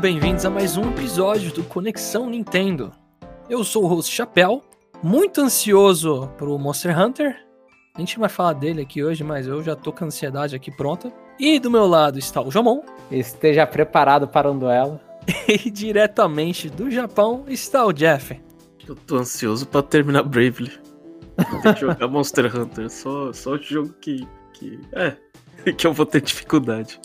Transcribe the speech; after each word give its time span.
bem-vindos 0.00 0.46
a 0.46 0.50
mais 0.50 0.78
um 0.78 0.88
episódio 0.88 1.52
do 1.52 1.62
Conexão 1.62 2.30
Nintendo. 2.30 2.90
Eu 3.50 3.62
sou 3.62 3.84
o 3.84 3.86
host 3.86 4.10
Chapéu, 4.10 4.64
muito 5.02 5.42
ansioso 5.42 6.26
pro 6.38 6.58
Monster 6.58 6.98
Hunter. 6.98 7.36
A 7.94 8.00
gente 8.00 8.18
vai 8.18 8.30
falar 8.30 8.54
dele 8.54 8.80
aqui 8.80 9.04
hoje, 9.04 9.22
mas 9.22 9.46
eu 9.46 9.62
já 9.62 9.76
tô 9.76 9.92
com 9.92 10.04
a 10.04 10.06
ansiedade 10.06 10.56
aqui 10.56 10.70
pronta. 10.70 11.12
E 11.38 11.60
do 11.60 11.70
meu 11.70 11.86
lado 11.86 12.18
está 12.18 12.40
o 12.40 12.50
Jomon. 12.50 12.80
Esteja 13.12 13.66
preparado 13.66 14.26
para 14.26 14.50
um 14.50 14.58
duelo. 14.58 14.98
E 15.46 15.70
diretamente 15.70 16.70
do 16.70 16.90
Japão 16.90 17.44
está 17.46 17.84
o 17.84 17.92
Jeff. 17.92 18.40
Eu 18.88 18.96
tô 18.96 19.16
ansioso 19.16 19.68
pra 19.68 19.82
terminar 19.82 20.22
Bravely. 20.22 20.80
Tem 21.62 21.74
que 21.74 21.80
jogar 21.80 22.08
Monster 22.08 22.56
Hunter. 22.56 22.88
Só, 22.88 23.34
só 23.34 23.50
o 23.50 23.58
jogo 23.58 23.94
que. 24.00 24.26
que 24.54 24.80
é. 24.94 25.14
Que 25.76 25.86
eu 25.86 25.92
vou 25.92 26.06
ter 26.06 26.22
dificuldade. 26.22 26.98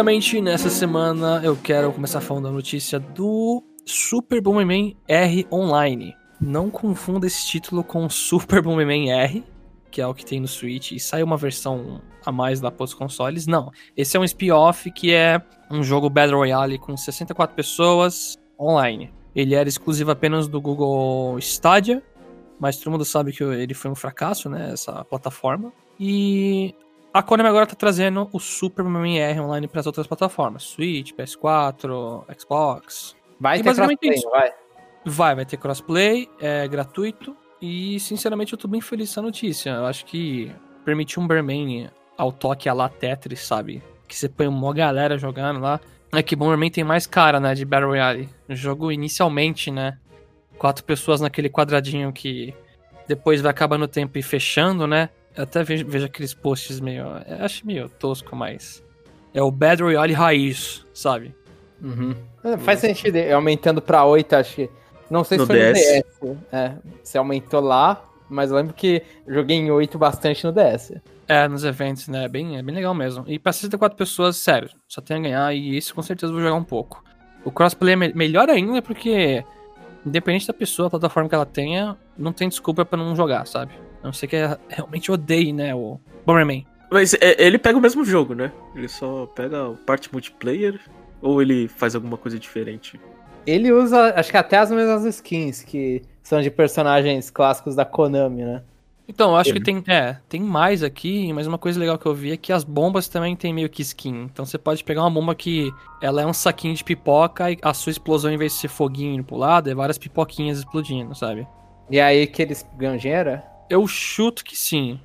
Primeiramente, 0.00 0.40
nessa 0.40 0.70
semana 0.70 1.42
eu 1.44 1.54
quero 1.54 1.92
começar 1.92 2.22
falando 2.22 2.44
da 2.44 2.50
notícia 2.50 2.98
do 2.98 3.62
Super 3.84 4.40
Bomberman 4.40 4.96
R 5.06 5.46
Online. 5.52 6.16
Não 6.40 6.70
confunda 6.70 7.26
esse 7.26 7.46
título 7.46 7.84
com 7.84 8.08
Super 8.08 8.62
Bomberman 8.62 9.12
R, 9.12 9.44
que 9.90 10.00
é 10.00 10.06
o 10.06 10.14
que 10.14 10.24
tem 10.24 10.40
no 10.40 10.48
Switch, 10.48 10.92
e 10.92 10.98
sai 10.98 11.22
uma 11.22 11.36
versão 11.36 12.00
a 12.24 12.32
mais 12.32 12.62
lá 12.62 12.70
para 12.70 12.82
os 12.82 12.94
consoles. 12.94 13.46
Não, 13.46 13.70
esse 13.94 14.16
é 14.16 14.20
um 14.20 14.24
spin-off 14.24 14.90
que 14.90 15.12
é 15.12 15.38
um 15.70 15.82
jogo 15.82 16.08
Battle 16.08 16.38
Royale 16.38 16.78
com 16.78 16.96
64 16.96 17.54
pessoas 17.54 18.38
online. 18.58 19.12
Ele 19.36 19.54
era 19.54 19.68
exclusivo 19.68 20.10
apenas 20.10 20.48
do 20.48 20.62
Google 20.62 21.38
Stadia, 21.40 22.02
mas 22.58 22.78
todo 22.78 22.92
mundo 22.92 23.04
sabe 23.04 23.32
que 23.32 23.44
ele 23.44 23.74
foi 23.74 23.90
um 23.90 23.94
fracasso, 23.94 24.48
né, 24.48 24.70
essa 24.72 25.04
plataforma. 25.04 25.70
E 26.02 26.74
a 27.12 27.22
Konami 27.22 27.48
agora 27.48 27.66
tá 27.66 27.74
trazendo 27.74 28.28
o 28.32 28.38
Super 28.38 28.84
MMR 28.84 29.40
online 29.40 29.66
para 29.68 29.80
as 29.80 29.86
outras 29.86 30.06
plataformas. 30.06 30.62
Switch, 30.62 31.12
PS4, 31.12 32.24
Xbox. 32.38 33.16
Vai 33.38 33.58
E 33.58 33.62
ter 33.62 33.74
crossplay, 33.74 34.14
isso. 34.14 34.30
vai. 34.30 34.52
Vai, 35.04 35.34
vai 35.34 35.46
ter 35.46 35.56
crossplay, 35.56 36.28
é 36.40 36.68
gratuito. 36.68 37.36
E, 37.60 37.98
sinceramente, 38.00 38.52
eu 38.52 38.58
tô 38.58 38.68
bem 38.68 38.80
feliz 38.80 39.08
com 39.08 39.12
essa 39.12 39.22
notícia. 39.22 39.70
Eu 39.70 39.86
acho 39.86 40.04
que 40.04 40.52
permitir 40.84 41.18
um 41.18 41.22
Bomberman 41.22 41.90
ao 42.16 42.32
toque 42.32 42.68
a 42.68 42.72
lá 42.72 42.88
Tetris, 42.88 43.40
sabe? 43.40 43.82
Que 44.06 44.16
você 44.16 44.28
põe 44.28 44.46
uma 44.46 44.72
galera 44.72 45.18
jogando 45.18 45.60
lá. 45.60 45.80
É 46.12 46.22
que 46.22 46.34
Bomberman 46.36 46.70
tem 46.70 46.84
mais 46.84 47.06
cara, 47.06 47.38
né, 47.38 47.54
de 47.54 47.64
Battle 47.64 47.90
Royale. 47.90 48.28
O 48.48 48.54
jogo, 48.54 48.90
inicialmente, 48.90 49.70
né, 49.70 49.98
quatro 50.58 50.84
pessoas 50.84 51.20
naquele 51.20 51.48
quadradinho 51.48 52.12
que 52.12 52.54
depois 53.06 53.40
vai 53.40 53.50
acabando 53.50 53.84
o 53.84 53.88
tempo 53.88 54.18
e 54.18 54.22
fechando, 54.22 54.86
né? 54.86 55.08
Eu 55.36 55.44
até 55.44 55.62
vejo, 55.62 55.86
vejo 55.86 56.06
aqueles 56.06 56.34
posts 56.34 56.80
meio... 56.80 57.04
Eu 57.26 57.44
acho 57.44 57.66
meio 57.66 57.88
tosco, 57.88 58.34
mas... 58.36 58.82
É 59.32 59.40
o 59.42 59.50
Battle 59.50 59.86
Royale 59.88 60.12
raiz, 60.12 60.84
sabe? 60.92 61.32
Uhum. 61.80 62.14
É, 62.42 62.56
Faz 62.56 62.80
sentido, 62.80 63.16
ir 63.16 63.32
aumentando 63.32 63.80
pra 63.80 64.04
8, 64.04 64.32
acho 64.34 64.54
que. 64.56 64.70
Não 65.08 65.22
sei 65.22 65.38
se 65.38 65.42
No 65.42 65.46
foi 65.46 65.56
no 65.56 65.72
DS. 65.72 65.80
DS. 66.20 66.36
É, 66.52 66.72
você 67.02 67.16
aumentou 67.16 67.60
lá, 67.60 68.04
mas 68.28 68.50
eu 68.50 68.56
lembro 68.56 68.74
que 68.74 69.02
eu 69.26 69.34
joguei 69.34 69.56
em 69.56 69.70
8 69.70 69.96
bastante 69.98 70.44
no 70.44 70.50
DS. 70.52 70.94
É, 71.28 71.46
nos 71.46 71.62
eventos, 71.62 72.08
né? 72.08 72.24
É 72.24 72.28
bem, 72.28 72.58
é 72.58 72.62
bem 72.62 72.74
legal 72.74 72.92
mesmo. 72.92 73.24
E 73.28 73.38
pra 73.38 73.52
64 73.52 73.96
pessoas, 73.96 74.36
sério, 74.36 74.68
só 74.88 75.00
tem 75.00 75.16
a 75.18 75.20
ganhar 75.20 75.54
e 75.54 75.76
isso 75.76 75.94
com 75.94 76.02
certeza 76.02 76.32
eu 76.32 76.34
vou 76.34 76.42
jogar 76.42 76.56
um 76.56 76.64
pouco. 76.64 77.04
O 77.44 77.52
crossplay 77.52 77.92
é 77.92 77.96
me- 77.96 78.12
melhor 78.12 78.50
ainda 78.50 78.82
porque, 78.82 79.44
independente 80.04 80.48
da 80.48 80.52
pessoa, 80.52 80.88
a 80.88 80.90
plataforma 80.90 81.28
que 81.28 81.34
ela 81.36 81.46
tenha, 81.46 81.96
não 82.18 82.32
tem 82.32 82.48
desculpa 82.48 82.84
pra 82.84 82.98
não 82.98 83.14
jogar, 83.14 83.46
sabe? 83.46 83.72
A 84.02 84.06
não 84.06 84.12
ser 84.12 84.26
que 84.26 84.36
realmente 84.68 85.10
odeie, 85.12 85.52
né, 85.52 85.74
o 85.74 85.98
Bomberman. 86.24 86.66
Mas 86.90 87.14
é, 87.14 87.36
ele 87.38 87.58
pega 87.58 87.78
o 87.78 87.80
mesmo 87.80 88.04
jogo, 88.04 88.34
né? 88.34 88.50
Ele 88.74 88.88
só 88.88 89.26
pega 89.26 89.68
a 89.68 89.74
parte 89.86 90.12
multiplayer 90.12 90.80
ou 91.22 91.40
ele 91.40 91.68
faz 91.68 91.94
alguma 91.94 92.16
coisa 92.16 92.38
diferente? 92.38 93.00
Ele 93.46 93.72
usa, 93.72 94.12
acho 94.16 94.30
que 94.30 94.36
até 94.36 94.58
as 94.58 94.70
mesmas 94.70 95.04
skins, 95.04 95.62
que 95.62 96.02
são 96.22 96.40
de 96.40 96.50
personagens 96.50 97.30
clássicos 97.30 97.74
da 97.74 97.84
Konami, 97.84 98.42
né? 98.44 98.62
Então, 99.08 99.30
eu 99.30 99.36
acho 99.36 99.50
Ele- 99.50 99.58
que 99.58 99.64
tem, 99.64 99.82
é, 99.88 100.18
tem 100.28 100.40
mais 100.40 100.84
aqui, 100.84 101.32
mas 101.32 101.46
uma 101.46 101.58
coisa 101.58 101.80
legal 101.80 101.98
que 101.98 102.06
eu 102.06 102.14
vi 102.14 102.30
é 102.32 102.36
que 102.36 102.52
as 102.52 102.62
bombas 102.62 103.08
também 103.08 103.34
tem 103.34 103.52
meio 103.52 103.68
que 103.68 103.82
skin. 103.82 104.28
Então 104.32 104.44
você 104.44 104.56
pode 104.56 104.84
pegar 104.84 105.02
uma 105.02 105.10
bomba 105.10 105.34
que 105.34 105.68
ela 106.00 106.22
é 106.22 106.26
um 106.26 106.32
saquinho 106.32 106.74
de 106.74 106.84
pipoca 106.84 107.50
e 107.50 107.58
a 107.60 107.74
sua 107.74 107.90
explosão, 107.90 108.30
em 108.30 108.36
vez 108.36 108.52
de 108.52 108.58
ser 108.60 108.68
foguinho 108.68 109.14
indo 109.14 109.24
pro 109.24 109.36
lado, 109.36 109.68
é 109.68 109.74
várias 109.74 109.98
pipoquinhas 109.98 110.58
explodindo, 110.58 111.12
sabe? 111.14 111.46
E 111.90 111.98
aí 112.00 112.24
que 112.26 112.40
eles 112.40 112.64
ganham 112.76 112.96
dinheiro? 112.96 113.42
Eu 113.70 113.86
chuto 113.86 114.44
que 114.44 114.56
sim. 114.56 115.00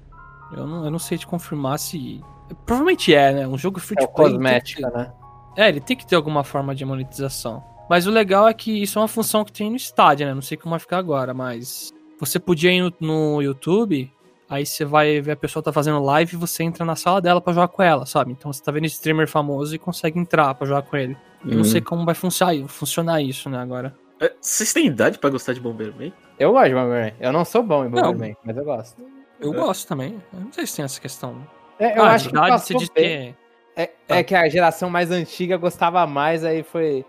Eu 0.52 0.66
não, 0.68 0.86
eu 0.86 0.92
não 0.92 1.00
sei 1.00 1.18
te 1.18 1.26
confirmar 1.28 1.80
se. 1.80 2.22
Provavelmente 2.66 3.14
é, 3.14 3.32
né? 3.34 3.48
Um 3.48 3.58
jogo 3.58 3.80
free 3.80 3.96
É 3.98 4.06
to 4.06 4.14
play. 4.14 4.28
que 4.28 4.34
cosmética, 4.34 4.90
né? 4.90 5.14
É, 5.56 5.70
ele 5.70 5.80
tem 5.80 5.96
que 5.96 6.06
ter 6.06 6.16
alguma 6.16 6.44
forma 6.44 6.76
de 6.76 6.84
monetização. 6.84 7.64
Mas 7.90 8.08
o 8.08 8.12
legal 8.12 8.48
é 8.48 8.54
que 8.54 8.82
isso 8.82 8.98
é 9.00 9.02
uma 9.02 9.08
função 9.08 9.46
que 9.46 9.52
tem 9.52 9.70
no 9.70 9.76
estádio, 9.76 10.26
né? 10.26 10.34
Não 10.34 10.42
sei 10.42 10.58
como 10.58 10.72
vai 10.72 10.80
ficar 10.80 10.98
agora, 10.98 11.34
mas. 11.34 11.92
Você 12.20 12.40
podia 12.40 12.72
ir 12.72 12.82
no, 12.82 12.94
no 13.00 13.42
YouTube, 13.42 14.12
aí 14.50 14.66
você 14.66 14.86
vai 14.86 15.20
ver 15.22 15.32
a 15.34 15.36
pessoa 15.36 15.62
tá 15.62 15.72
fazendo 15.72 16.02
live 16.02 16.34
e 16.36 16.40
você 16.40 16.64
entra 16.64 16.86
na 16.86 16.96
sala 16.96 17.22
dela 17.22 17.42
pra 17.42 17.54
jogar 17.54 17.68
com 17.68 17.84
ela, 17.84 18.06
sabe? 18.06 18.32
Então 18.32 18.52
você 18.52 18.64
tá 18.64 18.72
vendo 18.72 18.86
esse 18.86 18.96
streamer 18.96 19.28
famoso 19.28 19.76
e 19.76 19.80
consegue 19.80 20.18
entrar 20.18 20.54
pra 20.56 20.66
jogar 20.66 20.82
com 20.84 20.96
ele. 20.96 21.16
Eu 21.46 21.58
não 21.58 21.64
sei 21.64 21.82
como 21.82 22.06
vai 22.06 22.16
funcionar, 22.16 22.56
funcionar 22.68 23.22
isso, 23.22 23.50
né, 23.50 23.60
agora. 23.60 23.94
É, 24.20 24.34
Vocês 24.42 24.72
têm 24.74 24.88
idade 24.88 25.20
pra 25.20 25.30
gostar 25.30 25.54
de 25.54 25.60
Bomberman? 25.60 26.12
Eu 26.40 26.52
gosto 26.52 26.70
de 26.70 26.76
Bomberman. 26.76 27.14
Eu 27.20 27.32
não 27.32 27.46
sou 27.46 27.64
bom 27.64 27.86
em 27.86 27.90
Não. 27.90 28.02
Bomberman, 28.02 28.38
mas 28.44 28.58
eu 28.58 28.66
gosto. 28.66 29.02
Eu 29.40 29.54
É. 29.54 29.56
gosto 29.56 29.88
também. 29.88 30.22
Eu 30.34 30.40
não 30.42 30.52
sei 30.52 30.66
se 30.66 30.76
tem 30.76 30.86
essa 30.86 31.00
questão. 31.00 31.36
É, 31.80 31.98
eu 31.98 32.04
ah, 32.04 32.12
acho 32.12 32.30
que 32.30 32.36
passou 32.36 32.80
diz 32.80 32.90
bem. 32.90 33.36
que. 33.76 33.82
É, 33.82 33.92
é 34.08 34.24
que 34.24 34.34
a 34.34 34.48
geração 34.48 34.90
mais 34.90 35.12
antiga 35.12 35.58
gostava 35.58 36.06
mais, 36.08 36.46
aí 36.46 36.64
foi. 36.64 37.06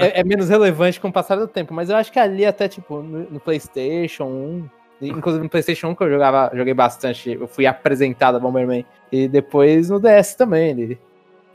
É, 0.00 0.20
é 0.20 0.24
menos 0.24 0.48
relevante 0.48 1.00
com 1.00 1.08
o 1.08 1.12
passar 1.12 1.36
do 1.36 1.46
tempo. 1.48 1.74
Mas 1.74 1.90
eu 1.90 1.96
acho 1.96 2.10
que 2.10 2.18
ali 2.18 2.46
até, 2.46 2.68
tipo, 2.68 3.02
no, 3.02 3.30
no 3.30 3.40
PlayStation 3.40 4.24
1. 4.24 4.70
e 5.02 5.08
Inclusive 5.08 5.42
no 5.42 5.50
PlayStation 5.50 5.88
1 5.88 5.94
que 5.94 6.04
eu 6.04 6.10
jogava, 6.10 6.50
joguei 6.54 6.72
bastante. 6.72 7.32
Eu 7.32 7.48
fui 7.48 7.66
apresentado 7.66 8.36
a 8.36 8.40
Bomberman. 8.40 8.86
E 9.10 9.28
depois 9.28 9.90
no 9.90 10.00
DS 10.00 10.34
também, 10.34 10.70
ele. 10.70 11.00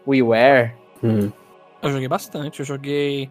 WiiWare. 0.05 0.73
Hum. 1.03 1.31
Eu 1.81 1.91
joguei 1.91 2.07
bastante. 2.07 2.59
Eu 2.59 2.65
joguei 2.65 3.29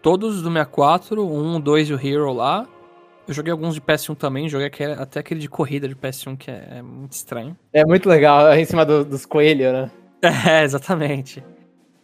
todos 0.00 0.42
do 0.42 0.48
64, 0.50 1.22
o 1.22 1.30
1, 1.30 1.56
o 1.56 1.60
2 1.60 1.90
e 1.90 1.94
o 1.94 2.06
Hero 2.06 2.32
lá. 2.32 2.66
Eu 3.28 3.34
joguei 3.34 3.52
alguns 3.52 3.74
de 3.74 3.80
PS1 3.80 4.14
também, 4.16 4.48
joguei 4.48 4.66
aquele- 4.68 4.94
até 4.94 5.20
aquele 5.20 5.38
de 5.40 5.48
corrida 5.48 5.86
de 5.86 5.94
PS1 5.94 6.34
que 6.36 6.50
é, 6.50 6.78
é 6.78 6.82
muito 6.82 7.12
estranho. 7.12 7.56
É 7.72 7.84
muito 7.84 8.08
legal, 8.08 8.52
em 8.54 8.64
cima 8.64 8.84
do- 8.86 9.04
dos 9.04 9.26
coelhos, 9.26 9.72
né? 9.72 9.90
É, 10.60 10.64
exatamente. 10.64 11.44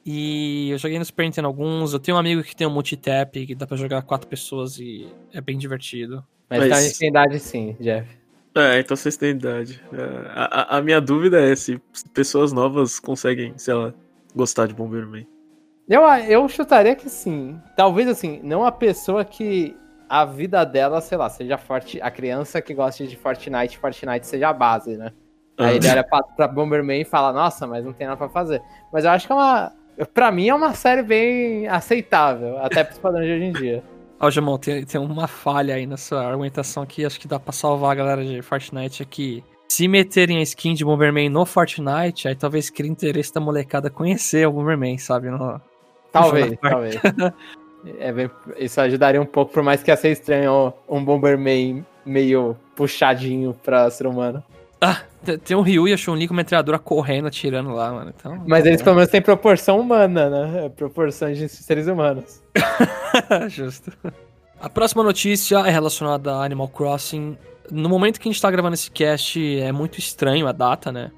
E 0.07 0.71
eu 0.71 0.79
joguei 0.79 0.99
no 0.99 1.05
Super 1.05 1.25
Nintendo 1.25 1.49
alguns. 1.49 1.93
Eu 1.95 1.99
tenho 1.99 2.17
um 2.17 2.21
amigo 2.21 2.43
que 2.43 2.55
tem 2.55 2.67
um 2.67 2.71
multitap 2.71 3.47
que 3.47 3.55
dá 3.55 3.67
pra 3.67 3.77
jogar 3.77 4.03
quatro 4.03 4.29
pessoas 4.29 4.79
e 4.79 5.09
é 5.33 5.41
bem 5.41 5.57
divertido. 5.57 6.23
Mas, 6.49 6.59
Mas- 6.59 6.67
então 6.67 6.79
a 6.79 6.83
gente 6.83 6.99
tem 6.99 7.09
idade 7.09 7.41
sim, 7.41 7.75
Jeff. 7.81 8.07
É, 8.55 8.79
então 8.79 8.97
vocês 8.97 9.17
têm 9.17 9.31
idade. 9.31 9.83
É, 9.93 10.29
a, 10.35 10.61
a- 10.75 10.79
a 10.79 10.83
minha 10.83 11.01
dúvida 11.01 11.41
é 11.41 11.57
se 11.57 11.81
se 11.93 12.09
pessoas 12.11 12.53
novas 12.53 13.01
conseguem, 13.01 13.55
sei 13.57 13.75
lá, 13.75 13.93
gostar 14.37 14.67
de 14.69 14.75
Bomberman. 14.75 15.27
Eu, 15.89 16.03
eu 16.03 16.49
chutaria 16.49 16.95
que 16.95 17.09
sim. 17.09 17.59
Talvez 17.77 18.07
assim, 18.09 18.41
não 18.45 18.65
a 18.65 18.71
pessoa 18.71 19.25
que 19.25 19.75
a 20.09 20.25
vida 20.25 20.65
dela, 20.65 21.01
sei 21.01 21.17
lá, 21.19 21.29
seja 21.29 21.57
forte. 21.59 22.01
A 22.01 22.11
criança 22.11 22.61
que 22.63 22.75
gosta 22.75 23.07
de 23.07 23.17
Fortnite, 23.17 23.79
Fortnite 23.79 24.27
seja 24.27 24.49
a 24.49 24.53
base, 24.53 24.97
né? 24.97 25.13
Aí 25.59 25.77
ele 25.77 25.89
Ah. 25.89 25.93
olha 25.93 26.05
pra, 26.05 26.23
pra 26.23 26.49
Bomberman 26.49 27.01
e 27.03 27.05
fala, 27.05 27.33
nossa, 27.33 27.67
mas 27.67 27.85
não 27.85 27.93
tem 27.93 28.07
nada 28.07 28.17
pra 28.17 28.29
fazer. 28.29 28.61
Mas 28.93 29.05
eu 29.05 29.11
acho 29.11 29.27
que 29.27 29.33
é 29.33 29.37
uma. 29.37 29.73
Pra 30.13 30.33
mim 30.33 30.49
é 30.49 30.55
uma 30.55 30.75
série 30.75 31.03
bem 31.03 31.69
aceitável, 31.69 32.59
até 32.59 32.83
pros 32.83 32.99
padrões 32.99 33.27
de 33.27 33.33
hoje 33.33 33.45
em 33.45 33.53
dia. 33.53 33.83
Ó, 34.21 34.31
Jamon, 34.31 34.59
tem, 34.59 34.85
tem 34.85 35.01
uma 35.01 35.27
falha 35.29 35.75
aí 35.75 35.87
na 35.87 35.97
sua 35.97 36.25
argumentação 36.27 36.83
aqui, 36.83 37.05
acho 37.05 37.21
que 37.21 37.29
dá 37.29 37.39
pra 37.39 37.53
salvar 37.53 37.93
a 37.93 37.95
galera 37.95 38.25
de 38.25 38.41
Fortnite 38.43 39.03
aqui. 39.03 39.45
Se 39.69 39.87
meterem 39.89 40.39
a 40.39 40.43
skin 40.43 40.75
de 40.75 40.85
Bomberman 40.85 41.29
no 41.29 41.45
Fortnite, 41.45 42.29
aí 42.29 42.35
talvez 42.35 42.71
crie 42.71 42.89
interesse 42.91 43.33
da 43.35 43.41
molecada 43.41 43.91
conhecer 43.91 44.47
o 44.47 44.53
Bomberman, 44.53 44.99
sabe? 44.99 45.31
No... 45.31 45.61
Talvez, 46.13 46.57
talvez. 46.63 47.01
É 47.99 48.13
bem- 48.13 48.31
isso 48.59 48.81
ajudaria 48.81 49.21
um 49.21 49.27
pouco, 49.27 49.53
por 49.53 49.63
mais 49.63 49.83
que 49.83 49.91
ia 49.91 49.97
ser 49.97 50.11
estranho 50.11 50.73
um 50.89 51.05
Bomberman 51.05 51.85
meio 52.05 52.57
puxadinho 52.75 53.55
pra 53.63 53.91
ser 53.91 54.07
humano. 54.07 54.43
Ah, 54.81 55.01
te- 55.25 55.39
tem 55.39 55.57
o 55.57 55.61
Ryu 55.63 55.89
e 55.89 55.93
a 55.93 55.97
Chun-Li 55.97 56.29
com 56.29 56.35
metralhadora 56.35 56.79
correndo, 56.79 57.27
atirando 57.29 57.71
lá, 57.73 57.91
mano. 57.93 58.13
Então, 58.15 58.43
Mas 58.47 58.63
tá 58.63 58.69
eles 58.69 58.83
pelo 58.83 58.97
menos 58.97 59.11
têm 59.11 59.23
proporção 59.23 59.81
humana, 59.81 60.29
né? 60.29 60.67
É 60.67 60.69
Proporção 60.69 61.33
de 61.33 61.49
seres 61.49 61.87
humanos. 61.87 62.43
Justo. 63.49 63.93
A 64.61 64.69
próxima 64.69 65.03
notícia 65.03 65.59
é 65.59 65.71
relacionada 65.71 66.35
a 66.35 66.45
Animal 66.45 66.69
Crossing. 66.69 67.37
No 67.71 67.89
momento 67.89 68.21
que 68.21 68.29
a 68.29 68.33
gente 68.33 68.41
tá 68.41 68.51
gravando 68.51 68.75
esse 68.75 68.91
cast, 68.91 69.59
é 69.61 69.73
muito 69.73 69.99
estranho 69.99 70.47
a 70.47 70.53
data, 70.53 70.91
né? 70.93 71.11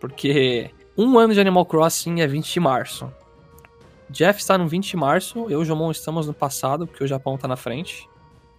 Porque 0.00 0.70
um 0.96 1.18
ano 1.18 1.32
de 1.32 1.40
Animal 1.40 1.64
Crossing 1.64 2.20
é 2.20 2.26
20 2.26 2.52
de 2.52 2.60
março. 2.60 3.10
Jeff 4.10 4.38
está 4.40 4.56
no 4.56 4.68
20 4.68 4.88
de 4.90 4.96
março, 4.96 5.40
eu 5.50 5.50
e 5.50 5.56
o 5.56 5.64
Jomon 5.64 5.90
estamos 5.90 6.26
no 6.26 6.34
passado, 6.34 6.86
porque 6.86 7.02
o 7.02 7.06
Japão 7.06 7.36
tá 7.36 7.48
na 7.48 7.56
frente. 7.56 8.08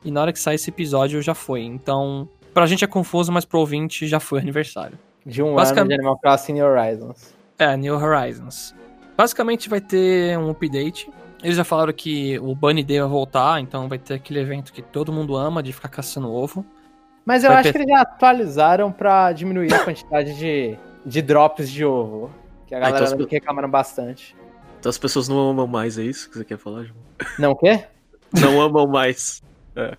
E 0.04 0.12
na 0.12 0.22
hora 0.22 0.34
que 0.34 0.40
sair 0.40 0.56
esse 0.56 0.70
episódio 0.70 1.22
já 1.22 1.34
foi. 1.34 1.62
Então, 1.64 2.28
pra 2.54 2.66
gente 2.66 2.84
é 2.84 2.88
confuso, 2.88 3.32
mas 3.32 3.46
pro 3.46 3.60
ouvinte 3.60 4.08
já 4.08 4.20
foi 4.20 4.40
aniversário. 4.40 4.98
De 5.26 5.42
um 5.42 5.48
ano 5.48 5.56
Basicamente- 5.58 5.90
de 5.90 5.96
Animal 5.96 6.18
Crossing 6.20 6.54
New 6.54 6.66
Horizons. 6.66 7.34
É, 7.58 7.76
New 7.76 7.96
Horizons. 7.96 8.76
Basicamente 9.18 9.68
vai 9.70 9.82
ter 9.82 10.38
um 10.38 10.50
update. 10.52 11.10
Eles 11.44 11.56
já 11.58 11.64
falaram 11.64 11.92
que 11.94 12.38
o 12.40 12.54
Bunny 12.56 12.84
Day 12.84 13.00
vai 13.00 13.10
voltar, 13.10 13.60
então 13.62 13.88
vai 13.88 13.98
ter 13.98 14.16
aquele 14.16 14.40
evento 14.40 14.72
que 14.74 14.82
todo 14.82 15.12
mundo 15.12 15.36
ama 15.36 15.62
de 15.64 15.72
ficar 15.74 15.90
caçando 15.90 16.32
ovo. 16.32 16.66
Mas 17.26 17.44
eu 17.44 17.50
Vai 17.50 17.60
acho 17.60 17.64
ter- 17.64 17.74
que 17.74 17.78
eles 17.80 17.90
já 17.90 18.02
atualizaram 18.02 18.92
pra 18.92 19.32
diminuir 19.34 19.74
a 19.74 19.84
quantidade 19.84 20.38
de, 20.38 20.78
de 21.06 21.22
drops 21.22 21.70
de 21.70 21.84
ovo. 21.84 22.30
Que 22.66 22.74
a 22.76 22.78
Ah, 22.78 22.82
então 22.90 22.94
galera 23.00 23.18
pe- 23.18 23.26
que 23.26 23.36
reclamaram 23.36 23.70
bastante. 23.70 24.36
Então 24.88 24.92
as 24.92 24.98
pessoas 24.98 25.28
não 25.28 25.38
amam 25.50 25.68
mais, 25.68 25.98
é 25.98 26.04
isso 26.04 26.30
que 26.30 26.38
você 26.38 26.46
quer 26.46 26.58
falar, 26.58 26.86
João? 26.86 26.96
Não 27.38 27.52
o 27.52 27.56
quê? 27.58 27.84
Não 28.42 28.62
amam 28.62 28.88
mais. 28.88 29.44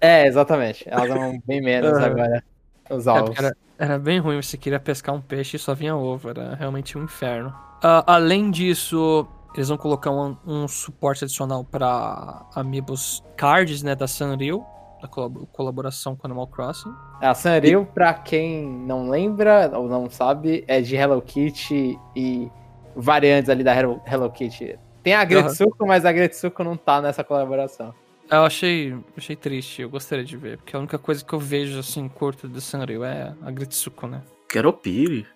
É, 0.01 0.27
exatamente. 0.27 0.83
Elas 0.89 1.11
amam 1.11 1.39
bem 1.47 1.61
menos 1.61 1.93
Aham. 1.93 2.07
agora. 2.07 2.45
Os 2.89 3.07
É, 3.07 3.11
ovos. 3.11 3.25
porque 3.29 3.45
era, 3.45 3.57
era 3.79 3.99
bem 3.99 4.19
ruim, 4.19 4.41
você 4.41 4.57
queria 4.57 4.81
pescar 4.81 5.15
um 5.15 5.21
peixe 5.21 5.57
e 5.57 5.61
só 5.61 5.75
vinha 5.75 5.95
ovo, 5.95 6.31
era 6.31 6.55
realmente 6.55 6.97
um 6.97 7.05
inferno. 7.05 7.53
Ah, 7.83 8.03
além 8.15 8.51
disso, 8.51 9.27
eles 9.55 9.69
vão 9.69 9.77
colocar 9.77 10.11
um, 10.11 10.35
um 10.47 10.67
suporte 10.67 11.25
adicional 11.25 11.65
para 11.65 12.47
Amiibos 12.55 13.23
Cards, 13.37 13.83
né, 13.83 13.95
da 13.95 14.09
Sanrio, 14.09 14.65
da 15.03 15.09
colab- 15.09 15.47
colaboração 15.53 16.17
com 16.17 16.27
Animal 16.27 16.47
Crossing. 16.47 16.93
A 17.21 17.35
Sanrio, 17.35 17.87
pra 17.93 18.15
quem 18.15 18.67
não 18.67 19.11
lembra 19.11 19.71
ou 19.75 19.87
não 19.87 20.09
sabe, 20.09 20.65
é 20.67 20.81
de 20.81 20.97
Hello 20.97 21.21
Kitty 21.21 21.99
e 22.17 22.51
variantes 22.99 23.49
ali 23.49 23.63
da 23.65 23.75
Hello, 23.75 24.01
Hello 24.07 24.31
Kitty. 24.31 24.79
Tem 25.03 25.15
a 25.15 25.25
Gretsuko, 25.25 25.87
mas 25.87 26.05
a 26.05 26.13
Gretsuko 26.13 26.65
não 26.65 26.77
tá 26.77 27.01
nessa 27.01 27.23
colaboração. 27.25 27.95
Eu 28.31 28.45
achei, 28.45 28.95
achei 29.17 29.35
triste, 29.35 29.81
eu 29.81 29.89
gostaria 29.89 30.25
de 30.25 30.37
ver, 30.37 30.59
porque 30.59 30.77
a 30.77 30.79
única 30.79 30.99
coisa 30.99 31.25
que 31.25 31.33
eu 31.33 31.39
vejo, 31.39 31.79
assim, 31.79 32.07
curta 32.09 32.47
do 32.47 32.61
Sanrio 32.61 33.03
é 33.03 33.35
a 33.43 33.51
Gritsuko, 33.51 34.07
né? 34.07 34.23
Queropiri, 34.49 35.27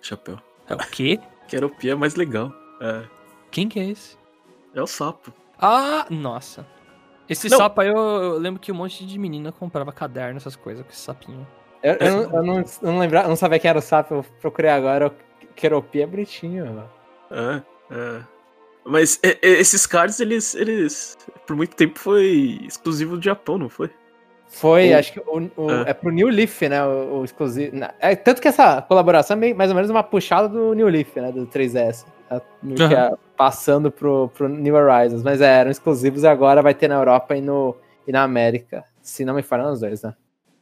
chapéu. 0.00 0.38
É 0.68 0.74
o 0.74 0.78
quê? 0.78 1.20
Queropi 1.46 1.90
é 1.90 1.94
mais 1.94 2.14
legal. 2.16 2.52
É, 2.80 3.02
Quem 3.50 3.68
que 3.68 3.78
é 3.78 3.84
esse? 3.84 4.16
é 4.74 4.82
o 4.82 4.86
sapo. 4.86 5.32
Ah, 5.58 6.06
nossa. 6.10 6.66
Esse 7.28 7.48
Não. 7.48 7.58
sapo 7.58 7.80
aí, 7.80 7.88
eu, 7.88 7.96
eu 7.96 8.38
lembro 8.38 8.60
que 8.60 8.72
um 8.72 8.74
monte 8.74 9.06
de 9.06 9.18
menina 9.18 9.52
comprava 9.52 9.92
caderno, 9.92 10.36
essas 10.36 10.56
coisas, 10.56 10.84
com 10.84 10.90
esse 10.90 11.00
sapinho. 11.00 11.46
Eu, 11.82 11.94
eu 11.94 12.10
não, 12.10 12.22
eu 12.36 12.42
não, 12.42 12.58
eu 12.58 12.92
não 12.92 12.98
lembrava, 12.98 13.26
eu 13.26 13.28
não 13.30 13.36
sabia 13.36 13.58
quem 13.58 13.68
era 13.68 13.78
o 13.78 13.82
sapo, 13.82 14.14
eu 14.14 14.24
procurei 14.40 14.70
agora. 14.70 15.08
O 15.08 15.46
Keropi 15.54 16.02
é 16.02 16.06
bonitinho, 16.06 16.66
mano. 16.66 16.90
É, 17.30 17.62
é. 17.90 18.20
Mas 18.84 19.20
é, 19.22 19.38
esses 19.42 19.86
cards, 19.86 20.20
eles, 20.20 20.54
eles. 20.54 21.16
Por 21.46 21.54
muito 21.54 21.76
tempo 21.76 21.98
foi 21.98 22.60
exclusivo 22.66 23.16
do 23.16 23.22
Japão, 23.22 23.58
não 23.58 23.68
foi? 23.68 23.90
Foi, 24.48 24.92
O- 24.92 24.98
acho 24.98 25.12
que 25.12 25.20
o, 25.20 25.50
o- 25.56 25.70
É. 25.70 25.90
é. 25.90 25.94
pro 25.94 26.10
New 26.10 26.28
Leaf, 26.28 26.62
né? 26.62 26.84
O, 26.84 27.20
o 27.20 27.24
exclusivo. 27.24 27.76
É, 28.00 28.16
tanto 28.16 28.40
que 28.42 28.48
essa 28.48 28.82
colaboração 28.82 29.36
é 29.36 29.40
meio- 29.40 29.56
mais 29.56 29.70
ou 29.70 29.76
menos 29.76 29.90
uma 29.90 30.02
puxada 30.02 30.48
do 30.48 30.74
New 30.74 30.88
Leaf, 30.88 31.14
né? 31.16 31.30
Do 31.30 31.46
3DS. 31.46 32.04
É, 32.30 32.36
é 32.36 33.16
passando 33.36 33.90
pro, 33.90 34.28
pro 34.34 34.48
New 34.48 34.74
Horizons. 34.74 35.22
Mas 35.22 35.40
é, 35.40 35.60
eram 35.60 35.70
exclusivos 35.70 36.22
e 36.22 36.26
agora 36.26 36.62
vai 36.62 36.74
ter 36.74 36.88
na 36.88 36.96
Europa 36.96 37.36
e, 37.36 37.40
no, 37.40 37.76
e 38.08 38.12
na 38.12 38.22
América. 38.22 38.84
Se 39.02 39.24
não 39.24 39.34
me 39.34 39.42
falham 39.42 39.72
os 39.72 39.80
dois, 39.80 40.02
né? 40.02 40.14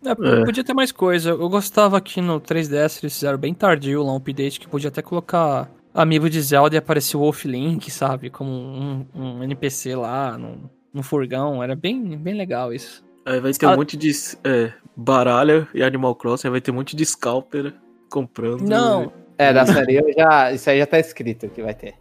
É, 0.05 0.11
É. 0.11 0.44
Podia 0.44 0.62
ter 0.65 0.75
mais 0.75 0.93
coisa. 0.93 1.31
Eu 1.31 1.49
gostava 1.49 2.00
que 2.00 2.20
no 2.20 2.41
3DS 2.41 2.99
eles 3.03 3.15
fizeram 3.15 3.38
bem 3.38 3.55
tardio 3.55 4.03
lá 4.03 4.12
um 4.12 4.17
update 4.17 4.61
que 4.61 4.69
podia 4.69 4.88
até 4.88 5.00
colocar 5.03 5.69
amiibo 5.94 6.29
de 6.31 6.40
Zelda 6.40 6.75
e 6.76 6.79
aparecer 6.79 7.17
o 7.17 7.20
Wolf 7.20 7.44
Link, 7.44 7.90
sabe? 7.90 8.31
Como 8.31 8.50
um, 8.50 9.06
um 9.14 9.43
NPC 9.43 9.94
lá, 9.96 10.37
num, 10.38 10.69
num 10.93 11.02
furgão. 11.02 11.62
Era 11.62 11.75
bem, 11.75 12.17
bem 12.17 12.35
legal 12.35 12.73
isso. 12.73 13.05
Aí 13.26 13.40
vai 13.40 13.52
ter 13.52 13.67
Ah. 13.67 13.73
um 13.73 13.76
monte 13.76 13.96
de 13.96 14.11
é, 14.44 14.73
baralha 14.96 15.69
e 15.75 15.82
Animal 15.82 16.14
Crossing, 16.14 16.46
aí 16.49 16.50
vai 16.52 16.61
ter 16.61 16.70
um 16.70 16.75
monte 16.75 16.96
de 16.96 17.05
scalper 17.05 17.75
comprando. 18.11 18.62
Não, 18.62 19.12
É, 19.37 19.52
da 19.52 19.64
série 19.67 19.96
eu 19.96 20.12
já. 20.17 20.50
Isso 20.52 20.69
aí 20.70 20.79
já 20.79 20.87
tá 20.87 20.99
escrito 20.99 21.49
que 21.49 21.62
vai 21.62 21.75
ter. 21.75 21.94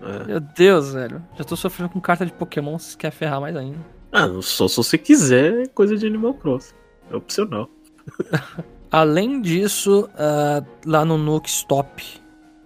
É. 0.00 0.26
meu 0.26 0.40
Deus, 0.40 0.92
velho. 0.94 1.20
Já 1.36 1.42
tô 1.44 1.56
sofrendo 1.56 1.90
com 1.90 2.00
carta 2.00 2.24
de 2.24 2.32
Pokémon, 2.32 2.78
vocês 2.78 2.94
querem 2.94 3.16
ferrar 3.16 3.40
mais 3.40 3.56
ainda. 3.56 3.78
Ah, 4.12 4.28
só 4.40 4.68
se 4.68 4.76
você 4.76 4.96
quiser 4.96 5.62
é 5.62 5.66
coisa 5.66 5.96
de 5.96 6.06
Animal 6.06 6.34
Crossing. 6.34 6.74
É 7.10 7.16
opcional. 7.16 7.68
Além 8.90 9.42
disso, 9.42 10.08
ah, 10.16 10.62
lá 10.86 11.04
no 11.04 11.18
Nook 11.18 11.48
Stop 11.48 12.02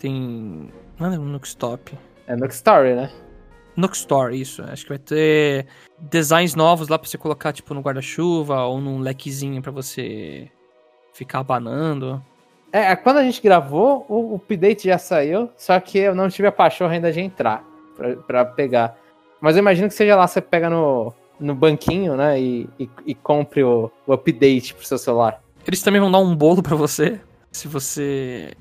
tem. 0.03 0.69
Não 0.99 1.13
é 1.13 1.17
no 1.17 1.25
Nook 1.25 1.47
Stop. 1.47 1.97
É 2.27 2.35
Nook 2.35 2.53
Story, 2.53 2.95
né? 2.95 3.11
Nook 3.77 3.95
Store, 3.95 4.39
isso. 4.39 4.63
Acho 4.65 4.83
que 4.83 4.89
vai 4.89 4.99
ter 4.99 5.67
designs 5.99 6.55
novos 6.55 6.89
lá 6.89 6.99
pra 6.99 7.09
você 7.09 7.17
colocar, 7.17 7.53
tipo, 7.53 7.73
no 7.73 7.81
guarda-chuva 7.81 8.65
ou 8.65 8.81
num 8.81 8.99
lequezinho 8.99 9.63
pra 9.63 9.71
você 9.71 10.51
ficar 11.15 11.39
abanando. 11.39 12.23
É, 12.73 12.97
quando 12.97 13.19
a 13.19 13.23
gente 13.23 13.41
gravou, 13.41 14.05
o, 14.09 14.35
update 14.35 14.89
já 14.89 14.99
saiu, 14.99 15.51
só 15.57 15.79
que 15.79 15.99
eu 15.99 16.15
não 16.15 16.29
tive 16.29 16.49
a 16.49 16.53
pachorra 16.53 16.95
ainda 16.95 17.13
de 17.13 17.21
entrar 17.21 17.65
pra, 17.97 18.17
pra 18.17 18.45
pegar. 18.45 18.99
Mas 19.41 19.57
eu 19.57 19.61
imagino 19.61 19.89
que 19.89 19.95
seja 19.95 20.17
lá, 20.17 20.27
você 20.27 20.41
pega 20.41 20.71
no, 20.71 21.13
no 21.39 21.55
banquinho, 21.55 22.17
né, 22.17 22.41
e, 22.41 22.69
e, 22.79 22.89
e 23.07 23.15
compre 23.15 23.63
o, 23.63 23.91
o 24.07 24.13
update 24.13 24.75
pro 24.75 24.87
seu 24.87 24.97
celular. 24.97 25.43
Eles 25.67 25.83
também 25.83 26.01
vão 26.01 26.11
dar 26.11 26.19
um 26.19 26.35
bolo 26.35 26.63
pra 26.63 26.75
você, 26.75 27.21
se 27.51 27.69
você... 27.69 28.55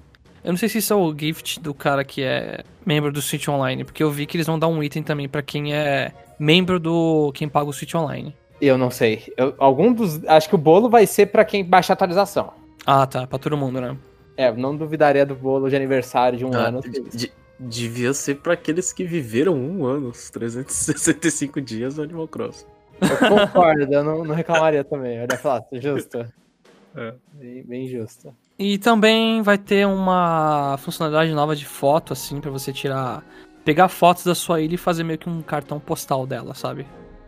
Eu 0.44 0.52
não 0.52 0.58
sei 0.58 0.68
se 0.70 0.80
isso 0.80 0.92
é 0.94 0.96
o 0.96 1.16
gift 1.18 1.60
do 1.60 1.74
cara 1.74 2.04
que 2.04 2.24
é 2.24 2.64
membro 2.86 3.12
do 3.12 3.22
Switch 3.22 3.48
Online, 3.48 3.84
porque 3.84 4.02
eu 4.02 4.10
vi 4.10 4.26
que 4.26 4.36
eles 4.38 4.48
vão 4.48 4.58
dar 4.58 4.68
um 4.68 4.82
item 4.82 5.04
também 5.04 5.30
pra 5.30 5.42
quem 5.42 5.74
é 5.74 6.12
membro 6.40 6.80
do... 6.80 7.32
quem 7.34 7.48
paga 7.48 7.70
o 7.70 7.74
Switch 7.74 7.94
Online. 7.94 8.36
Eu 8.60 8.78
não 8.78 8.90
sei. 8.92 9.32
Eu- 9.38 9.54
algum 9.58 9.92
dos. 9.94 10.24
Acho 10.26 10.48
que 10.50 10.56
o 10.56 10.58
bolo 10.58 10.90
vai 10.90 11.06
ser 11.08 11.28
pra 11.28 11.44
quem 11.46 11.64
baixa 11.66 11.94
a 11.94 11.96
atualização. 11.96 12.54
Ah, 12.86 13.06
tá, 13.08 13.26
pra 13.28 13.38
todo 13.40 13.56
mundo, 13.58 13.80
né? 13.82 13.96
É, 14.38 14.52
não 14.52 14.76
duvidaria 14.76 15.26
do 15.26 15.36
bolo 15.36 15.70
de 15.70 15.76
aniversário 15.76 16.38
de 16.38 16.46
um 16.46 16.54
Ah, 16.54 16.68
ano. 16.68 16.82
de- 16.82 17.02
de- 17.10 17.32
devia 17.60 18.14
ser 18.14 18.36
pra 18.38 18.54
aqueles 18.54 18.92
que 18.94 19.04
viveram 19.04 19.54
um 19.56 19.86
ano, 19.86 20.10
os 20.10 20.30
365 20.32 21.60
dias 21.62 21.96
do 21.96 22.04
Animal 22.04 22.28
Crossing. 22.28 22.66
Eu 23.02 23.18
concordo, 23.30 23.94
eu 23.94 24.04
não, 24.04 24.24
não 24.24 24.36
reclamaria 24.36 24.84
também. 24.84 25.18
Eu 25.18 25.28
ia 25.32 25.38
falar, 25.38 25.64
justo. 25.74 26.20
É. 26.96 27.14
Bem, 27.34 27.64
bem 27.64 27.88
justo. 27.88 28.34
E 28.58 28.78
também 28.78 29.42
vai 29.42 29.58
ter 29.58 29.88
uma 29.88 30.78
funcionalidade 30.80 31.32
nova 31.34 31.56
de 31.56 31.66
foto, 31.66 32.14
assim, 32.14 32.40
pra 32.40 32.52
você 32.52 32.72
tirar. 32.72 33.24
Pegar 33.66 33.90
fotos 33.90 34.24
da 34.24 34.34
sua 34.36 34.62
ilha 34.62 34.76
e 34.76 34.78
fazer 34.78 35.04
meio 35.04 35.20
que 35.20 35.30
um 35.30 35.42
cartão 35.42 35.80
postal 35.80 36.26
dela, 36.26 36.54
sabe? 36.54 36.84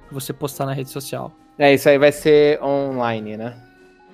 Pra 0.08 0.14
você 0.20 0.32
postar 0.34 0.66
na 0.66 0.74
rede 0.74 0.90
social. 0.90 1.32
É, 1.58 1.74
isso 1.74 1.88
aí 1.90 1.98
vai 1.98 2.12
ser 2.12 2.62
online, 2.64 3.38
né? 3.38 3.56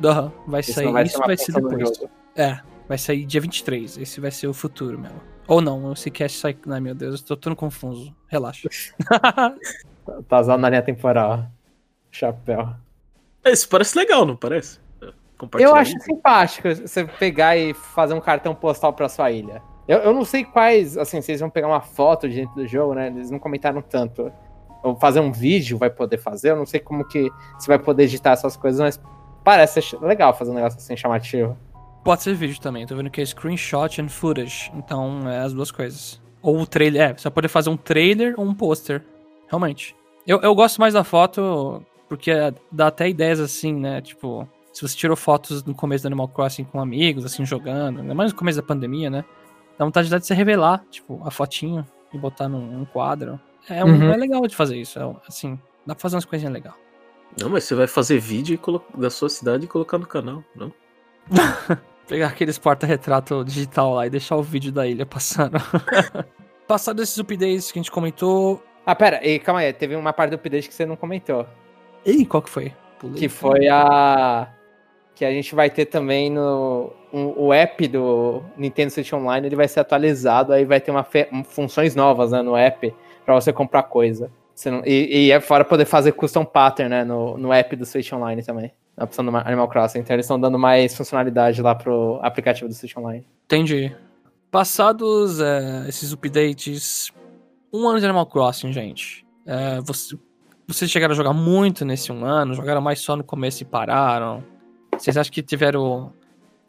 Aham, 0.04 0.32
vai 0.48 0.62
Isso 0.62 0.74
sair. 0.74 0.92
vai 0.92 1.04
isso 1.04 1.18
vai 1.20 1.38
ser 1.38 1.52
depois. 1.54 1.98
jogo. 1.98 2.10
É, 2.36 2.60
vai 2.88 2.98
sair 2.98 3.26
dia 3.26 3.42
23. 3.42 3.98
Esse 3.98 4.20
vai 4.22 4.32
ser 4.32 4.48
o 4.48 4.54
futuro 4.54 4.98
mesmo. 5.00 5.22
Ou 5.48 5.62
não, 5.62 5.92
esse 5.94 6.10
cast 6.12 6.38
sai. 6.38 6.58
Ai 6.70 6.80
meu 6.80 6.94
Deus, 6.96 7.20
eu 7.22 7.28
tô 7.28 7.38
todo 7.38 7.56
confuso. 7.56 8.14
Relaxa. 8.28 8.70
Tá 10.28 10.40
usando 10.40 10.62
na 10.62 10.70
linha 10.72 10.82
temporal. 10.82 11.46
Chapéu. 12.10 12.70
É, 13.44 13.52
Isso 13.52 13.70
parece 13.70 13.96
legal, 13.96 14.26
não 14.26 14.36
parece? 14.36 14.80
Compartilhar 15.40 15.72
Eu 15.72 15.76
acho 15.76 15.98
simpático 16.02 16.68
você 16.68 17.06
pegar 17.06 17.56
e 17.56 17.74
fazer 17.74 18.14
um 18.14 18.20
cartão 18.20 18.54
postal 18.54 18.92
pra 18.92 19.08
sua 19.08 19.32
ilha. 19.32 19.64
Eu, 19.88 20.00
eu 20.00 20.14
não 20.14 20.26
sei 20.26 20.44
quais, 20.44 20.98
assim, 20.98 21.22
vocês 21.22 21.40
vão 21.40 21.50
pegar 21.50 21.68
uma 21.68 21.80
foto 21.82 22.28
de 22.28 22.36
dentro 22.36 22.56
do 22.56 22.68
jogo, 22.68 22.94
né? 22.94 23.08
Eles 23.08 23.32
não 23.32 23.40
comentaram 23.40 23.82
tanto. 23.82 24.32
Ou 24.84 24.96
fazer 24.98 25.22
um 25.22 25.32
vídeo 25.32 25.78
vai 25.78 25.90
poder 25.90 26.18
fazer, 26.18 26.52
eu 26.52 26.58
não 26.58 26.66
sei 26.66 26.80
como 26.80 27.08
que 27.08 27.30
você 27.58 27.68
vai 27.68 27.80
poder 27.80 28.04
editar 28.04 28.32
essas 28.32 28.56
coisas, 28.56 28.80
mas 28.80 29.02
parece 29.44 29.80
legal 30.02 30.34
fazer 30.34 30.52
um 30.52 30.56
negócio 30.56 30.78
assim 30.78 30.96
chamativo. 30.96 31.58
Pode 32.04 32.22
ser 32.22 32.34
vídeo 32.34 32.60
também, 32.60 32.86
tô 32.86 32.96
vendo 32.96 33.10
que 33.10 33.22
é 33.22 33.26
screenshot 33.26 34.02
and 34.02 34.10
footage. 34.10 34.72
Então 34.76 35.28
é 35.30 35.40
as 35.40 35.54
duas 35.54 35.72
coisas. 35.72 36.22
Ou 36.42 36.60
o 36.60 36.68
trailer. 36.68 37.02
É, 37.02 37.14
você 37.14 37.24
vai 37.24 37.32
poder 37.32 37.48
fazer 37.48 37.70
um 37.70 37.78
trailer 37.78 38.36
ou 38.38 38.46
um 38.46 38.54
pôster. 38.54 39.04
Realmente. 39.48 39.96
Eu, 40.28 40.42
eu 40.42 40.54
gosto 40.54 40.80
mais 40.80 40.94
da 40.94 41.04
foto 41.04 41.84
porque 42.08 42.32
dá 42.72 42.88
até 42.88 43.10
ideias 43.10 43.40
assim, 43.40 43.74
né? 43.74 44.02
Tipo, 44.02 44.48
se 44.74 44.82
você 44.82 44.96
tirou 44.96 45.16
fotos 45.18 45.64
no 45.64 45.74
começo 45.76 46.04
do 46.04 46.08
Animal 46.08 46.28
Crossing 46.30 46.64
com 46.64 46.80
amigos, 46.80 47.26
assim, 47.26 47.46
jogando, 47.46 48.02
ainda 48.02 48.14
mais 48.14 48.32
no 48.32 48.38
começo 48.38 48.60
da 48.62 48.66
pandemia, 48.68 49.10
né? 49.10 49.26
Dá 49.78 49.86
vontade 49.86 50.10
de 50.10 50.26
você 50.26 50.34
revelar, 50.34 50.84
tipo, 50.90 51.22
a 51.26 51.32
fotinho 51.32 51.86
e 52.14 52.18
botar 52.18 52.48
num, 52.50 52.60
num 52.80 52.86
quadro. 52.86 53.40
É, 53.70 53.84
um, 53.84 53.90
Uhum. 53.90 54.12
é 54.14 54.18
legal 54.18 54.42
de 54.48 54.56
fazer 54.56 54.78
isso. 54.78 55.00
É, 55.00 55.16
assim, 55.28 55.60
dá 55.86 55.94
pra 55.96 56.02
fazer 56.02 56.16
umas 56.16 56.26
coisinhas 56.26 56.54
legais. 56.54 56.76
Não, 57.40 57.50
mas 57.50 57.64
você 57.64 57.76
vai 57.76 57.88
fazer 57.88 58.20
vídeo 58.20 58.56
e 58.56 58.58
colo- 58.58 58.84
da 58.98 59.10
sua 59.10 59.30
cidade 59.30 59.66
e 59.66 59.68
colocar 59.68 59.98
no 59.98 60.06
canal, 60.08 60.44
não? 60.56 60.74
Pegar 62.08 62.28
aqueles 62.28 62.58
porta-retrato 62.58 63.44
digital 63.46 63.94
lá 63.94 64.08
e 64.08 64.10
deixar 64.10 64.36
o 64.36 64.42
vídeo 64.44 64.72
da 64.72 64.88
ilha 64.88 65.06
passando. 65.06 65.58
Passado 66.68 67.02
esses 67.02 67.18
updates 67.20 67.72
que 67.72 67.80
a 67.80 67.82
gente 67.82 67.92
comentou. 67.92 68.64
Ah, 68.86 68.96
pera, 68.96 69.26
e 69.26 69.40
calma 69.40 69.62
aí, 69.62 69.72
teve 69.72 69.96
uma 69.96 70.12
parte 70.12 70.32
do 70.32 70.36
update 70.36 70.68
que 70.68 70.74
você 70.74 70.86
não 70.86 70.96
comentou. 70.96 71.46
Ih, 72.06 72.26
qual 72.26 72.42
que 72.42 72.50
foi? 72.50 72.74
Pulei. 73.00 73.16
Que 73.20 73.30
foi 73.30 73.68
a. 73.68 74.48
Que 75.20 75.26
a 75.26 75.32
gente 75.32 75.54
vai 75.54 75.70
ter 75.70 75.84
também 75.84 76.32
no. 76.32 76.94
Um, 77.12 77.34
o 77.36 77.54
app 77.54 77.86
do 77.90 78.42
Nintendo 78.56 78.90
Switch 78.90 79.12
Online 79.12 79.48
ele 79.48 79.56
vai 79.58 79.68
ser 79.68 79.82
atualizado, 79.82 80.54
aí 80.54 80.64
vai 80.64 80.80
ter 80.80 80.92
uma 80.92 81.06
funções 81.44 81.94
novas 81.94 82.32
né, 82.32 82.42
no 82.42 82.56
app 82.56 82.96
para 83.26 83.36
você 83.36 83.52
comprar 83.52 83.84
coisa. 83.84 84.32
Você 84.56 84.72
não... 84.72 84.82
e, 84.86 85.26
e 85.26 85.32
é 85.32 85.42
fora 85.42 85.66
poder 85.66 85.84
fazer 85.84 86.14
custom 86.14 86.46
pattern 86.46 86.90
né, 86.90 87.04
no, 87.04 87.38
no 87.38 87.52
app 87.52 87.76
do 87.76 87.86
Switch 87.86 88.14
Online 88.14 88.42
também. 88.42 88.72
Na 88.96 89.04
opção 89.04 89.26
do 89.26 89.36
Animal 89.36 89.68
Crossing. 89.68 90.00
Então 90.00 90.16
eles 90.16 90.26
estão 90.26 90.40
dando 90.40 90.58
mais 90.58 90.96
funcionalidade 90.96 91.62
lá 91.62 91.76
pro 91.76 92.18
aplicativo 92.22 92.70
do 92.70 92.74
Switch 92.74 92.96
Online. 92.96 93.28
Entendi. 93.44 93.94
Passados 94.50 95.42
é, 95.42 95.84
esses 95.90 96.14
updates, 96.14 97.12
um 97.74 97.86
ano 97.90 98.00
de 98.00 98.06
Animal 98.06 98.26
Crossing, 98.26 98.72
gente. 98.72 99.26
É, 99.46 99.82
você, 99.82 100.18
vocês 100.66 100.90
chegaram 100.90 101.12
a 101.12 101.18
jogar 101.18 101.34
muito 101.34 101.84
nesse 101.84 102.10
um 102.10 102.24
ano? 102.24 102.54
Jogaram 102.54 102.80
mais 102.80 103.02
só 103.02 103.18
no 103.18 103.24
começo 103.26 103.62
e 103.64 103.66
pararam? 103.66 104.42
Vocês 105.00 105.18
acham 105.18 105.32
que 105.32 105.42
tiveram 105.42 106.14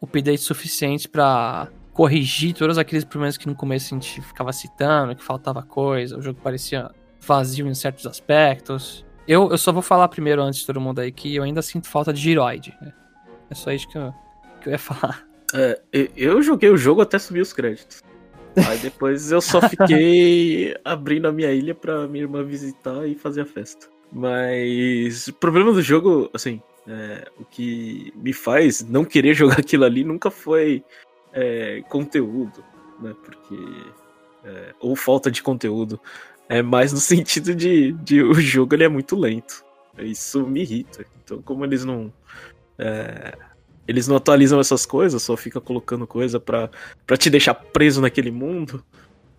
updates 0.01 0.43
suficientes 0.43 1.05
para 1.05 1.67
corrigir 1.93 2.53
todos 2.53 2.77
aqueles 2.77 3.03
problemas 3.03 3.37
que 3.37 3.47
no 3.47 3.55
começo 3.55 3.93
a 3.93 3.97
gente 3.97 4.21
ficava 4.21 4.53
citando, 4.53 5.15
que 5.15 5.23
faltava 5.23 5.61
coisa, 5.61 6.17
o 6.17 6.21
jogo 6.21 6.39
parecia 6.41 6.89
vazio 7.19 7.67
em 7.67 7.73
certos 7.73 8.07
aspectos? 8.07 9.05
Eu, 9.27 9.51
eu 9.51 9.57
só 9.57 9.71
vou 9.71 9.81
falar 9.81 10.07
primeiro 10.07 10.41
antes 10.41 10.61
de 10.61 10.65
todo 10.65 10.81
mundo 10.81 10.99
aí 10.99 11.11
que 11.11 11.35
eu 11.35 11.43
ainda 11.43 11.61
sinto 11.61 11.87
falta 11.87 12.11
de 12.11 12.19
giroid. 12.19 12.75
Né? 12.81 12.93
É 13.49 13.55
só 13.55 13.71
isso 13.71 13.87
que 13.87 13.97
eu, 13.97 14.13
que 14.61 14.69
eu 14.69 14.71
ia 14.71 14.79
falar. 14.79 15.27
É, 15.53 15.81
eu 16.15 16.41
joguei 16.41 16.69
o 16.69 16.77
jogo 16.77 17.01
até 17.01 17.19
subir 17.19 17.41
os 17.41 17.53
créditos. 17.53 18.01
Aí 18.67 18.77
depois 18.79 19.31
eu 19.31 19.41
só 19.41 19.61
fiquei 19.61 20.75
abrindo 20.83 21.27
a 21.27 21.31
minha 21.31 21.51
ilha 21.51 21.75
pra 21.75 22.07
minha 22.07 22.23
irmã 22.23 22.43
visitar 22.43 23.05
e 23.05 23.15
fazer 23.15 23.41
a 23.41 23.45
festa. 23.45 23.87
Mas 24.11 25.27
o 25.27 25.33
problema 25.33 25.71
do 25.71 25.81
jogo, 25.81 26.29
assim, 26.33 26.61
é, 26.87 27.29
o 27.39 27.45
que 27.45 28.13
me 28.15 28.33
faz 28.33 28.81
não 28.83 29.05
querer 29.05 29.33
jogar 29.35 29.59
aquilo 29.59 29.85
ali 29.85 30.03
nunca 30.03 30.31
foi 30.31 30.83
é, 31.33 31.81
conteúdo, 31.89 32.63
né? 32.99 33.15
Porque. 33.23 33.57
É, 34.43 34.73
ou 34.79 34.95
falta 34.95 35.29
de 35.29 35.43
conteúdo. 35.43 35.99
É 36.49 36.61
mais 36.61 36.91
no 36.91 36.99
sentido 36.99 37.55
de, 37.55 37.91
de 37.93 38.21
o 38.23 38.33
jogo 38.35 38.75
ele 38.75 38.83
é 38.83 38.89
muito 38.89 39.15
lento. 39.15 39.63
Isso 39.97 40.45
me 40.47 40.61
irrita. 40.61 41.05
Então, 41.23 41.41
como 41.41 41.63
eles 41.65 41.85
não. 41.85 42.11
É, 42.77 43.37
eles 43.87 44.07
não 44.07 44.15
atualizam 44.15 44.59
essas 44.59 44.85
coisas, 44.85 45.21
só 45.21 45.35
fica 45.35 45.59
colocando 45.59 46.07
coisa 46.07 46.39
pra 46.39 46.69
te 47.17 47.29
deixar 47.29 47.53
preso 47.53 48.01
naquele 48.01 48.31
mundo. 48.31 48.83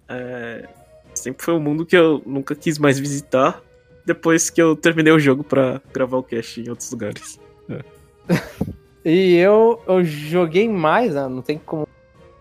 É, 0.09 0.69
sempre 1.15 1.45
foi 1.45 1.55
um 1.55 1.61
mundo 1.61 1.87
que 1.87 1.97
eu 1.97 2.23
nunca 2.27 2.55
quis 2.55 2.79
mais 2.79 2.99
visitar 2.99 3.63
depois 4.05 4.51
que 4.51 4.61
eu 4.61 4.77
terminei 4.77 5.13
o 5.13 5.19
jogo 5.19 5.45
pra 5.45 5.81
gravar 5.93 6.19
o 6.19 6.23
cast 6.23 6.61
em 6.61 6.69
outros 6.69 6.91
lugares. 6.91 7.41
É. 7.69 7.81
e 9.05 9.37
eu, 9.37 9.81
eu 9.87 10.05
joguei 10.05 10.69
mais, 10.69 11.15
né? 11.15 11.29
não 11.29 11.43
tem 11.43 11.59
como 11.59 11.87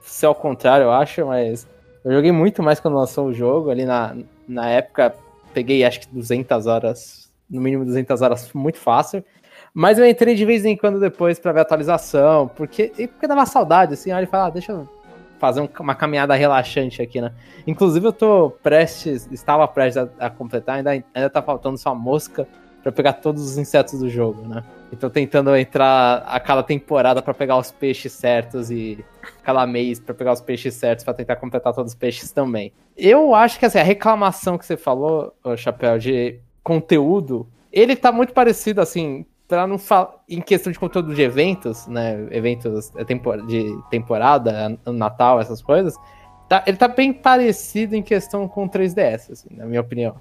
ser 0.01 0.25
ao 0.25 0.36
contrário, 0.36 0.86
eu 0.86 0.91
acho, 0.91 1.25
mas 1.25 1.68
eu 2.03 2.12
joguei 2.12 2.32
muito 2.32 2.62
mais 2.63 2.80
quando 2.80 2.96
lançou 2.96 3.27
o 3.27 3.34
jogo. 3.34 3.70
Ali 3.70 3.86
na, 3.86 4.15
na 4.48 4.70
época, 4.70 5.15
peguei 5.53 5.84
acho 5.84 6.01
que 6.01 6.08
200 6.08 6.68
horas, 6.68 7.32
no 7.50 7.62
mínimo 7.62 7.86
200 7.86 8.22
horas, 8.22 8.51
muito 8.53 8.77
fácil. 8.77 9.24
Mas 9.74 9.98
eu 9.98 10.06
entrei 10.06 10.36
de 10.36 10.46
vez 10.46 10.65
em 10.65 10.75
quando 10.75 11.00
depois 11.00 11.39
para 11.39 11.53
ver 11.53 11.60
a 11.60 11.62
atualização, 11.62 12.48
porque, 12.48 12.91
porque 13.08 13.27
dava 13.27 13.46
saudade, 13.46 13.94
assim, 13.94 14.12
olha 14.12 14.24
e 14.24 14.27
fala, 14.27 14.48
ah, 14.48 14.50
deixa 14.50 14.74
eu 14.74 15.00
fazer 15.41 15.60
um, 15.60 15.69
uma 15.79 15.95
caminhada 15.95 16.36
relaxante 16.36 17.01
aqui, 17.01 17.19
né? 17.19 17.33
Inclusive 17.65 18.05
eu 18.05 18.13
tô 18.13 18.51
prestes, 18.62 19.27
estava 19.31 19.67
prestes 19.67 19.98
a, 19.98 20.27
a 20.27 20.29
completar, 20.29 20.75
ainda, 20.77 20.91
ainda 20.91 21.29
tá 21.31 21.41
faltando 21.41 21.79
só 21.79 21.89
a 21.89 21.95
mosca 21.95 22.48
para 22.83 22.91
pegar 22.91 23.13
todos 23.13 23.43
os 23.43 23.57
insetos 23.57 24.00
do 24.00 24.07
jogo, 24.07 24.48
né? 24.48 24.63
Então 24.93 25.10
tentando 25.10 25.55
entrar 25.55 26.24
a 26.27 26.39
cada 26.39 26.62
temporada 26.62 27.24
para 27.24 27.33
pegar 27.33 27.57
os 27.57 27.71
peixes 27.71 28.13
certos 28.13 28.69
e 28.69 29.03
cada 29.41 29.65
mês 29.65 30.00
para 30.00 30.13
pegar 30.13 30.33
os 30.33 30.41
peixes 30.41 30.75
certos 30.75 31.03
para 31.03 31.15
tentar 31.15 31.38
completar 31.38 31.74
todos 31.74 31.93
os 31.93 31.98
peixes 31.98 32.31
também. 32.31 32.71
Eu 32.95 33.33
acho 33.33 33.57
que 33.57 33.65
assim, 33.65 33.79
a 33.79 33.83
reclamação 33.83 34.60
que 34.60 34.65
você 34.65 34.77
falou, 34.77 35.33
Chapéu, 35.57 35.98
de 35.98 36.39
conteúdo, 36.63 37.48
ele 37.71 37.95
tá 37.95 38.12
muito 38.12 38.31
parecido 38.31 38.79
assim, 38.79 39.25
para 39.51 39.67
não 39.67 39.77
falar 39.77 40.15
em 40.29 40.39
questão 40.39 40.72
de 40.72 40.79
conteúdo 40.79 41.13
de 41.13 41.22
eventos, 41.22 41.86
né, 41.86 42.25
eventos 42.31 42.89
de 43.48 43.77
temporada, 43.89 44.79
Natal, 44.86 45.41
essas 45.41 45.62
coisas, 45.62 45.93
tá, 46.48 46.63
ele 46.65 46.77
tá 46.77 46.88
bem 46.88 47.12
parecido 47.12 47.93
em 47.93 48.01
questão 48.01 48.48
com 48.48 48.63
o 48.63 48.70
3DS, 48.70 49.29
assim, 49.29 49.50
na 49.51 49.65
minha 49.65 49.81
opinião. 49.81 50.15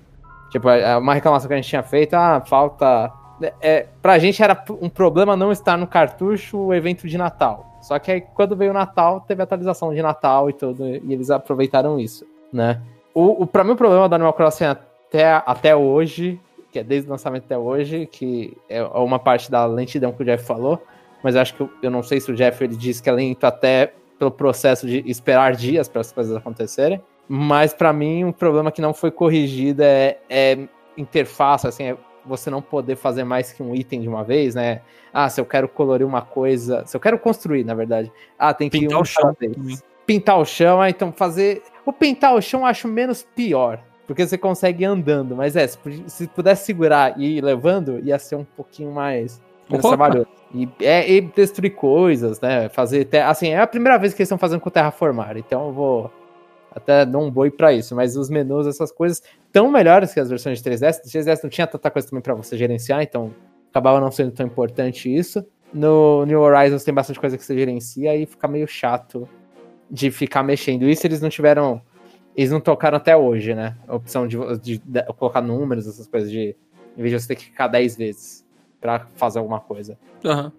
Tipo, 0.51 0.69
é, 0.69 0.81
é 0.81 0.97
uma 0.97 1.15
reclamação 1.15 1.47
que 1.47 1.55
a 1.55 1.57
gente 1.59 1.69
tinha 1.69 1.85
feito, 1.85 2.15
ah, 2.15 2.43
falta 2.45 3.13
é, 3.61 3.87
pra 4.03 4.19
gente 4.19 4.43
era 4.43 4.61
um 4.83 4.89
problema 4.89 5.37
não 5.37 5.53
estar 5.53 5.79
no 5.79 5.87
cartucho 5.87 6.59
o 6.59 6.75
evento 6.75 7.07
de 7.07 7.17
Natal. 7.17 7.79
Só 7.81 8.01
que 8.01 8.11
aí 8.11 8.21
quando 8.21 8.57
veio 8.57 8.73
o 8.73 8.75
Natal, 8.75 9.21
teve 9.21 9.45
atualização 9.45 9.95
de 9.95 10.03
Natal 10.03 10.51
e 10.51 10.53
tudo, 10.53 10.85
e 10.85 11.13
eles 11.13 11.31
aproveitaram 11.31 12.01
isso, 12.01 12.27
né? 12.53 12.83
O, 13.15 13.45
o, 13.45 13.47
pra 13.47 13.63
mim 13.63 13.71
o 13.71 13.77
problema 13.77 14.09
do 14.09 14.15
Animal 14.17 14.33
Crossing 14.33 14.65
até, 14.65 15.41
até 15.47 15.77
hoje 15.77 16.41
que 16.71 16.79
é 16.79 16.85
desde 16.85 17.09
o 17.09 17.13
lançamento 17.13 17.45
até 17.45 17.59
hoje, 17.59 18.07
que 18.07 18.57
é 18.69 18.83
uma 18.83 19.19
parte 19.19 19.51
da 19.51 19.67
lentidão 19.67 20.13
que 20.13 20.23
o 20.23 20.25
Jeff 20.25 20.45
falou, 20.45 20.83
mas 21.23 21.37
acho 21.37 21.55
que 21.55 21.61
eu, 21.61 21.71
eu 21.83 21.91
não 21.91 22.03
sei 22.03 22.21
se 22.21 22.31
o 22.31 22.35
Jeff 22.35 22.63
ele 22.63 22.77
disse 22.77 23.03
que 23.03 23.09
é 23.09 23.13
lento 23.13 23.45
até 23.45 23.93
pelo 24.19 24.31
processo 24.31 24.87
de 24.87 25.03
esperar 25.11 25.55
dias 25.55 25.89
para 25.89 26.01
as 26.01 26.13
coisas 26.13 26.37
acontecerem, 26.37 27.03
mas 27.29 27.73
para 27.73 27.93
mim 27.93 28.25
um 28.25 28.33
problema 28.33 28.71
que 28.71 28.83
não 28.83 28.93
foi 28.93 29.11
corrigido 29.11 29.83
é, 29.83 30.19
é 30.29 30.59
interface, 30.97 31.67
assim, 31.67 31.85
é 31.85 31.97
você 32.25 32.51
não 32.51 32.61
poder 32.61 32.97
fazer 32.97 33.25
mais 33.25 33.53
que 33.53 33.63
um 33.63 33.75
item 33.75 34.03
de 34.03 34.09
uma 34.09 34.23
vez, 34.23 34.55
né? 34.55 34.83
Ah, 35.13 35.29
se 35.29 35.41
eu 35.41 35.45
quero 35.45 35.69
colorir 35.69 36.07
uma 36.07 36.23
coisa, 36.23 36.85
se 36.87 36.97
eu 36.97 37.01
quero 37.01 37.19
construir, 37.19 37.65
na 37.65 37.75
verdade, 37.75 38.13
ah, 38.39 38.53
tem 38.53 38.69
que 38.69 38.79
pintar 38.79 38.99
um 38.99 39.03
o 39.03 39.05
chão. 39.05 39.37
Pintar 40.07 40.39
o 40.39 40.45
chão, 40.45 40.81
ah, 40.81 40.91
então 40.91 41.13
fazer 41.13 41.63
o 41.85 41.93
pintar 41.93 42.35
o 42.35 42.43
chão 42.43 42.61
eu 42.61 42.67
acho 42.67 42.87
menos 42.87 43.23
pior, 43.23 43.83
porque 44.11 44.27
você 44.27 44.37
consegue 44.37 44.83
ir 44.83 44.87
andando, 44.87 45.37
mas 45.37 45.55
é, 45.55 45.69
se 45.69 46.27
pudesse 46.35 46.67
segurar 46.67 47.17
e 47.17 47.37
ir 47.37 47.45
levando, 47.45 48.01
ia 48.01 48.19
ser 48.19 48.35
um 48.35 48.43
pouquinho 48.43 48.91
mais 48.91 49.41
menos 49.71 49.87
trabalhoso. 49.87 50.27
E, 50.53 50.69
é, 50.81 51.09
e 51.09 51.21
destruir 51.21 51.77
coisas, 51.77 52.41
né? 52.41 52.69
Fazer. 52.71 53.09
Assim, 53.25 53.51
é 53.51 53.61
a 53.61 53.69
primeira 53.69 53.97
vez 53.99 54.13
que 54.13 54.21
eles 54.21 54.27
estão 54.27 54.37
fazendo 54.37 54.59
com 54.59 54.69
Terraformar, 54.69 55.37
então 55.37 55.69
eu 55.69 55.73
vou 55.73 56.11
até 56.75 57.07
dar 57.07 57.19
um 57.19 57.31
boi 57.31 57.53
para 57.53 57.73
isso. 57.73 57.95
Mas 57.95 58.17
os 58.17 58.29
menus, 58.29 58.67
essas 58.67 58.91
coisas, 58.91 59.23
tão 59.53 59.71
melhores 59.71 60.13
que 60.13 60.19
as 60.19 60.29
versões 60.29 60.61
de 60.61 60.69
3DS. 60.69 60.99
O 60.99 61.09
3DS 61.09 61.45
não 61.45 61.51
tinha 61.51 61.69
tanta 61.69 61.89
coisa 61.89 62.09
também 62.09 62.21
para 62.21 62.35
você 62.35 62.57
gerenciar, 62.57 63.05
então 63.05 63.33
acabava 63.71 64.01
não 64.01 64.11
sendo 64.11 64.33
tão 64.33 64.45
importante 64.45 65.09
isso. 65.09 65.47
No 65.73 66.27
New 66.27 66.41
Horizons 66.41 66.83
tem 66.83 66.93
bastante 66.93 67.21
coisa 67.21 67.39
que 67.39 67.45
você 67.45 67.57
gerencia 67.57 68.17
e 68.17 68.27
fica 68.27 68.49
meio 68.49 68.67
chato 68.67 69.29
de 69.89 70.11
ficar 70.11 70.43
mexendo. 70.43 70.89
Isso 70.89 71.07
eles 71.07 71.21
não 71.21 71.29
tiveram 71.29 71.81
eles 72.37 72.51
não 72.51 72.61
tocaram 72.61 72.97
até 72.97 73.17
hoje, 73.17 73.55
né? 73.55 73.77
A 73.87 73.97
opção 73.97 74.27
de, 74.27 74.37
de, 74.59 74.79
de, 74.79 75.03
colocar 75.19 75.41
números, 75.41 75.87
essas 75.87 76.07
coisas 76.07 76.31
de. 76.31 76.57
Em 76.97 77.03
vez 77.03 77.11
de 77.13 77.21
você 77.21 77.29
ter 77.29 77.37
que 77.37 77.45
ficar 77.45 77.69
10 77.69 77.97
vezes 77.97 78.47
pra 78.81 79.07
fazer 79.17 79.39
alguma 79.39 79.61
coisa. 79.61 79.99
Uhum. 80.25 80.51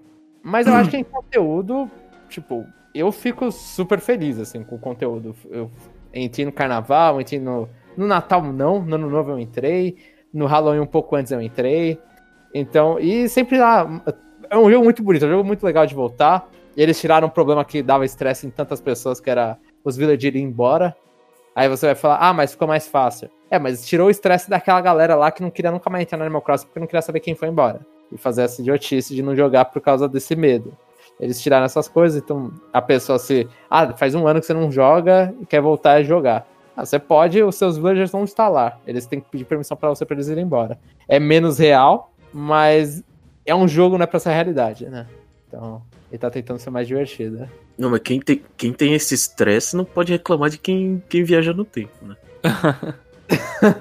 Mas 0.44 0.68
eu 0.68 0.74
acho 0.74 0.90
que 0.90 0.98
em 0.98 1.04
conteúdo, 1.04 1.90
tipo, 2.30 2.66
eu 2.94 3.12
fico 3.12 3.52
super 3.52 4.00
feliz, 4.00 4.40
assim, 4.40 4.64
com 4.64 4.76
o 4.76 4.80
conteúdo. 4.80 5.36
Eu 5.50 5.70
entrei 6.14 6.46
no 6.46 6.52
carnaval, 6.52 7.22
entrei 7.22 7.40
no. 7.40 7.70
No 7.96 8.08
Natal 8.08 8.42
não, 8.42 8.82
no 8.82 8.96
Ano 8.96 9.10
Novo 9.10 9.32
eu 9.32 9.40
entrei. 9.40 9.98
No 10.34 10.46
Halloween 10.46 10.80
um 10.80 10.86
pouco 10.86 11.16
antes 11.16 11.32
eu 11.32 11.42
entrei. 11.42 12.00
Então, 12.54 13.00
e 13.00 13.28
sempre 13.28 13.58
lá. 13.58 14.04
É 14.50 14.58
um 14.58 14.70
jogo 14.70 14.84
muito 14.84 15.04
bonito, 15.04 15.26
é 15.26 15.28
um 15.28 15.32
jogo 15.32 15.44
muito 15.44 15.64
legal 15.66 15.86
de 15.86 15.94
voltar. 15.94 16.50
E 16.76 16.82
eles 16.82 17.00
tiraram 17.00 17.28
um 17.28 17.32
problema 17.32 17.66
que 17.66 17.84
dava 17.84 18.06
estresse 18.06 18.48
em 18.48 18.50
tantas 18.50 18.80
pessoas, 18.80 19.20
que 19.20 19.30
era 19.30 19.58
os 19.84 19.98
villagers 19.98 20.24
irem 20.24 20.44
embora. 20.44 20.96
Aí 21.56 21.68
você 21.68 21.88
vai 21.88 21.96
falar, 21.96 22.18
ah, 22.18 22.34
mas 22.34 22.52
ficou 22.52 22.68
mais 22.68 22.88
fácil. 22.88 23.30
É, 23.50 23.60
mas 23.60 23.86
tirou 23.86 24.08
o 24.08 24.12
estresse 24.12 24.50
daquela 24.50 24.80
galera 24.80 25.16
lá 25.16 25.32
que 25.32 25.42
não 25.42 25.52
queria 25.52 25.72
nunca 25.72 25.90
mais 25.90 26.04
entrar 26.04 26.18
no 26.18 26.24
Animal 26.24 26.42
Crossing 26.42 26.68
porque 26.68 26.80
não 26.80 26.88
queria 26.88 27.02
saber 27.02 27.20
quem 27.20 27.36
foi 27.36 27.50
embora. 27.50 27.82
E 28.12 28.18
fazer 28.18 28.44
essa 28.44 28.62
idiotice 28.62 29.14
de 29.14 29.22
não 29.22 29.36
jogar 29.36 29.66
por 29.66 29.82
causa 29.82 30.08
desse 30.08 30.36
medo. 30.36 30.78
Eles 31.20 31.42
tiraram 31.42 31.66
essas 31.66 31.88
coisas, 31.88 32.22
então 32.22 32.52
a 32.74 32.82
pessoa 32.82 33.20
se. 33.20 33.48
Ah, 33.70 33.94
faz 33.94 34.16
um 34.16 34.28
ano 34.28 34.40
que 34.40 34.46
você 34.46 34.54
não 34.54 34.72
joga 34.72 35.34
e 35.40 35.46
quer 35.46 35.62
voltar 35.62 35.94
a 35.94 36.04
jogar. 36.04 36.48
Ah, 36.76 36.86
você 36.86 36.98
pode, 36.98 37.44
os 37.44 37.56
seus 37.56 37.78
villagers 37.78 38.12
vão 38.12 38.24
instalar. 38.24 38.80
Eles 38.88 39.06
têm 39.06 39.20
que 39.20 39.30
pedir 39.30 39.46
permissão 39.46 39.78
para 39.78 39.90
você 39.90 40.06
para 40.06 40.16
eles 40.16 40.30
irem 40.30 40.46
embora. 40.46 40.80
É 41.08 41.20
menos 41.20 41.60
real, 41.60 42.12
mas 42.34 43.04
é 43.46 43.54
um 43.54 43.68
jogo, 43.68 43.98
não 43.98 44.04
é 44.04 44.08
pra 44.08 44.20
ser 44.20 44.32
realidade, 44.32 44.90
né? 44.90 45.08
Então, 45.48 45.82
ele 46.12 46.18
tá 46.18 46.30
tentando 46.30 46.60
ser 46.60 46.70
mais 46.70 46.88
divertido. 46.88 47.38
Né? 47.38 47.50
Não, 47.78 47.90
mas 47.90 48.02
quem 48.02 48.20
tem, 48.20 48.44
quem 48.58 48.74
tem 48.74 48.94
esse 48.94 49.16
estresse 49.16 49.76
não 49.76 49.86
pode 49.86 50.12
reclamar 50.12 50.50
de 50.50 50.58
quem, 50.58 51.02
quem 51.10 51.24
viaja 51.24 51.54
no 51.54 51.64
tempo, 51.64 51.94
né? 52.06 52.18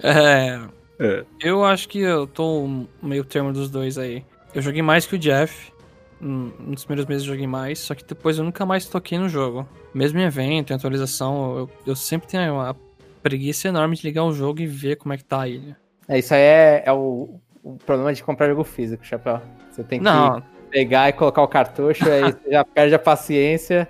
é, 0.00 0.60
é. 1.00 1.24
Eu 1.42 1.64
acho 1.64 1.88
que 1.88 1.98
eu 1.98 2.26
tô 2.26 2.86
meio 3.02 3.24
termo 3.24 3.52
dos 3.52 3.68
dois 3.68 3.98
aí. 3.98 4.24
Eu 4.54 4.62
joguei 4.62 4.82
mais 4.82 5.04
que 5.04 5.16
o 5.16 5.18
Jeff. 5.18 5.72
Dos 6.20 6.84
primeiros 6.84 7.08
meses 7.08 7.22
eu 7.22 7.32
joguei 7.34 7.46
mais, 7.46 7.78
só 7.78 7.94
que 7.94 8.04
depois 8.04 8.38
eu 8.38 8.44
nunca 8.44 8.66
mais 8.66 8.86
toquei 8.86 9.18
no 9.18 9.28
jogo. 9.28 9.68
Mesmo 9.94 10.18
em 10.18 10.24
evento, 10.24 10.72
em 10.72 10.76
atualização, 10.76 11.58
eu, 11.58 11.70
eu 11.86 11.96
sempre 11.96 12.28
tenho 12.28 12.54
uma 12.54 12.76
preguiça 13.22 13.68
enorme 13.68 13.94
de 13.94 14.02
ligar 14.02 14.24
o 14.24 14.32
jogo 14.32 14.60
e 14.60 14.66
ver 14.66 14.96
como 14.96 15.12
é 15.12 15.16
que 15.16 15.24
tá 15.24 15.42
a 15.42 15.48
ilha. 15.48 15.76
É, 16.08 16.18
isso 16.18 16.34
aí 16.34 16.40
é, 16.40 16.82
é 16.86 16.92
o, 16.92 17.38
o 17.62 17.76
problema 17.76 18.12
de 18.12 18.22
comprar 18.22 18.48
jogo 18.48 18.64
físico, 18.64 19.04
Chapéu. 19.04 19.40
Você 19.70 19.84
tem 19.84 20.00
que 20.00 20.04
Não, 20.04 20.42
pegar 20.68 21.08
e 21.08 21.12
colocar 21.12 21.42
o 21.42 21.48
cartucho, 21.48 22.08
aí 22.08 22.22
você 22.32 22.52
já 22.52 22.64
perde 22.64 22.94
a 22.94 22.98
paciência. 22.98 23.88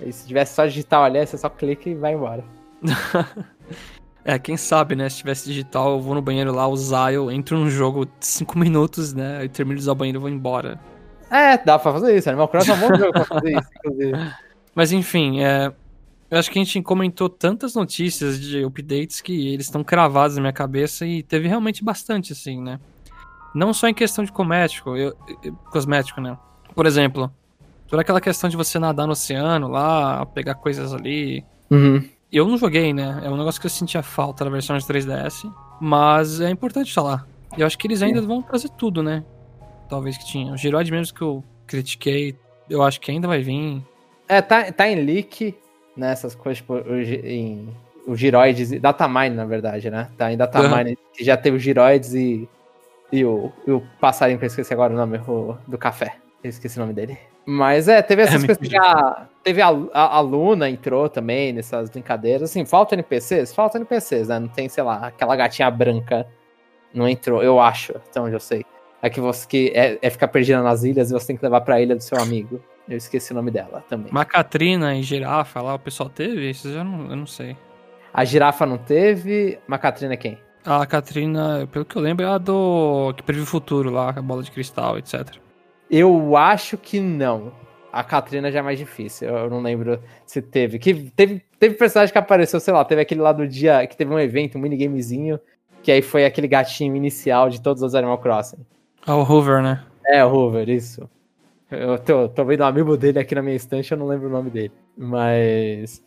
E 0.00 0.12
se 0.12 0.26
tivesse 0.26 0.54
só 0.54 0.66
digital 0.66 1.04
ali, 1.04 1.26
você 1.26 1.36
só 1.36 1.48
clica 1.48 1.88
e 1.88 1.94
vai 1.94 2.14
embora. 2.14 2.44
é, 4.24 4.38
quem 4.38 4.56
sabe, 4.56 4.94
né? 4.94 5.08
Se 5.08 5.18
tivesse 5.18 5.46
digital, 5.46 5.94
eu 5.94 6.00
vou 6.00 6.14
no 6.14 6.22
banheiro 6.22 6.54
lá 6.54 6.68
usar, 6.68 7.12
eu 7.12 7.30
entro 7.30 7.58
num 7.58 7.68
jogo 7.68 8.06
5 8.20 8.56
minutos, 8.58 9.12
né? 9.12 9.44
Eu 9.44 9.48
termino 9.48 9.76
de 9.76 9.82
usar 9.82 9.92
o 9.92 9.96
banheiro 9.96 10.18
e 10.18 10.20
vou 10.20 10.30
embora. 10.30 10.78
É, 11.30 11.58
dá 11.58 11.78
pra 11.78 11.92
fazer 11.92 12.16
isso. 12.16 12.28
Animal 12.28 12.48
Crossing 12.48 12.70
é 12.70 12.74
um 12.74 12.80
bom 12.80 12.94
jogo 12.96 13.12
pra 13.12 13.24
fazer 13.24 13.58
isso, 13.58 13.68
inclusive. 13.78 14.32
Mas 14.74 14.92
enfim, 14.92 15.42
é, 15.42 15.72
eu 16.30 16.38
acho 16.38 16.50
que 16.50 16.58
a 16.58 16.62
gente 16.62 16.80
comentou 16.82 17.28
tantas 17.28 17.74
notícias 17.74 18.40
de 18.40 18.64
updates 18.64 19.20
que 19.20 19.52
eles 19.52 19.66
estão 19.66 19.82
cravados 19.82 20.36
na 20.36 20.42
minha 20.42 20.52
cabeça 20.52 21.06
e 21.06 21.22
teve 21.22 21.48
realmente 21.48 21.82
bastante, 21.82 22.32
assim, 22.32 22.62
né? 22.62 22.78
Não 23.54 23.72
só 23.72 23.88
em 23.88 23.94
questão 23.94 24.24
de 24.24 24.32
cosmético, 24.32 24.96
eu, 24.96 25.14
eu- 25.42 25.52
cosmético, 25.70 26.20
né? 26.20 26.36
Por 26.74 26.86
exemplo, 26.86 27.30
toda 27.86 28.02
aquela 28.02 28.20
questão 28.20 28.48
de 28.48 28.56
você 28.56 28.78
nadar 28.78 29.06
no 29.06 29.12
oceano 29.12 29.68
lá, 29.68 30.24
pegar 30.26 30.54
coisas 30.54 30.92
ali. 30.92 31.44
Uhum. 31.70 32.04
Eu 32.30 32.46
não 32.46 32.58
joguei, 32.58 32.92
né? 32.92 33.20
É 33.24 33.30
um 33.30 33.36
negócio 33.36 33.60
que 33.60 33.66
eu 33.66 33.70
sentia 33.70 34.02
falta 34.02 34.44
na 34.44 34.50
versão 34.50 34.76
de 34.76 34.84
3DS, 34.84 35.50
mas 35.80 36.40
é 36.40 36.50
importante 36.50 36.92
falar. 36.92 37.26
Eu 37.56 37.66
acho 37.66 37.78
que 37.78 37.86
eles 37.86 38.02
ainda 38.02 38.20
vão 38.20 38.42
trazer 38.42 38.68
tudo, 38.70 39.02
né? 39.02 39.24
Talvez 39.88 40.18
que 40.18 40.26
tinha. 40.26 40.52
O 40.52 40.56
Giroid 40.56 40.90
mesmo 40.90 41.14
que 41.16 41.22
eu 41.22 41.42
critiquei, 41.66 42.36
eu 42.68 42.82
acho 42.82 43.00
que 43.00 43.10
ainda 43.10 43.26
vai 43.26 43.40
vir. 43.40 43.82
É, 44.28 44.42
tá, 44.42 44.70
tá 44.70 44.86
em 44.86 45.02
leak, 45.02 45.56
né? 45.96 46.12
Essas 46.12 46.34
coisas, 46.34 46.58
tipo, 46.58 46.76
em, 47.24 47.74
o 48.06 48.14
Giroides, 48.14 48.78
Datamine, 48.78 49.34
na 49.34 49.46
verdade, 49.46 49.90
né? 49.90 50.10
Tá 50.18 50.30
em 50.30 50.36
Datamine, 50.36 50.98
que 51.14 51.24
já 51.24 51.36
teve 51.38 51.56
o 51.56 51.60
Giroides 51.60 52.12
e, 52.12 52.46
e, 53.12 53.24
o, 53.24 53.52
e 53.66 53.70
o 53.72 53.82
passarinho, 54.00 54.38
que 54.38 54.44
eu 54.44 54.48
esqueci 54.48 54.72
agora 54.72 54.92
o 54.92 54.96
nome, 54.96 55.18
o, 55.26 55.56
do 55.66 55.78
café. 55.78 56.16
Eu 56.42 56.50
esqueci 56.50 56.76
o 56.78 56.80
nome 56.80 56.92
dele. 56.92 57.18
Mas 57.44 57.88
é, 57.88 58.02
teve 58.02 58.22
essas 58.22 58.44
coisas. 58.44 58.68
que 58.68 58.76
a- 58.76 59.26
teve 59.42 59.62
a, 59.62 59.68
a, 59.68 60.16
a 60.16 60.20
Luna 60.20 60.68
entrou 60.68 61.08
também 61.08 61.52
nessas 61.52 61.88
brincadeiras. 61.90 62.50
Assim, 62.50 62.64
falta 62.64 62.94
NPCs? 62.94 63.54
Falta 63.54 63.78
NPCs, 63.78 64.28
né? 64.28 64.38
Não 64.38 64.48
tem, 64.48 64.68
sei 64.68 64.82
lá, 64.84 65.06
aquela 65.06 65.34
gatinha 65.34 65.70
branca 65.70 66.26
não 66.92 67.08
entrou, 67.08 67.42
eu 67.42 67.58
acho, 67.58 67.92
até 67.96 68.20
onde 68.20 68.34
eu 68.34 68.40
sei. 68.40 68.64
É 69.00 69.08
que 69.08 69.20
você 69.20 69.46
que 69.46 69.72
é, 69.74 69.98
é 70.02 70.10
ficar 70.10 70.28
perdida 70.28 70.60
nas 70.62 70.82
ilhas 70.82 71.10
e 71.10 71.12
você 71.14 71.28
tem 71.28 71.36
que 71.36 71.42
levar 71.42 71.60
pra 71.62 71.80
ilha 71.80 71.94
do 71.96 72.02
seu 72.02 72.18
amigo. 72.18 72.60
Eu 72.88 72.96
esqueci 72.96 73.32
o 73.32 73.34
nome 73.34 73.50
dela 73.50 73.84
também. 73.88 74.12
Macatrina 74.12 74.94
e 74.96 75.02
girafa 75.02 75.60
lá, 75.62 75.74
o 75.74 75.78
pessoal 75.78 76.08
teve? 76.08 76.50
Isso 76.50 76.68
eu 76.68 76.84
não, 76.84 77.10
eu 77.10 77.16
não 77.16 77.26
sei. 77.26 77.56
A 78.12 78.24
girafa 78.24 78.66
não 78.66 78.76
teve. 78.78 79.58
Macatrina 79.66 80.14
é 80.14 80.16
quem? 80.16 80.38
A 80.70 80.84
Katrina, 80.84 81.66
pelo 81.72 81.86
que 81.86 81.96
eu 81.96 82.02
lembro, 82.02 82.26
é 82.26 82.28
a 82.28 82.36
do 82.36 83.14
que 83.16 83.22
previu 83.22 83.44
o 83.44 83.46
futuro 83.46 83.88
lá, 83.88 84.10
a 84.10 84.20
bola 84.20 84.42
de 84.42 84.50
cristal, 84.50 84.98
etc. 84.98 85.36
Eu 85.90 86.36
acho 86.36 86.76
que 86.76 87.00
não. 87.00 87.52
A 87.90 88.04
Katrina 88.04 88.52
já 88.52 88.58
é 88.58 88.62
mais 88.62 88.78
difícil. 88.78 89.28
Eu 89.28 89.48
não 89.48 89.62
lembro 89.62 89.98
se 90.26 90.42
teve. 90.42 90.78
Que 90.78 91.10
teve, 91.16 91.42
teve 91.58 91.74
personagem 91.74 92.12
que 92.12 92.18
apareceu, 92.18 92.60
sei 92.60 92.74
lá, 92.74 92.84
teve 92.84 93.00
aquele 93.00 93.22
lá 93.22 93.32
do 93.32 93.48
dia 93.48 93.86
que 93.86 93.96
teve 93.96 94.12
um 94.12 94.18
evento, 94.18 94.58
um 94.58 94.60
minigamezinho, 94.60 95.40
que 95.82 95.90
aí 95.90 96.02
foi 96.02 96.26
aquele 96.26 96.46
gatinho 96.46 96.94
inicial 96.94 97.48
de 97.48 97.62
todos 97.62 97.82
os 97.82 97.94
Animal 97.94 98.18
Crossing. 98.18 98.58
Ah, 99.06 99.16
o 99.16 99.22
Hoover, 99.22 99.62
né? 99.62 99.82
É, 100.04 100.22
o 100.22 100.28
Hoover, 100.28 100.68
isso. 100.68 101.08
Eu 101.70 101.98
tô, 101.98 102.28
tô 102.28 102.44
vendo 102.44 102.60
um 102.60 102.66
amigo 102.66 102.94
dele 102.94 103.18
aqui 103.18 103.34
na 103.34 103.40
minha 103.40 103.56
estante, 103.56 103.90
eu 103.90 103.96
não 103.96 104.06
lembro 104.06 104.28
o 104.28 104.32
nome 104.32 104.50
dele. 104.50 104.72
Mas. 104.94 106.06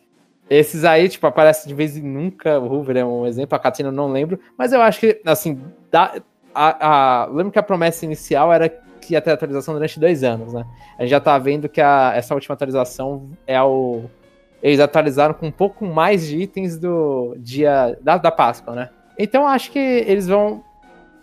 Esses 0.50 0.84
aí, 0.84 1.08
tipo, 1.08 1.26
aparecem 1.26 1.68
de 1.68 1.74
vez 1.74 1.96
em 1.96 2.02
nunca. 2.02 2.58
O 2.58 2.66
Hoover 2.66 2.96
é 2.96 3.04
um 3.04 3.26
exemplo, 3.26 3.56
a 3.56 3.58
Katrina 3.58 3.88
eu 3.88 3.92
não 3.92 4.10
lembro. 4.10 4.38
Mas 4.56 4.72
eu 4.72 4.82
acho 4.82 5.00
que, 5.00 5.20
assim, 5.24 5.60
a, 5.92 6.20
a, 6.54 7.26
lembro 7.26 7.52
que 7.52 7.58
a 7.58 7.62
promessa 7.62 8.04
inicial 8.04 8.52
era 8.52 8.68
que 8.68 9.14
ia 9.14 9.20
ter 9.20 9.32
atualização 9.32 9.74
durante 9.74 9.98
dois 9.98 10.22
anos, 10.22 10.52
né? 10.52 10.64
A 10.98 11.02
gente 11.02 11.10
já 11.10 11.20
tá 11.20 11.36
vendo 11.38 11.68
que 11.68 11.80
a, 11.80 12.12
essa 12.14 12.34
última 12.34 12.54
atualização 12.54 13.30
é 13.46 13.60
o. 13.60 14.04
Eles 14.62 14.78
atualizaram 14.78 15.34
com 15.34 15.46
um 15.46 15.52
pouco 15.52 15.84
mais 15.84 16.26
de 16.26 16.38
itens 16.38 16.78
do 16.78 17.34
dia 17.38 17.98
da, 18.00 18.16
da 18.16 18.30
Páscoa, 18.30 18.74
né? 18.74 18.90
Então 19.18 19.42
eu 19.42 19.48
acho 19.48 19.72
que 19.72 19.78
eles 19.78 20.28
vão. 20.28 20.62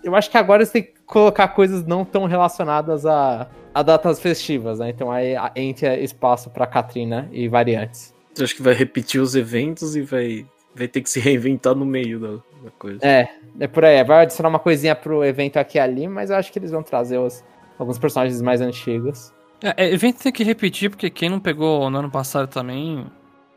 Eu 0.03 0.15
acho 0.15 0.29
que 0.29 0.37
agora 0.37 0.61
eles 0.61 0.71
têm 0.71 0.83
que 0.83 0.99
colocar 1.05 1.47
coisas 1.49 1.85
não 1.85 2.03
tão 2.03 2.25
relacionadas 2.25 3.05
a, 3.05 3.47
a 3.73 3.81
datas 3.81 4.19
festivas, 4.19 4.79
né? 4.79 4.89
Então 4.89 5.11
aí 5.11 5.35
entra 5.55 5.97
espaço 5.97 6.49
pra 6.49 6.67
Katrina 6.67 7.29
e 7.31 7.47
variantes. 7.47 8.13
Acho 8.41 8.55
que 8.55 8.61
vai 8.61 8.73
repetir 8.73 9.21
os 9.21 9.35
eventos 9.35 9.95
e 9.95 10.01
vai, 10.01 10.45
vai 10.75 10.87
ter 10.87 11.01
que 11.01 11.09
se 11.09 11.19
reinventar 11.19 11.75
no 11.75 11.85
meio 11.85 12.19
da, 12.19 12.27
da 12.63 12.71
coisa. 12.77 12.99
É, 13.01 13.29
é 13.59 13.67
por 13.67 13.83
aí. 13.85 14.03
Vai 14.03 14.23
adicionar 14.23 14.49
uma 14.49 14.59
coisinha 14.59 14.95
pro 14.95 15.23
evento 15.23 15.57
aqui 15.57 15.77
e 15.77 15.81
ali, 15.81 16.07
mas 16.07 16.29
eu 16.29 16.35
acho 16.35 16.51
que 16.51 16.59
eles 16.59 16.71
vão 16.71 16.81
trazer 16.83 17.17
os, 17.17 17.43
alguns 17.77 17.97
personagens 17.99 18.41
mais 18.41 18.61
antigos. 18.61 19.33
É, 19.63 19.85
é, 19.85 19.93
evento 19.93 20.21
tem 20.21 20.31
que 20.31 20.43
repetir, 20.43 20.89
porque 20.89 21.09
quem 21.09 21.29
não 21.29 21.39
pegou 21.39 21.89
no 21.89 21.97
ano 21.99 22.09
passado 22.09 22.47
também 22.47 23.05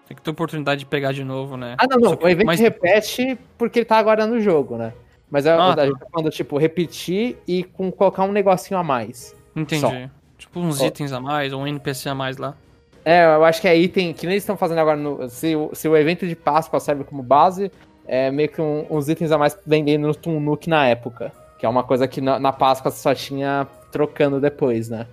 tem 0.08 0.16
que 0.16 0.22
ter 0.22 0.30
oportunidade 0.30 0.80
de 0.80 0.86
pegar 0.86 1.12
de 1.12 1.22
novo, 1.24 1.56
né? 1.56 1.76
Ah, 1.78 1.86
não, 1.88 1.98
não. 1.98 2.16
Que- 2.16 2.24
O 2.24 2.28
evento 2.28 2.46
mas- 2.46 2.60
repete 2.60 3.38
porque 3.56 3.78
ele 3.80 3.86
tá 3.86 3.98
agora 3.98 4.26
no 4.26 4.40
jogo, 4.40 4.76
né? 4.76 4.92
Mas 5.30 5.46
a, 5.46 5.54
Ah, 5.54 5.74
a 5.74 5.86
gente 5.86 5.98
tá 5.98 6.06
falando, 6.12 6.30
tipo, 6.30 6.58
repetir 6.58 7.38
e 7.48 7.64
com 7.64 7.90
colocar 7.90 8.24
um 8.24 8.32
negocinho 8.32 8.78
a 8.78 8.82
mais. 8.84 9.34
Entendi. 9.56 9.80
só. 9.80 9.90
Tipo 10.36 10.60
uns 10.60 10.82
itens 10.82 11.12
a 11.12 11.20
mais, 11.20 11.52
ou 11.52 11.62
um 11.62 11.66
NPC 11.66 12.08
a 12.08 12.14
mais 12.14 12.36
lá. 12.36 12.54
É, 13.04 13.24
eu 13.24 13.44
acho 13.44 13.60
que 13.60 13.66
é 13.68 13.76
item 13.76 14.12
que 14.12 14.26
nem 14.26 14.34
eles 14.34 14.42
estão 14.44 14.56
fazendo 14.56 14.78
agora. 14.78 14.96
No, 14.96 15.28
se, 15.28 15.56
o- 15.56 15.70
se 15.74 15.88
o 15.88 15.96
evento 15.96 16.26
de 16.26 16.36
Páscoa 16.36 16.78
serve 16.78 17.02
como 17.04 17.22
base, 17.22 17.70
é 18.06 18.30
meio 18.30 18.48
que 18.48 18.60
um- 18.60 18.86
uns 18.90 19.08
itens 19.08 19.32
a 19.32 19.38
mais 19.38 19.58
vendendo 19.66 20.10
no 20.26 20.40
Nook 20.40 20.68
na 20.68 20.86
época. 20.86 21.32
Que 21.58 21.66
é 21.66 21.68
uma 21.68 21.82
coisa 21.84 22.06
que 22.08 22.20
na, 22.20 22.38
na 22.38 22.52
Páscoa 22.52 22.90
você 22.90 22.98
só 23.00 23.14
tinha 23.14 23.66
trocando 23.90 24.40
depois, 24.40 24.88
né? 24.88 25.06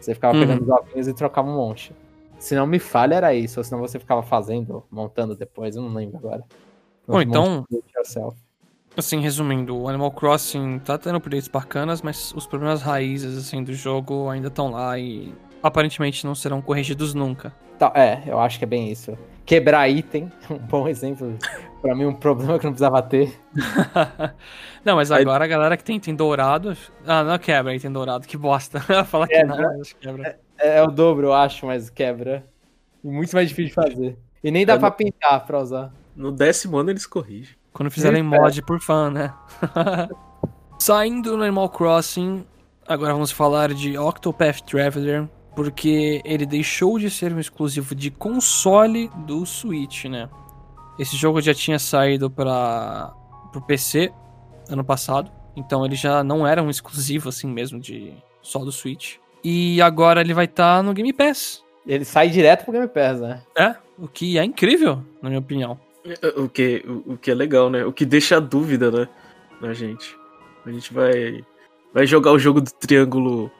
Você 0.00 0.14
ficava 0.14 0.34
Uhum. 0.34 0.40
pegando 0.40 0.62
os 0.62 0.68
ovinhos 0.68 1.08
e 1.08 1.14
trocava 1.14 1.48
um 1.48 1.54
monte. 1.56 1.92
Se 2.38 2.54
não 2.54 2.66
me 2.66 2.78
falha, 2.78 3.16
era 3.16 3.34
isso. 3.34 3.60
Ou 3.60 3.64
senão 3.64 3.80
você 3.80 3.98
ficava 3.98 4.22
fazendo, 4.22 4.82
montando 4.90 5.34
depois. 5.34 5.76
Eu 5.76 5.82
não 5.82 5.92
lembro 5.92 6.16
agora. 6.18 6.42
Bom, 7.06 7.20
então-. 7.20 7.66
Assim, 8.96 9.20
resumindo, 9.20 9.76
o 9.76 9.88
Animal 9.88 10.10
Crossing 10.10 10.78
tá 10.80 10.98
tendo 10.98 11.16
updates 11.16 11.48
bacanas, 11.48 12.02
mas 12.02 12.32
os 12.34 12.46
problemas 12.46 12.82
raízes, 12.82 13.36
assim, 13.38 13.62
do 13.62 13.72
jogo 13.72 14.28
ainda 14.28 14.48
estão 14.48 14.70
lá 14.70 14.98
e 14.98 15.32
aparentemente 15.62 16.24
não 16.26 16.34
serão 16.34 16.60
corrigidos 16.62 17.14
nunca. 17.14 17.52
Tá, 17.78 17.92
é, 17.94 18.22
eu 18.26 18.38
acho 18.38 18.58
que 18.58 18.64
é 18.64 18.68
bem 18.68 18.90
isso. 18.90 19.16
Quebrar 19.46 19.88
item, 19.88 20.30
um 20.50 20.58
bom 20.58 20.86
exemplo. 20.86 21.36
pra 21.80 21.94
mim, 21.94 22.04
um 22.04 22.14
problema 22.14 22.58
que 22.58 22.64
não 22.64 22.72
precisava 22.72 23.00
ter. 23.02 23.40
não, 24.84 24.96
mas 24.96 25.10
Aí- 25.10 25.22
agora 25.22 25.44
a 25.44 25.48
galera 25.48 25.76
que 25.76 25.84
tem 25.84 25.96
item 25.96 26.14
dourado. 26.14 26.76
Ah, 27.06 27.24
não 27.24 27.38
quebra 27.38 27.74
item 27.74 27.90
dourado, 27.92 28.26
que 28.26 28.36
bosta. 28.36 28.80
Falar 29.06 29.26
que 29.26 29.34
Quebra. 29.34 29.56
não, 29.56 29.78
mas 29.78 29.92
quebra. 29.94 30.38
É, 30.58 30.78
é 30.78 30.82
o 30.82 30.88
dobro, 30.88 31.28
eu 31.28 31.32
acho, 31.34 31.66
mas 31.66 31.88
quebra. 31.90 32.44
E 33.02 33.08
muito 33.08 33.34
mais 33.34 33.48
difícil 33.48 33.68
de 33.68 33.74
fazer. 33.74 34.18
E 34.44 34.50
nem 34.50 34.64
dá 34.66 34.74
É, 34.74 34.78
pra 34.78 34.90
no- 34.90 34.94
pintar 34.94 35.46
pra 35.46 35.58
usar. 35.58 35.92
No 36.14 36.30
décimo 36.30 36.76
ano 36.78 36.90
eles 36.90 37.06
corrigem. 37.06 37.54
Quando 37.72 37.90
fizerem 37.90 38.22
mod 38.22 38.60
por 38.62 38.78
fã, 38.80 39.10
né? 39.10 39.32
Saindo 40.78 41.36
do 41.36 41.42
Animal 41.42 41.68
Crossing, 41.70 42.44
agora 42.86 43.12
vamos 43.12 43.30
falar 43.30 43.72
de 43.72 43.96
Octopath 43.98 44.60
Traveler, 44.62 45.28
porque 45.54 46.20
ele 46.24 46.46
deixou 46.46 46.98
de 46.98 47.10
ser 47.10 47.32
um 47.32 47.40
exclusivo 47.40 47.94
de 47.94 48.10
console 48.10 49.10
do 49.26 49.44
Switch, 49.44 50.04
né? 50.04 50.28
Esse 50.98 51.16
jogo 51.16 51.40
já 51.40 51.54
tinha 51.54 51.78
saído 51.78 52.30
para 52.30 53.12
pro 53.50 53.60
PC 53.62 54.12
ano 54.68 54.84
passado, 54.84 55.30
então 55.56 55.84
ele 55.84 55.96
já 55.96 56.22
não 56.22 56.46
era 56.46 56.62
um 56.62 56.70
exclusivo 56.70 57.28
assim 57.28 57.48
mesmo 57.48 57.80
de 57.80 58.14
só 58.40 58.60
do 58.60 58.70
Switch. 58.70 59.16
E 59.42 59.80
agora 59.80 60.20
ele 60.20 60.34
vai 60.34 60.44
estar 60.44 60.82
no 60.82 60.92
Game 60.92 61.12
Pass. 61.12 61.64
Ele 61.86 62.04
sai 62.04 62.28
direto 62.28 62.64
pro 62.64 62.72
Game 62.72 62.88
Pass, 62.88 63.20
né? 63.20 63.42
É, 63.56 63.74
o 63.98 64.06
que 64.06 64.38
é 64.38 64.44
incrível, 64.44 65.02
na 65.22 65.28
minha 65.28 65.40
opinião. 65.40 65.78
O 66.36 66.48
que, 66.48 66.84
o, 66.86 67.14
o 67.14 67.16
que 67.16 67.30
é 67.30 67.34
legal, 67.34 67.70
né? 67.70 67.84
O 67.84 67.92
que 67.92 68.04
deixa 68.04 68.36
a 68.36 68.40
dúvida, 68.40 68.90
né? 68.90 69.08
Na 69.60 69.72
gente. 69.72 70.16
A 70.64 70.70
gente 70.70 70.92
vai, 70.92 71.44
vai 71.92 72.06
jogar 72.06 72.32
o 72.32 72.38
jogo 72.38 72.60
do 72.60 72.70
triângulo 72.70 73.50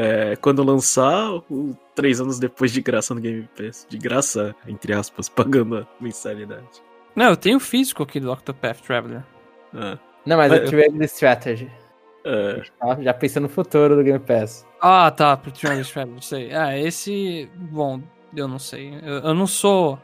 é, 0.00 0.36
quando 0.36 0.62
lançar, 0.62 1.30
ou 1.30 1.76
três 1.94 2.20
anos 2.20 2.38
depois 2.38 2.72
de 2.72 2.80
graça 2.80 3.14
no 3.14 3.20
Game 3.20 3.48
Pass. 3.56 3.86
De 3.88 3.98
graça, 3.98 4.54
entre 4.66 4.92
aspas, 4.92 5.28
pagando 5.30 5.78
a 5.78 5.86
mensalidade. 6.00 6.82
Não, 7.14 7.26
eu 7.30 7.36
tenho 7.36 7.58
o 7.58 7.60
físico 7.60 8.02
aqui 8.02 8.18
do 8.18 8.32
Octopath 8.32 8.80
Traveler. 8.80 9.22
Ah, 9.74 9.98
Não, 10.24 10.36
mas 10.36 10.52
É, 10.52 10.58
eu 10.58 10.68
tive 10.68 10.88
de 10.90 11.04
strategy. 11.04 11.70
é, 12.24 12.62
tá? 12.78 13.00
Já 13.02 13.12
pensando 13.14 13.42
no 13.44 13.48
futuro 13.48 13.96
do 13.96 14.02
Game 14.02 14.18
Pass. 14.20 14.66
Ah, 14.80 15.10
tá, 15.10 15.36
pro 15.36 15.52
Traveler 15.52 15.86
Traveler, 15.86 16.22
sei. 16.22 16.54
Ah, 16.54 16.78
esse. 16.78 17.50
Bom, 17.54 18.00
eu 18.34 18.48
não 18.48 18.58
sei. 18.58 18.94
Eu, 19.02 19.14
eu 19.18 19.34
não 19.34 19.46
sou 19.46 19.98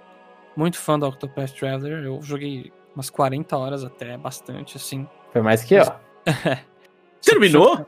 muito 0.57 0.79
fã 0.79 0.99
do 0.99 1.07
Octopath 1.07 1.53
Traveler. 1.53 2.05
Eu 2.05 2.21
joguei 2.23 2.73
umas 2.95 3.09
40 3.09 3.57
horas 3.57 3.85
até, 3.85 4.17
bastante, 4.19 4.77
assim. 4.77 5.09
Foi 5.33 5.41
mais 5.41 5.63
que, 5.65 5.79
ó. 5.79 5.93
Terminou? 7.23 7.87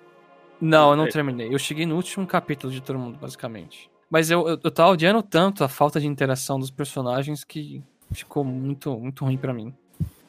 Não, 0.60 0.90
eu 0.90 0.96
não 0.96 1.04
terminei. 1.08 1.52
Eu 1.54 1.58
cheguei 1.58 1.86
no 1.86 1.94
último 1.96 2.26
capítulo 2.26 2.72
de 2.72 2.80
todo 2.80 2.98
mundo, 2.98 3.18
basicamente. 3.18 3.90
Mas 4.10 4.30
eu, 4.30 4.48
eu, 4.48 4.58
eu 4.62 4.70
tava 4.70 4.90
odiando 4.90 5.22
tanto 5.22 5.62
a 5.62 5.68
falta 5.68 6.00
de 6.00 6.06
interação 6.06 6.58
dos 6.58 6.70
personagens 6.70 7.44
que 7.44 7.82
ficou 8.10 8.42
muito, 8.42 8.98
muito 8.98 9.24
ruim 9.24 9.36
pra 9.36 9.52
mim. 9.52 9.72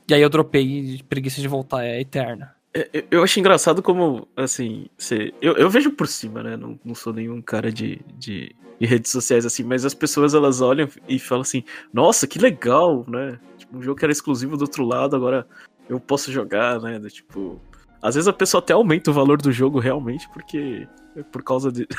E 0.07 0.13
aí 0.13 0.21
eu 0.21 0.29
dropei 0.29 0.63
e 0.95 1.03
preguiça 1.03 1.39
de 1.41 1.47
voltar, 1.47 1.85
é 1.85 1.99
eterna. 2.01 2.53
É, 2.73 2.89
eu- 2.93 3.03
Eu 3.11 3.23
acho 3.23 3.39
engraçado 3.39 3.81
como, 3.81 4.27
assim, 4.35 4.87
você, 4.97 5.33
eu, 5.41 5.53
eu 5.55 5.69
vejo 5.69 5.91
por 5.91 6.07
cima, 6.07 6.43
né? 6.43 6.57
Não, 6.57 6.79
não 6.83 6.93
sou 6.93 7.13
nenhum 7.13 7.41
cara 7.41 7.71
de, 7.71 7.99
de, 8.17 8.55
de 8.79 8.85
redes 8.85 9.11
sociais 9.11 9.45
assim, 9.45 9.63
mas 9.63 9.85
as 9.85 9.93
pessoas 9.93 10.33
elas 10.33 10.61
olham 10.61 10.87
e 11.07 11.17
falam 11.17 11.41
assim: 11.41 11.63
Nossa, 11.93 12.27
que 12.27 12.37
legal, 12.37 13.05
né? 13.07 13.39
Tipo, 13.57 13.77
um 13.77 13.81
jogo 13.81 13.97
que 13.97 14.05
era 14.05 14.11
exclusivo 14.11 14.57
do 14.57 14.61
outro 14.63 14.83
lado, 14.85 15.15
agora 15.15 15.47
eu 15.87 15.99
posso 15.99 16.31
jogar, 16.31 16.79
né? 16.81 16.99
Do 16.99 17.09
Tipo, 17.09 17.59
às 18.01 18.15
vezes 18.15 18.27
a 18.27 18.33
pessoa 18.33 18.59
até 18.61 18.73
aumenta 18.73 19.09
o 19.11 19.13
valor 19.13 19.41
do 19.41 19.51
jogo 19.51 19.79
realmente, 19.79 20.27
porque 20.29 20.87
é 21.15 21.23
por 21.23 21.43
causa 21.43 21.71
de. 21.71 21.87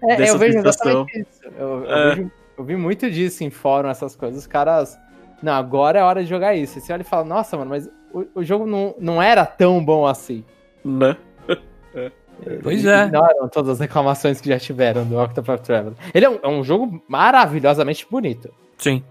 É, 0.00 0.16
dessa 0.16 0.32
eu 0.34 0.38
vejo 0.38 0.52
sensação. 0.62 0.90
exatamente 1.08 1.20
isso. 1.28 1.40
Eu, 1.58 1.84
eu 1.84 1.90
É. 1.92 2.14
vejo- 2.14 2.30
eu 2.56 2.64
vi 2.64 2.76
muito 2.76 3.10
disso 3.10 3.42
em 3.44 3.50
fórum, 3.50 3.88
essas 3.88 4.14
coisas. 4.16 4.38
Os 4.40 4.46
caras. 4.46 4.96
Não, 5.42 5.52
agora 5.52 5.98
é 5.98 6.02
hora 6.02 6.22
de 6.22 6.28
jogar 6.28 6.54
isso. 6.54 6.78
E 6.78 6.80
você 6.80 6.92
olha 6.92 7.02
e 7.02 7.04
fala, 7.04 7.24
nossa, 7.24 7.56
mano, 7.56 7.70
mas 7.70 7.88
o, 8.12 8.24
o 8.36 8.44
jogo 8.44 8.64
não, 8.66 8.94
não 8.98 9.20
era 9.22 9.44
tão 9.46 9.84
bom 9.84 10.06
assim. 10.06 10.44
Né? 10.84 11.16
Pois 12.62 12.84
Eles 12.84 12.86
é. 12.86 13.06
Ignoram 13.06 13.48
todas 13.48 13.70
as 13.72 13.80
reclamações 13.80 14.40
que 14.40 14.48
já 14.48 14.58
tiveram 14.60 15.04
do 15.04 15.18
Octopath 15.20 15.60
Traveler. 15.62 15.94
Ele 16.14 16.24
é 16.24 16.30
um, 16.30 16.38
é 16.40 16.48
um 16.48 16.62
jogo 16.62 17.02
maravilhosamente 17.08 18.06
bonito. 18.08 18.54
Sim. 18.76 19.02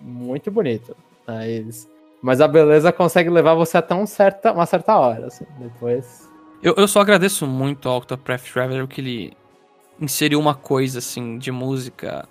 Muito 0.00 0.50
bonito. 0.50 0.96
Mas, 1.26 1.86
mas 2.22 2.40
a 2.40 2.48
beleza 2.48 2.92
consegue 2.92 3.30
levar 3.30 3.54
você 3.54 3.78
até 3.78 3.94
um 3.94 4.06
certa, 4.06 4.52
uma 4.52 4.66
certa 4.66 4.96
hora, 4.98 5.26
assim. 5.26 5.46
Depois. 5.58 6.28
Eu, 6.62 6.74
eu 6.76 6.86
só 6.86 7.00
agradeço 7.00 7.46
muito 7.46 7.88
ao 7.88 7.98
Octopath 7.98 8.42
Traveler 8.52 8.86
que 8.86 9.00
ele 9.00 9.32
inseriu 10.00 10.38
uma 10.38 10.54
coisa, 10.54 10.98
assim, 10.98 11.38
de 11.38 11.50
música 11.50 12.28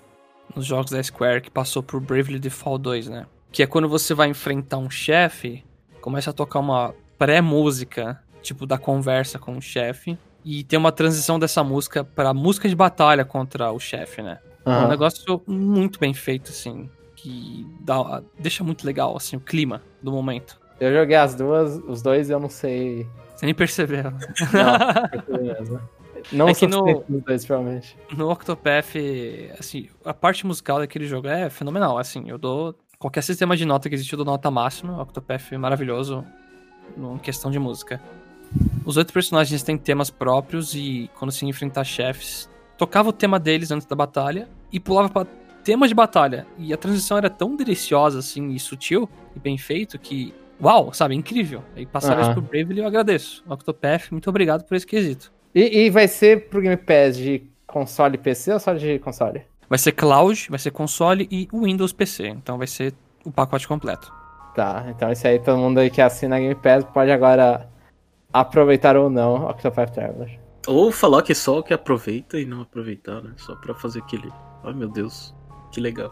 nos 0.56 0.66
jogos 0.66 0.92
da 0.92 1.02
Square 1.02 1.42
que 1.42 1.52
passou 1.52 1.82
por 1.82 2.00
Bravely 2.00 2.40
Default 2.40 2.82
2, 2.82 3.08
né? 3.10 3.26
Que 3.52 3.64
é 3.64 3.68
quando 3.68 3.90
você 3.90 4.14
vai 4.14 4.28
enfrentar 4.28 4.78
um 4.78 4.90
chefe, 4.90 5.64
começa 6.02 6.30
a 6.30 6.34
tocar 6.34 6.60
uma 6.60 6.94
pré-música, 7.18 8.22
tipo, 8.42 8.66
da 8.66 8.78
conversa 8.78 9.38
com 9.40 9.58
o 9.58 9.62
chefe, 9.62 10.18
e 10.46 10.64
tem 10.64 10.80
uma 10.80 10.92
transição 10.92 11.38
dessa 11.38 11.64
música 11.64 12.04
pra 12.04 12.34
música 12.34 12.70
de 12.70 12.76
batalha 12.76 13.26
contra 13.26 13.72
o 13.72 13.80
chefe, 13.80 14.22
né? 14.22 14.40
É 14.66 14.86
um 14.86 14.88
negócio 14.88 15.42
muito 15.48 16.00
bem 16.00 16.14
feito, 16.14 16.52
assim, 16.52 16.90
que 17.22 17.66
dá, 17.82 18.22
deixa 18.40 18.64
muito 18.64 18.86
legal, 18.86 19.16
assim, 19.18 19.36
o 19.36 19.40
clima 19.40 19.82
do 20.02 20.12
momento. 20.12 20.60
Eu 20.80 20.94
joguei 20.94 21.16
as 21.18 21.36
duas, 21.36 21.76
os 21.88 22.02
dois, 22.02 22.30
eu 22.30 22.40
não 22.40 22.50
sei. 22.50 23.06
Você 23.36 23.46
nem 23.46 23.54
percebeu. 23.56 24.04
Não, 25.28 25.38
mesmo. 25.42 25.80
Não 26.34 26.50
É 26.50 26.54
que 26.54 26.68
no- 26.68 27.02
dois, 27.08 27.46
provavelmente. 27.46 27.98
No 28.16 28.30
Octopath, 28.30 28.94
assim, 29.58 29.88
a 30.04 30.14
parte 30.14 30.46
musical 30.46 30.80
daquele 30.80 31.06
jogo 31.08 31.28
é 31.30 31.50
fenomenal, 31.50 31.98
assim, 31.98 32.26
eu 32.30 32.38
dou 32.38 32.76
qualquer 32.98 33.24
sistema 33.24 33.56
de 33.56 33.64
nota 33.64 33.88
que 33.88 33.96
existe, 33.96 34.12
eu 34.12 34.18
dou 34.18 34.26
nota 34.26 34.52
máxima, 34.52 34.98
o 34.98 35.02
Octopath 35.02 35.54
é 35.54 35.58
maravilhoso 35.58 36.26
em 36.98 37.18
questão 37.20 37.50
de 37.50 37.58
música. 37.58 38.02
Os 38.86 38.98
outros 38.98 39.14
personagens 39.14 39.64
têm 39.64 39.78
temas 39.78 40.10
próprios 40.10 40.76
e 40.76 41.10
quando 41.18 41.32
se 41.32 41.46
enfrentar 41.46 41.86
chefes, 41.86 42.50
tocava 42.78 43.08
o 43.08 43.14
tema 43.14 43.40
deles 43.40 43.72
antes 43.72 43.88
da 43.88 43.96
batalha 43.96 44.50
e 44.74 44.80
pulava 44.80 45.08
pra 45.10 45.26
tema 45.64 45.88
de 45.88 45.94
batalha. 45.94 46.46
E 46.58 46.74
a 46.74 46.78
transição 46.78 47.18
era 47.18 47.30
tão 47.30 47.56
deliciosa, 47.56 48.20
assim, 48.20 48.50
e 48.50 48.60
sutil 48.60 49.10
e 49.36 49.40
bem 49.40 49.58
feito 49.58 49.98
que, 50.00 50.34
uau, 50.62 50.94
sabe, 50.94 51.16
incrível. 51.16 51.64
Aí 51.76 51.86
passaram 51.86 52.22
Aham. 52.22 52.32
isso 52.32 52.42
pro 52.42 52.42
Bravely 52.42 52.80
e 52.80 52.84
eu 52.84 52.88
agradeço. 52.88 53.44
Octopath, 53.48 54.12
muito 54.12 54.30
obrigado 54.30 54.64
por 54.64 54.76
esse 54.76 54.86
quesito. 54.86 55.32
E, 55.54 55.86
e 55.86 55.90
vai 55.90 56.08
ser 56.08 56.50
pro 56.50 56.62
Game 56.62 56.78
Pass 56.78 57.18
de 57.18 57.44
console 57.66 58.16
e 58.16 58.18
PC 58.18 58.54
ou 58.54 58.60
só 58.60 58.74
de 58.74 59.00
console? 59.00 59.44
Vai 59.70 59.78
ser 59.78 59.92
cloud, 59.92 60.48
vai 60.50 60.60
ser 60.60 60.72
console 60.72 61.28
e 61.32 61.48
o 61.52 61.64
Windows 61.64 61.94
PC. 61.94 62.28
Então 62.28 62.58
vai 62.58 62.68
ser 62.68 62.94
o 63.24 63.32
pacote 63.32 63.68
completo. 63.68 64.12
Tá, 64.56 64.86
então 64.90 65.12
esse 65.12 65.28
aí 65.28 65.40
todo 65.40 65.58
mundo 65.58 65.80
aí 65.80 65.90
que 65.90 66.02
assina 66.02 66.40
Game 66.40 66.56
Pass 66.56 66.84
pode 66.84 67.12
agora 67.12 67.70
aproveitar 68.34 68.98
ou 68.98 69.10
não 69.10 69.48
Octopath 69.48 69.94
Traveler. 69.94 70.40
Ou 70.68 70.92
falar 70.92 71.22
que 71.22 71.32
é 71.32 71.36
só 71.36 71.62
que 71.62 71.74
aproveita 71.74 72.40
e 72.40 72.46
não 72.46 72.62
aproveitar, 72.62 73.22
né? 73.22 73.32
Só 73.38 73.56
pra 73.56 73.74
fazer 73.74 74.00
aquele. 74.00 74.32
Ai 74.64 74.74
meu 74.74 74.90
Deus, 74.90 75.34
que 75.72 75.80
legal. 75.82 76.12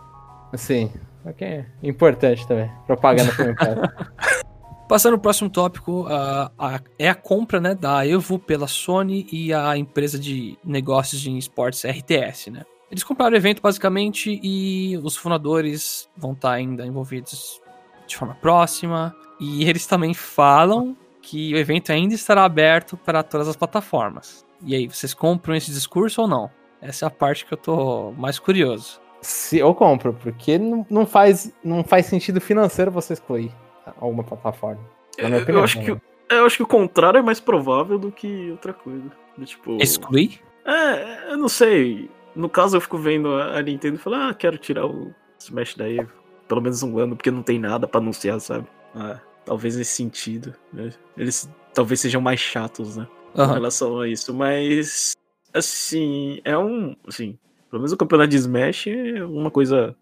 Sim, 0.56 0.92
ok. 1.26 1.66
Importante 1.84 2.48
também. 2.48 2.72
Propaganda 2.86 3.32
pro 3.34 3.56
Pass. 3.56 4.38
Passando 4.88 5.14
pro 5.16 5.24
próximo 5.24 5.50
tópico, 5.50 6.06
a- 6.08 6.50
a- 6.58 6.80
é 6.98 7.10
a 7.10 7.16
compra 7.16 7.60
né, 7.60 7.76
da 7.76 8.08
Evo 8.08 8.40
pela 8.40 8.68
Sony 8.68 9.28
e 9.32 9.54
a 9.54 9.76
empresa 9.78 10.18
de 10.18 10.58
negócios 10.64 11.20
de 11.20 11.38
esportes 11.38 11.84
RTS, 11.84 12.50
né? 12.52 12.64
Eles 12.90 13.04
compraram 13.04 13.34
o 13.34 13.38
evento 13.38 13.62
basicamente 13.62 14.40
e 14.42 14.98
os 15.04 15.18
fundadores 15.18 16.10
vão 16.16 16.32
estar 16.32 16.52
ainda 16.54 16.86
envolvidos 16.86 17.62
de 18.08 18.16
forma 18.16 18.34
próxima. 18.36 19.14
E 19.42 19.70
eles 19.70 19.86
também 19.86 20.14
falam 20.14 20.96
que 21.22 21.54
o 21.54 21.58
evento 21.58 21.92
ainda 21.92 22.14
estará 22.16 22.46
aberto 22.46 22.96
para 22.96 23.22
todas 23.24 23.50
as 23.50 23.58
plataformas. 23.58 24.46
E 24.64 24.74
aí, 24.74 24.88
vocês 24.88 25.14
compram 25.14 25.54
esse 25.54 25.70
discurso 25.70 26.22
ou 26.22 26.28
não? 26.30 26.50
Essa 26.82 27.06
é 27.06 27.08
a 27.08 27.12
parte 27.12 27.46
que 27.46 27.54
eu 27.54 27.58
tô 27.58 28.14
mais 28.14 28.40
curioso. 28.40 29.02
Se 29.28 29.58
eu 29.58 29.76
compro, 29.76 30.14
porque 30.14 30.58
não, 30.58 30.88
não, 30.90 31.06
faz, 31.06 31.52
não 31.62 31.84
faz 31.84 32.06
sentido 32.06 32.40
financeiro 32.40 32.90
você 32.90 33.12
excluir 33.12 33.52
alguma 34.00 34.24
plataforma. 34.24 34.80
Na 35.20 35.28
minha 35.28 35.40
Eu, 35.40 35.44
opinião, 35.44 35.60
eu 35.60 35.64
acho 35.66 35.82
que, 35.82 35.92
né? 35.92 36.02
eu 36.30 36.46
acho 36.46 36.56
que 36.56 36.64
o 36.64 36.68
contrário 36.68 37.18
é 37.18 37.22
mais 37.22 37.38
provável 37.42 38.00
do 38.00 38.10
que 38.10 38.50
outra 38.52 38.72
coisa. 38.72 39.12
Do 39.38 39.46
Tipo, 39.46 39.78
Excluir? 39.82 40.40
É, 40.66 41.34
eu 41.34 41.38
não 41.38 41.50
sei. 41.50 42.10
No 42.34 42.48
caso, 42.48 42.78
eu 42.78 42.82
fico 42.82 42.98
vendo 42.98 43.36
a 43.36 43.62
Nintendo 43.62 43.96
e 43.96 44.00
falo, 44.00 44.16
ah, 44.16 44.34
quero 44.34 44.58
tirar 44.58 44.86
o 44.86 45.14
Smash 45.38 45.76
da 45.76 45.90
Evo. 45.90 46.14
Pelo 46.48 46.62
menos 46.62 46.82
um 46.82 46.98
ano, 46.98 47.18
porque 47.18 47.30
não 47.30 47.44
tem 47.44 47.60
nada 47.60 47.86
pra 47.86 48.00
anunciar, 48.00 48.40
sabe? 48.40 48.66
Ah, 48.96 49.20
talvez 49.44 49.76
nesse 49.76 49.92
sentido. 49.94 50.56
né? 50.72 50.94
Eles 51.18 51.50
talvez 51.74 52.00
sejam 52.00 52.22
mais 52.22 52.40
chatos, 52.40 52.96
né? 52.96 53.06
Com 53.34 53.42
Aham. 53.42 53.54
relação 53.56 54.00
a 54.00 54.08
isso. 54.08 54.34
Mas, 54.34 55.18
assim, 55.54 56.40
é 56.46 56.58
um. 56.58 56.96
Assim, 57.06 57.38
pelo 57.70 57.82
menos 57.82 57.92
o 57.92 57.98
campeonato 57.98 58.30
de 58.30 58.38
Smash 58.38 58.88
é 58.88 59.24
uma 59.24 59.52
coisa. 59.52 59.96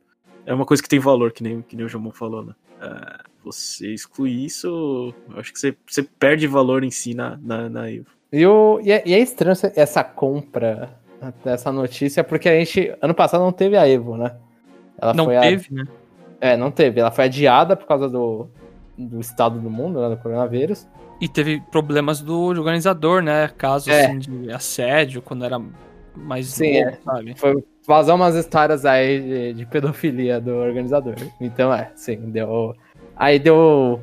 É 0.46 0.54
uma 0.54 0.66
coisa 0.66 0.82
que 0.84 0.90
tem 0.90 1.00
valor, 1.00 1.32
que 1.32 1.42
nem, 1.42 1.62
que 1.62 1.76
nem 1.76 1.86
o 1.86 1.90
Jamon 1.90 2.12
falou, 2.12 2.44
né? 2.46 2.54
Ah, 2.80 3.24
você 3.44 3.94
excluir 3.94 4.46
isso, 4.46 5.14
eu 5.34 5.40
acho 5.40 5.52
que 5.52 5.60
você, 5.60 5.76
você 5.88 6.04
perde 6.04 6.46
valor 6.46 6.84
em 6.84 6.92
si 6.92 7.14
na, 7.16 7.38
na, 7.42 7.68
na 7.70 7.92
Evo. 7.92 8.06
E, 8.32 8.46
o, 8.46 8.80
e, 8.84 8.92
é, 8.92 9.02
e 9.06 9.14
é 9.14 9.20
estranho 9.20 9.56
essa- 9.76 10.04
compra 10.04 10.94
dessa 11.44 11.72
notícia, 11.72 12.24
porque 12.24 12.48
a 12.50 12.54
gente, 12.60 12.94
ano 13.02 13.14
passado, 13.16 13.42
não 13.44 13.52
teve 13.52 13.76
a 13.78 13.88
Evo, 13.88 14.18
né? 14.18 14.36
Ela 15.02 15.14
Não 15.14 15.26
foi 15.26 15.38
a- 15.38 15.42
teve, 15.42 15.74
né? 15.74 15.86
é, 16.40 16.56
não 16.58 16.70
teve. 16.70 17.00
Ela 17.00 17.12
foi 17.12 17.26
adiada 17.26 17.76
por 17.76 17.88
causa 17.88 18.08
do, 18.08 18.48
do 18.98 19.20
estado 19.20 19.60
do 19.60 19.70
mundo, 19.70 20.00
né, 20.02 20.10
do 20.16 20.18
coronavírus. 20.22 20.86
E 21.20 21.28
teve 21.28 21.62
problemas 21.72 22.22
do 22.22 22.40
organizador, 22.40 23.22
né? 23.24 23.48
Casos 23.58 23.88
É. 23.88 24.06
assim, 24.06 24.20
de 24.20 24.52
assédio, 24.52 25.22
quando 25.22 25.44
era 25.46 25.60
mais 26.16 26.48
Sim, 26.48 26.84
novo, 26.84 26.90
é. 26.90 27.00
sabe? 27.04 27.36
Foi 27.38 27.64
vazar 27.88 28.16
umas 28.16 28.36
histórias 28.36 28.86
aí 28.86 29.20
de, 29.20 29.54
de 29.54 29.66
pedofilia 29.66 30.40
do 30.40 30.56
organizador. 30.56 31.16
Então, 31.40 31.74
é, 31.74 31.92
sim, 31.96 32.18
deu. 32.30 32.76
Aí 33.16 33.40
deu. 33.40 34.02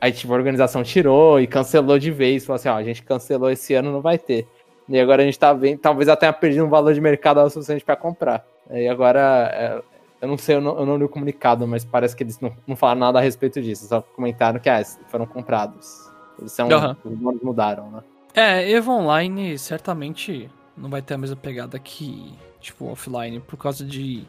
Aí, 0.00 0.12
tipo, 0.12 0.32
a 0.32 0.36
organização 0.36 0.82
tirou 0.82 1.40
e 1.40 1.46
cancelou 1.46 1.98
de 1.98 2.10
vez. 2.10 2.44
Falou 2.44 2.56
assim: 2.56 2.68
ó, 2.68 2.76
a 2.76 2.82
gente 2.82 3.02
cancelou 3.02 3.50
esse 3.50 3.74
ano, 3.74 3.92
não 3.92 4.00
vai 4.00 4.18
ter. 4.18 4.46
E 4.88 4.98
agora 4.98 5.22
a 5.22 5.24
gente 5.24 5.38
tá 5.38 5.52
vendo. 5.52 5.78
Talvez 5.78 6.08
até 6.08 6.20
tenha 6.20 6.32
perdido 6.32 6.64
um 6.64 6.68
valor 6.68 6.94
de 6.94 7.00
mercado 7.00 7.40
o 7.40 7.50
suficiente 7.50 7.84
pra 7.84 7.96
comprar. 7.96 8.44
E 8.70 8.88
agora. 8.88 9.50
é, 9.52 9.96
eu 10.20 10.28
não 10.28 10.38
sei, 10.38 10.56
eu 10.56 10.60
não, 10.60 10.78
eu 10.78 10.86
não 10.86 10.96
li 10.96 11.04
o 11.04 11.08
comunicado, 11.08 11.66
mas 11.66 11.84
parece 11.84 12.16
que 12.16 12.22
eles 12.22 12.40
não, 12.40 12.50
não 12.66 12.74
falaram 12.74 13.00
nada 13.00 13.18
a 13.18 13.22
respeito 13.22 13.60
disso. 13.60 13.86
Só 13.86 14.00
comentaram 14.00 14.58
que 14.58 14.68
ah, 14.68 14.82
foram 15.08 15.26
comprados. 15.26 16.10
Eles 16.38 16.52
são. 16.52 16.70
Aham. 16.70 16.96
Os 17.04 17.20
nomes 17.20 17.42
mudaram, 17.42 17.90
né? 17.90 18.00
É, 18.34 18.70
EVO 18.70 18.92
Online 18.92 19.58
certamente 19.58 20.50
não 20.76 20.88
vai 20.90 21.00
ter 21.02 21.14
a 21.14 21.18
mesma 21.18 21.36
pegada 21.36 21.78
que, 21.78 22.32
tipo, 22.60 22.86
offline, 22.86 23.40
por 23.40 23.56
causa 23.56 23.84
de 23.84 24.24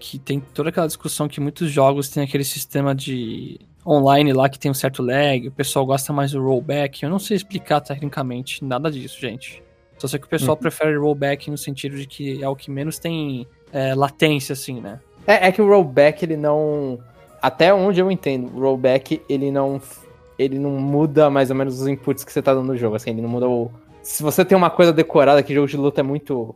que 0.00 0.18
tem 0.18 0.38
toda 0.38 0.68
aquela 0.68 0.86
discussão 0.86 1.26
que 1.28 1.40
muitos 1.40 1.70
jogos 1.70 2.08
têm 2.08 2.22
aquele 2.22 2.44
sistema 2.44 2.94
de 2.94 3.58
online 3.86 4.32
lá 4.32 4.48
que 4.48 4.58
tem 4.58 4.70
um 4.70 4.74
certo 4.74 5.02
lag, 5.02 5.48
o 5.48 5.52
pessoal 5.52 5.84
gosta 5.84 6.12
mais 6.12 6.30
do 6.32 6.42
rollback. 6.42 7.02
Eu 7.02 7.10
não 7.10 7.18
sei 7.18 7.36
explicar 7.36 7.80
tecnicamente 7.80 8.64
nada 8.64 8.90
disso, 8.90 9.20
gente. 9.20 9.62
Só 9.98 10.06
sei 10.06 10.20
que 10.20 10.26
o 10.26 10.28
pessoal 10.28 10.54
Uhum. 10.56 10.60
prefere 10.62 10.96
rollback 10.96 11.50
no 11.50 11.58
sentido 11.58 11.96
de 11.96 12.06
que 12.06 12.42
é 12.42 12.48
o 12.48 12.54
que 12.54 12.70
menos 12.70 12.98
tem 12.98 13.46
é, 13.72 13.94
latência, 13.94 14.52
assim, 14.52 14.80
né? 14.80 15.00
É, 15.26 15.48
é 15.48 15.52
que 15.52 15.60
o 15.60 15.66
rollback, 15.68 16.24
ele 16.24 16.36
não. 16.36 16.98
Até 17.42 17.72
onde 17.74 18.00
eu 18.00 18.10
entendo, 18.10 18.54
o 18.56 18.60
rollback, 18.60 19.20
ele 19.28 19.50
não. 19.50 19.80
Ele 20.38 20.56
não 20.58 20.70
muda 20.70 21.28
mais 21.28 21.50
ou 21.50 21.56
menos 21.56 21.80
os 21.80 21.88
inputs 21.88 22.22
que 22.22 22.32
você 22.32 22.40
tá 22.40 22.54
dando 22.54 22.66
no 22.68 22.76
jogo. 22.76 22.94
Assim, 22.94 23.10
ele 23.10 23.20
não 23.22 23.28
muda 23.28 23.48
o. 23.48 23.70
Se 24.08 24.22
você 24.22 24.42
tem 24.42 24.56
uma 24.56 24.70
coisa 24.70 24.90
decorada, 24.90 25.42
que 25.42 25.52
jogo 25.54 25.66
de 25.66 25.76
luta 25.76 26.00
é 26.00 26.02
muito 26.02 26.54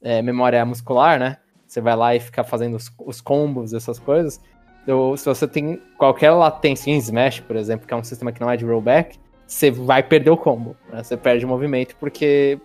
é, 0.00 0.22
memória 0.22 0.64
muscular, 0.64 1.18
né? 1.18 1.38
Você 1.66 1.80
vai 1.80 1.96
lá 1.96 2.14
e 2.14 2.20
fica 2.20 2.44
fazendo 2.44 2.76
os, 2.76 2.88
os 3.04 3.20
combos, 3.20 3.74
essas 3.74 3.98
coisas. 3.98 4.40
Ou 4.86 5.16
se 5.16 5.24
você 5.24 5.48
tem 5.48 5.80
qualquer 5.98 6.30
latência 6.30 6.92
em 6.92 6.96
Smash, 6.98 7.40
por 7.40 7.56
exemplo, 7.56 7.84
que 7.84 7.92
é 7.92 7.96
um 7.96 8.04
sistema 8.04 8.30
que 8.30 8.40
não 8.40 8.48
é 8.48 8.56
de 8.56 8.64
rollback, 8.64 9.18
você 9.44 9.72
vai 9.72 10.04
perder 10.04 10.30
o 10.30 10.36
combo. 10.36 10.76
né? 10.92 11.02
Você 11.02 11.16
perde 11.16 11.44
o 11.44 11.48
movimento 11.48 11.96
porque 11.96 12.60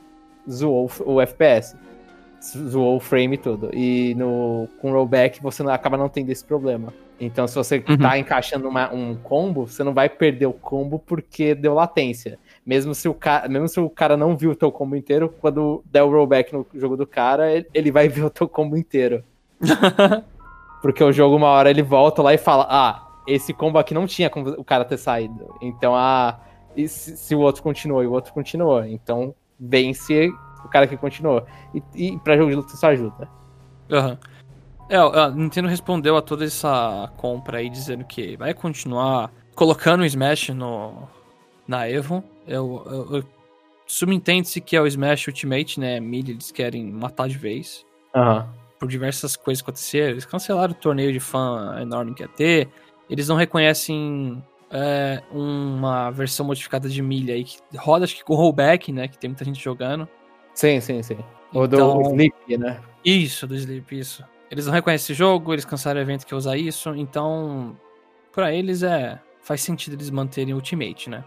zoou 0.48 0.92
o 1.06 1.20
FPS. 1.20 1.76
Zoou 2.70 2.98
o 2.98 3.00
frame 3.00 3.34
e 3.34 3.38
tudo. 3.40 3.72
E 3.74 4.14
no, 4.16 4.68
com 4.80 4.92
rollback 4.92 5.42
você 5.42 5.64
não, 5.64 5.72
acaba 5.74 5.98
não 5.98 6.08
tendo 6.08 6.30
esse 6.30 6.46
problema. 6.46 6.94
Então, 7.20 7.48
se 7.48 7.56
você 7.56 7.84
Uhum. 7.90 7.98
tá 7.98 8.18
encaixando 8.18 8.70
uma- 8.70 8.94
um 8.94 9.16
combo, 9.16 9.66
você 9.68 9.84
não 9.84 9.94
vai 9.94 10.08
perder 10.08 10.46
o 10.46 10.54
combo 10.54 11.00
porque 11.00 11.56
deu 11.56 11.74
latência. 11.74 12.38
Mesmo 12.66 12.94
se 12.94 13.08
o 13.08 13.14
cara, 13.14 13.48
mesmo 13.48 13.68
se 13.68 13.80
o 13.80 13.90
cara 13.90 14.16
não 14.16 14.38
viu 14.38 14.52
o 14.52 14.56
teu 14.56 14.72
combo 14.72 14.96
inteiro, 14.96 15.34
quando 15.40 15.84
der 15.86 16.04
o 16.04 16.10
rollback 16.10 16.54
no 16.54 16.66
jogo 16.74 16.96
do 16.96 17.08
cara, 17.08 17.52
ele, 17.52 17.68
ele 17.74 17.92
vai 17.92 18.08
ver 18.08 18.26
o 18.26 18.30
teu 18.30 18.48
combo 18.48 18.78
inteiro. 18.78 19.24
Porque 20.82 21.04
o 21.04 21.12
jogo, 21.12 21.36
uma 21.36 21.48
hora, 21.48 21.70
ele 21.70 21.82
volta 21.82 22.22
lá 22.22 22.34
e 22.34 22.38
fala: 22.38 22.68
Ah, 22.70 23.08
esse 23.28 23.54
combo 23.54 23.78
aqui 23.78 23.94
não 23.94 24.08
tinha 24.08 24.30
como 24.30 24.50
o 24.52 24.64
cara 24.64 24.86
ter 24.86 24.98
saído. 24.98 25.56
Então, 25.62 25.96
ah, 25.96 26.40
e 26.76 26.88
se, 26.88 27.18
se 27.18 27.36
o 27.36 27.40
outro 27.40 27.62
continuou 27.62 28.04
e 28.04 28.08
o 28.08 28.12
outro 28.12 28.34
continuou. 28.34 28.86
Então, 28.86 29.34
vence 29.60 30.32
o 30.64 30.70
cara 30.70 30.88
que 30.88 30.98
continuou. 30.98 31.46
E, 31.74 31.84
e 31.96 32.20
pra 32.20 32.38
jogo 32.38 32.50
de 32.50 32.56
luta 32.56 32.74
isso 32.74 32.86
ajuda. 32.86 33.28
Aham. 33.92 34.18
É, 34.90 34.98
a 34.98 35.30
Nintendo 35.30 35.68
respondeu 35.68 36.18
a 36.18 36.22
toda 36.22 36.44
essa 36.44 37.12
compra 37.16 37.60
aí 37.60 37.70
dizendo 37.70 38.04
que 38.04 38.36
vai 38.36 38.56
continuar 38.56 39.32
colocando 39.54 40.02
o 40.02 40.06
Smash 40.06 40.50
no, 40.50 41.08
na 41.68 41.88
Evo. 41.88 42.24
Subentende-se 43.86 44.62
que 44.62 44.76
é 44.76 44.82
o 44.82 44.86
Smash 44.88 45.28
Ultimate, 45.28 45.80
né? 45.80 46.00
Melee, 46.00 46.34
eles 46.34 46.52
querem 46.52 46.92
matar 46.92 47.28
de 47.28 47.38
vez. 47.38 47.86
Aham. 48.16 48.48
Por 48.80 48.88
diversas 48.88 49.36
coisas 49.36 49.62
que 49.62 49.66
aconteceram. 49.70 50.12
Eles 50.12 50.26
cancelaram 50.26 50.72
o 50.72 50.76
torneio 50.76 51.12
de 51.12 51.20
fã 51.20 51.78
enorme 51.82 52.14
que 52.14 52.22
ia 52.24 52.28
ter. 52.28 52.70
Eles 53.10 53.28
não 53.28 53.36
reconhecem 53.36 54.44
é, 54.70 55.22
uma 55.32 56.12
versão 56.12 56.46
modificada 56.46 56.88
de 56.88 57.02
milha 57.02 57.34
aí 57.34 57.44
que 57.44 57.58
roda, 57.76 58.06
acho 58.06 58.16
que 58.16 58.24
com 58.24 58.36
rollback, 58.36 58.92
né? 58.92 59.08
Que 59.08 59.18
tem 59.18 59.30
muita 59.32 59.44
gente 59.44 59.62
jogando. 59.62 60.08
Sim, 60.54 60.80
sim, 60.80 61.02
sim. 61.02 61.18
O 61.52 61.66
Então- 61.66 62.02
do 62.04 62.10
Sleep, 62.10 62.58
né? 62.58 62.80
Isso, 63.04 63.48
do 63.48 63.56
Sleep, 63.56 63.98
isso. 64.00 64.24
Eles 64.52 64.66
não 64.68 64.74
reconhecem 64.74 65.06
esse 65.06 65.14
jogo, 65.14 65.54
eles 65.54 65.66
cancelaram 65.66 66.00
o 66.00 66.04
evento 66.04 66.26
que 66.26 66.36
usa 66.36 66.56
isso, 66.56 66.90
então. 66.96 67.76
Pra 68.32 68.54
eles 68.54 68.84
é. 68.84 69.20
Faz 69.42 69.62
sentido 69.62 69.94
eles 69.94 70.10
manterem 70.12 70.54
o 70.54 70.58
Ultimate, 70.58 71.10
né? 71.10 71.24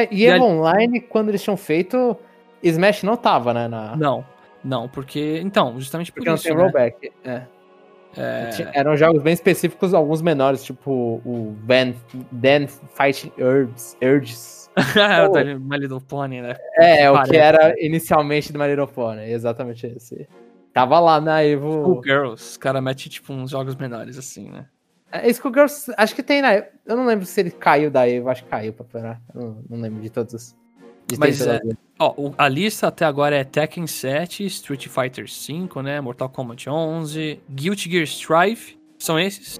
É, 0.00 0.08
e 0.10 0.22
E 0.22 0.26
Evo 0.26 0.44
ali- 0.44 0.54
Online, 0.54 1.00
quando 1.00 1.28
eles 1.28 1.42
tinham 1.42 1.56
feito, 1.56 2.16
Smash 2.62 3.02
não 3.02 3.16
tava, 3.16 3.52
né? 3.54 3.68
Na... 3.68 3.96
Não, 3.96 4.24
não, 4.64 4.88
porque. 4.88 5.40
Então, 5.44 5.78
justamente 5.78 6.10
por 6.12 6.16
Porque 6.16 6.28
não 6.28 6.34
isso. 6.36 6.44
tem 6.44 6.54
né? 6.56 6.62
rollback. 6.62 7.12
É. 7.24 7.42
É, 8.16 8.50
Eram 8.72 8.96
jogos 8.96 9.22
bem 9.22 9.34
específicos, 9.34 9.92
alguns 9.92 10.22
menores, 10.22 10.64
tipo 10.64 11.20
o 11.24 11.54
Dan, 11.64 11.92
Dan 12.32 12.66
Fighting 12.66 13.30
Urges. 13.38 13.96
Urges. 14.02 14.70
o 15.28 15.28
da 15.32 15.44
My 15.44 15.76
Little 15.76 16.00
Pony, 16.00 16.40
né? 16.40 16.56
É, 16.78 17.10
o 17.10 17.22
que 17.24 17.36
era 17.36 17.74
inicialmente 17.78 18.52
do 18.52 18.58
My 18.58 18.66
Little 18.66 18.86
Pony, 18.88 19.30
exatamente 19.30 19.86
esse. 19.86 20.26
Tava 20.72 20.98
lá 21.00 21.20
na 21.20 21.44
Evo. 21.44 21.70
School 21.82 22.02
Girls, 22.02 22.42
os 22.50 22.56
caras 22.56 22.82
metem 22.82 23.08
tipo 23.08 23.32
uns 23.32 23.50
jogos 23.50 23.76
menores 23.76 24.16
assim, 24.18 24.48
né? 24.50 24.66
É, 25.10 25.22
acho 25.96 26.14
que 26.14 26.22
tem 26.22 26.42
na 26.42 26.54
Eu 26.54 26.96
não 26.96 27.06
lembro 27.06 27.24
se 27.24 27.40
ele 27.40 27.50
caiu 27.50 27.90
da 27.90 28.08
Evo, 28.08 28.28
acho 28.28 28.44
que 28.44 28.50
caiu 28.50 28.72
pra 28.72 28.84
parar. 28.84 29.20
Eu 29.34 29.40
não, 29.40 29.64
não 29.70 29.80
lembro 29.80 30.02
de 30.02 30.10
todos 30.10 30.34
os. 30.34 30.56
De 31.06 31.18
Mas, 31.18 31.40
é. 31.40 31.58
Ó, 31.98 32.32
a 32.36 32.46
lista 32.48 32.88
até 32.88 33.06
agora 33.06 33.34
é 33.34 33.42
Tekken 33.42 33.86
7, 33.86 34.44
Street 34.44 34.86
Fighter 34.88 35.26
5, 35.28 35.80
né? 35.80 36.00
Mortal 36.02 36.28
Kombat 36.28 36.68
11, 36.68 37.40
Guilty 37.50 37.90
Gear 37.90 38.04
Strive, 38.04 38.78
são 38.98 39.18
esses. 39.18 39.58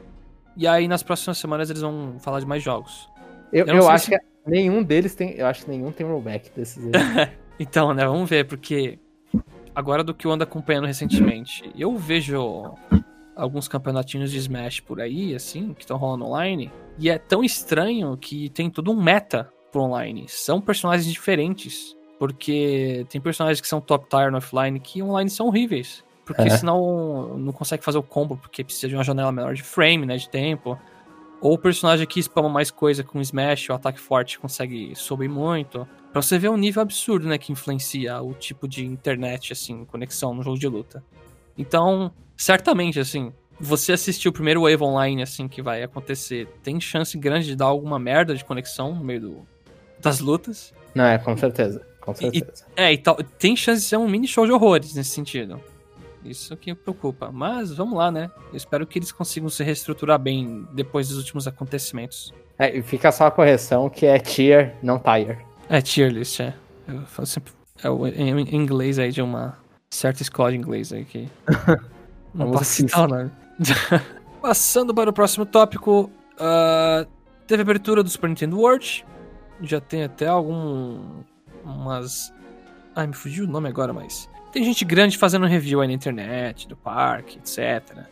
E 0.54 0.66
aí 0.66 0.86
nas 0.86 1.02
próximas 1.02 1.38
semanas 1.38 1.70
eles 1.70 1.80
vão 1.80 2.16
falar 2.20 2.40
de 2.40 2.46
mais 2.46 2.62
jogos. 2.62 3.08
eu 3.50 3.64
eu 3.66 3.76
eu, 3.76 3.88
acho 3.88 4.06
se- 4.06 4.10
que 4.10 4.18
nenhum 4.46 4.82
deles 4.82 5.14
tem. 5.14 5.30
Eu 5.32 5.46
acho 5.46 5.64
que 5.64 5.70
nenhum 5.70 5.90
tem 5.90 6.06
rollback 6.06 6.50
desses 6.54 6.84
aí. 6.84 6.92
Então, 7.60 7.92
né, 7.92 8.06
vamos 8.06 8.30
ver, 8.30 8.44
porque 8.46 9.00
agora 9.74 10.04
do 10.04 10.14
que 10.14 10.28
eu 10.28 10.30
ando 10.30 10.44
acompanhando 10.44 10.86
recentemente, 10.86 11.68
eu 11.76 11.96
vejo 11.96 12.72
alguns 13.38 13.68
campeonatinhos 13.68 14.30
de 14.32 14.38
Smash 14.38 14.80
por 14.80 15.00
aí, 15.00 15.34
assim, 15.34 15.72
que 15.72 15.82
estão 15.82 15.96
rolando 15.96 16.26
online, 16.26 16.70
e 16.98 17.08
é 17.08 17.16
tão 17.16 17.42
estranho 17.44 18.16
que 18.16 18.50
tem 18.50 18.68
todo 18.68 18.90
um 18.90 19.00
meta 19.00 19.50
pro 19.70 19.82
online. 19.82 20.24
São 20.28 20.60
personagens 20.60 21.10
diferentes, 21.10 21.96
porque 22.18 23.06
tem 23.08 23.20
personagens 23.20 23.60
que 23.60 23.68
são 23.68 23.80
top 23.80 24.08
tier 24.08 24.30
no 24.30 24.38
offline 24.38 24.80
que 24.80 25.02
online 25.02 25.30
são 25.30 25.46
horríveis. 25.46 26.04
Porque 26.26 26.42
É. 26.42 26.50
senão 26.50 27.38
não 27.38 27.52
consegue 27.52 27.82
fazer 27.82 27.96
o 27.96 28.02
combo, 28.02 28.36
porque 28.36 28.62
precisa 28.62 28.88
de 28.88 28.94
uma 28.94 29.04
janela 29.04 29.32
menor 29.32 29.54
de 29.54 29.62
frame, 29.62 30.04
né, 30.04 30.16
de 30.16 30.28
tempo. 30.28 30.78
Ou 31.40 31.54
o 31.54 31.58
personagem 31.58 32.06
que 32.06 32.20
spama 32.20 32.48
mais 32.48 32.70
coisa 32.70 33.04
com 33.04 33.20
Smash, 33.20 33.70
o 33.70 33.72
ataque 33.72 34.00
forte 34.00 34.38
consegue 34.38 34.92
subir 34.96 35.28
muito. 35.28 35.86
Pra 36.12 36.20
você 36.20 36.36
ver 36.38 36.48
o 36.48 36.56
nível 36.56 36.82
absurdo, 36.82 37.26
né, 37.28 37.38
que 37.38 37.52
influencia 37.52 38.20
o 38.20 38.34
tipo 38.34 38.66
de 38.66 38.84
internet, 38.84 39.52
assim, 39.52 39.84
conexão 39.84 40.34
no 40.34 40.42
jogo 40.42 40.58
de 40.58 40.66
luta. 40.66 41.02
Então, 41.56 42.12
certamente, 42.38 42.98
assim, 43.00 43.32
você 43.60 43.92
assistir 43.92 44.28
o 44.28 44.32
primeiro 44.32 44.62
Wave 44.62 44.82
Online, 44.82 45.22
assim, 45.22 45.48
que 45.48 45.60
vai 45.60 45.82
acontecer, 45.82 46.46
tem 46.62 46.80
chance 46.80 47.18
grande 47.18 47.46
de 47.46 47.56
dar 47.56 47.66
alguma 47.66 47.98
merda 47.98 48.34
de 48.34 48.44
conexão 48.44 48.94
no 48.94 49.04
meio 49.04 49.20
do- 49.20 49.46
das 50.00 50.20
lutas. 50.20 50.72
não, 50.94 51.04
é, 51.04 51.18
com 51.18 51.36
certeza. 51.36 51.84
Com 52.00 52.12
E- 52.12 52.16
certeza. 52.16 52.64
É, 52.74 52.92
e 52.92 52.96
tal, 52.98 53.16
tem 53.38 53.54
chance 53.54 53.82
de 53.82 53.88
ser 53.88 53.96
um 53.98 54.08
mini 54.08 54.26
show 54.26 54.46
de 54.46 54.52
horrores 54.52 54.94
nesse 54.94 55.10
sentido. 55.10 55.60
Isso 56.24 56.56
que 56.56 56.70
me 56.70 56.76
preocupa. 56.76 57.30
Mas 57.30 57.72
vamos 57.74 57.96
lá, 57.98 58.10
né? 58.10 58.30
Eu 58.50 58.56
espero 58.56 58.86
que 58.86 58.98
eles 58.98 59.12
consigam 59.12 59.48
se 59.48 59.62
reestruturar 59.62 60.18
bem 60.18 60.66
depois 60.72 61.08
dos 61.08 61.18
últimos 61.18 61.46
acontecimentos. 61.46 62.32
É, 62.58 62.76
e 62.76 62.82
fica 62.82 63.12
só 63.12 63.26
a 63.26 63.30
correção 63.30 63.88
que 63.90 64.06
é 64.06 64.18
tier, 64.18 64.74
não 64.82 64.98
tire. 64.98 65.38
É, 65.68 65.80
tier 65.80 66.10
list, 66.10 66.40
é. 66.40 66.54
Eu 66.88 67.02
falo 67.02 67.26
sempre. 67.26 67.52
É 67.82 67.88
o 67.90 68.06
em, 68.06 68.40
em 68.40 68.56
inglês 68.56 68.98
aí 68.98 69.12
de 69.12 69.22
uma 69.22 69.56
certa 69.90 70.22
escola 70.22 70.50
de 70.50 70.56
inglês 70.56 70.92
aí 70.92 71.04
que. 71.04 71.28
Não 72.38 72.52
posso 72.52 72.64
citar 72.64 73.04
o 73.04 73.08
nome. 73.08 73.30
Passando 74.40 74.94
para 74.94 75.10
o 75.10 75.12
próximo 75.12 75.44
tópico. 75.44 76.10
ah, 76.38 77.04
teve 77.46 77.62
abertura 77.62 78.02
do 78.02 78.08
Super 78.08 78.28
Nintendo 78.28 78.58
World. 78.58 79.04
Já 79.60 79.80
tem 79.80 80.04
até 80.04 80.28
algum. 80.28 81.00
umas. 81.64 82.32
Ai, 82.94 83.08
me 83.08 83.12
fugiu 83.12 83.44
o 83.44 83.48
nome 83.48 83.68
agora, 83.68 83.92
mas. 83.92 84.30
Tem 84.52 84.62
gente 84.62 84.84
grande 84.84 85.18
fazendo 85.18 85.46
review 85.46 85.80
aí 85.80 85.88
na 85.88 85.94
internet, 85.94 86.68
do 86.68 86.76
parque, 86.76 87.38
etc. 87.38 88.04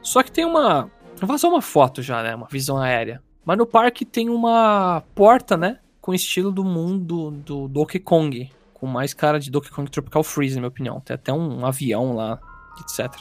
Só 0.00 0.22
que 0.22 0.30
tem 0.30 0.44
uma. 0.44 0.88
Vazou 1.20 1.50
uma 1.50 1.62
foto 1.62 2.02
já, 2.02 2.22
né? 2.22 2.34
Uma 2.34 2.46
visão 2.46 2.78
aérea. 2.78 3.22
Mas 3.44 3.58
no 3.58 3.66
parque 3.66 4.04
tem 4.04 4.28
uma 4.30 5.02
porta, 5.14 5.56
né? 5.56 5.78
Com 6.00 6.14
estilo 6.14 6.50
do 6.50 6.64
mundo 6.64 7.30
do 7.30 7.68
Donkey 7.68 7.98
Kong. 7.98 8.50
Com 8.74 8.86
mais 8.86 9.12
cara 9.12 9.38
de 9.38 9.50
Donkey 9.50 9.70
Kong 9.70 9.90
Tropical 9.90 10.22
Freeze, 10.22 10.54
na 10.54 10.60
minha 10.60 10.68
opinião. 10.68 11.00
Tem 11.00 11.14
até 11.14 11.32
um 11.32 11.64
avião 11.66 12.14
lá, 12.14 12.40
etc. 12.80 13.12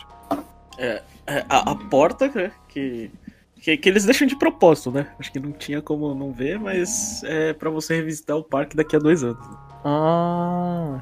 É, 0.81 1.03
a, 1.47 1.71
a 1.71 1.75
porta, 1.75 2.27
né, 2.33 2.51
que, 2.67 3.11
que, 3.61 3.77
que 3.77 3.87
eles 3.89 4.03
deixam 4.05 4.27
de 4.27 4.35
propósito, 4.35 4.91
né? 4.91 5.07
Acho 5.19 5.31
que 5.31 5.39
não 5.39 5.51
tinha 5.51 5.81
como 5.81 6.13
não 6.15 6.31
ver, 6.33 6.59
mas 6.59 7.23
é 7.23 7.53
pra 7.53 7.69
você 7.69 7.95
revisitar 7.95 8.35
o 8.35 8.43
parque 8.43 8.75
daqui 8.75 8.95
a 8.95 8.99
dois 8.99 9.23
anos. 9.23 9.37
Ah, 9.85 10.99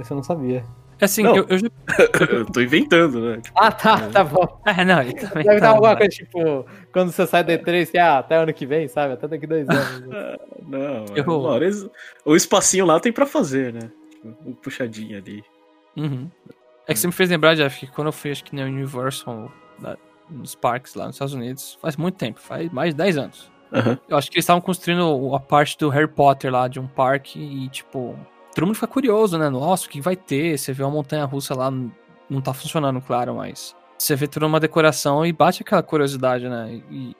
isso 0.00 0.12
eu 0.12 0.16
não 0.16 0.22
sabia. 0.22 0.64
É 1.00 1.04
assim, 1.04 1.22
Não. 1.22 1.36
eu, 1.36 1.46
eu 1.48 1.58
já. 1.58 1.68
Eu 2.28 2.44
tô 2.46 2.60
inventando, 2.60 3.20
né? 3.20 3.40
Tipo, 3.40 3.56
Ah, 3.62 3.70
tá, 3.70 4.08
tá 4.08 4.24
bom. 4.24 4.60
É, 4.66 4.84
não, 4.84 4.96
também 4.96 5.44
Deve 5.44 5.44
tá, 5.44 5.58
dar 5.60 5.68
alguma 5.70 5.96
coisa 5.96 6.10
tipo, 6.10 6.66
quando 6.92 7.12
você 7.12 7.24
sai 7.24 7.44
do 7.44 7.52
E3, 7.52 7.86
você, 7.86 7.98
ah, 7.98 8.18
até 8.18 8.36
ano 8.36 8.52
que 8.52 8.66
vem, 8.66 8.88
sabe? 8.88 9.12
Até 9.14 9.28
daqui 9.28 9.46
dois 9.46 9.68
anos. 9.68 10.00
não, 10.66 11.04
Eu- 11.14 11.16
é, 11.16 11.20
uma 11.22 11.48
hora 11.50 11.64
eles- 11.66 11.88
o 12.24 12.34
espacinho 12.34 12.84
lá 12.84 12.98
tem 12.98 13.12
pra 13.12 13.26
fazer, 13.26 13.72
né? 13.72 13.90
Tipo, 14.10 14.36
um 14.44 14.52
puxadinho 14.54 15.16
ali. 15.16 15.44
Uhum. 15.96 16.28
É 16.88 16.94
que 16.94 16.98
você 16.98 17.06
me 17.06 17.12
fez 17.12 17.28
lembrar, 17.30 17.54
Jeff, 17.54 17.78
que 17.78 17.86
quando 17.92 18.08
eu 18.08 18.12
fui, 18.12 18.30
acho 18.30 18.42
que 18.42 18.56
na 18.56 18.62
Universal, 18.64 19.52
da- 19.78 19.96
nos 20.30 20.54
parques 20.54 20.94
lá 20.94 21.06
nos 21.06 21.14
Estados 21.16 21.34
Unidos, 21.34 21.78
faz 21.80 21.96
muito 21.96 22.16
tempo, 22.16 22.40
faz 22.40 22.70
mais 22.72 22.94
de 22.94 22.98
10 22.98 23.16
anos. 23.18 23.50
Aham. 23.72 23.98
Eu 24.08 24.16
acho 24.16 24.30
que 24.30 24.36
eles 24.36 24.44
estavam 24.44 24.60
construindo 24.62 25.34
a 25.34 25.38
parte 25.40 25.76
do 25.78 25.90
Harry 25.90 26.08
Potter 26.08 26.50
lá, 26.50 26.66
de 26.66 26.80
um 26.80 26.86
parque, 26.86 27.38
e 27.38 27.68
tipo, 27.68 28.18
todo 28.54 28.64
mundo 28.66 28.74
fica 28.74 28.86
curioso, 28.86 29.38
né? 29.38 29.48
Nossa, 29.50 29.86
o 29.86 29.90
que 29.90 30.00
vai 30.00 30.16
ter? 30.16 30.58
Você 30.58 30.72
vê 30.72 30.82
uma 30.82 30.90
montanha 30.90 31.24
russa 31.26 31.54
lá, 31.54 31.70
não- 31.70 32.40
tá 32.40 32.52
funcionando, 32.54 33.00
claro, 33.02 33.34
mas 33.36 33.76
você 33.98 34.16
vê 34.16 34.26
toda 34.26 34.46
uma 34.46 34.58
decoração 34.60 35.24
e 35.26 35.32
bate 35.32 35.62
aquela 35.62 35.82
curiosidade, 35.82 36.48
né? 36.48 36.80
E, 36.90 37.14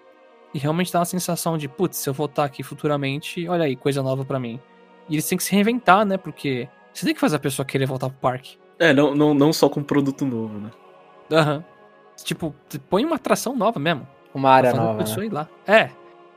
e 0.54 0.59
realmente 0.59 0.90
dá 0.92 1.00
uma 1.00 1.04
sensação 1.04 1.59
de, 1.59 1.68
putz, 1.68 1.98
se 1.98 2.09
eu 2.09 2.14
voltar 2.14 2.44
aqui 2.44 2.62
futuramente, 2.62 3.46
olha 3.48 3.64
aí, 3.64 3.76
coisa 3.76 4.02
nova 4.02 4.24
pra 4.24 4.40
mim. 4.40 4.59
E 5.09 5.14
eles 5.14 5.28
têm 5.28 5.37
que 5.37 5.44
se 5.44 5.52
reinventar, 5.52 6.07
né? 6.07 6.16
Porque 6.16 6.66
você 6.92 7.04
tem 7.04 7.14
que 7.14 7.20
fazer 7.20 7.37
a 7.37 7.40
pessoa 7.40 7.66
querer 7.66 7.85
voltar 7.87 8.09
pro 8.09 8.18
parque. 8.18 8.59
É, 8.78 8.92
não, 8.92 9.14
não, 9.14 9.34
não 9.34 9.52
só 9.52 9.68
com 9.68 9.82
produto 9.82 10.24
novo, 10.24 10.58
né? 10.58 10.70
Aham. 11.32 11.64
Tipo, 12.22 12.54
põe 12.88 13.04
uma 13.04 13.16
atração 13.16 13.54
nova 13.56 13.78
mesmo. 13.78 14.06
Uma 14.34 14.50
área 14.50 14.72
nova. 14.72 14.98
pessoa 14.98 15.20
Né? 15.20 15.26
ir 15.26 15.32
lá. 15.32 15.48
É. 15.66 15.90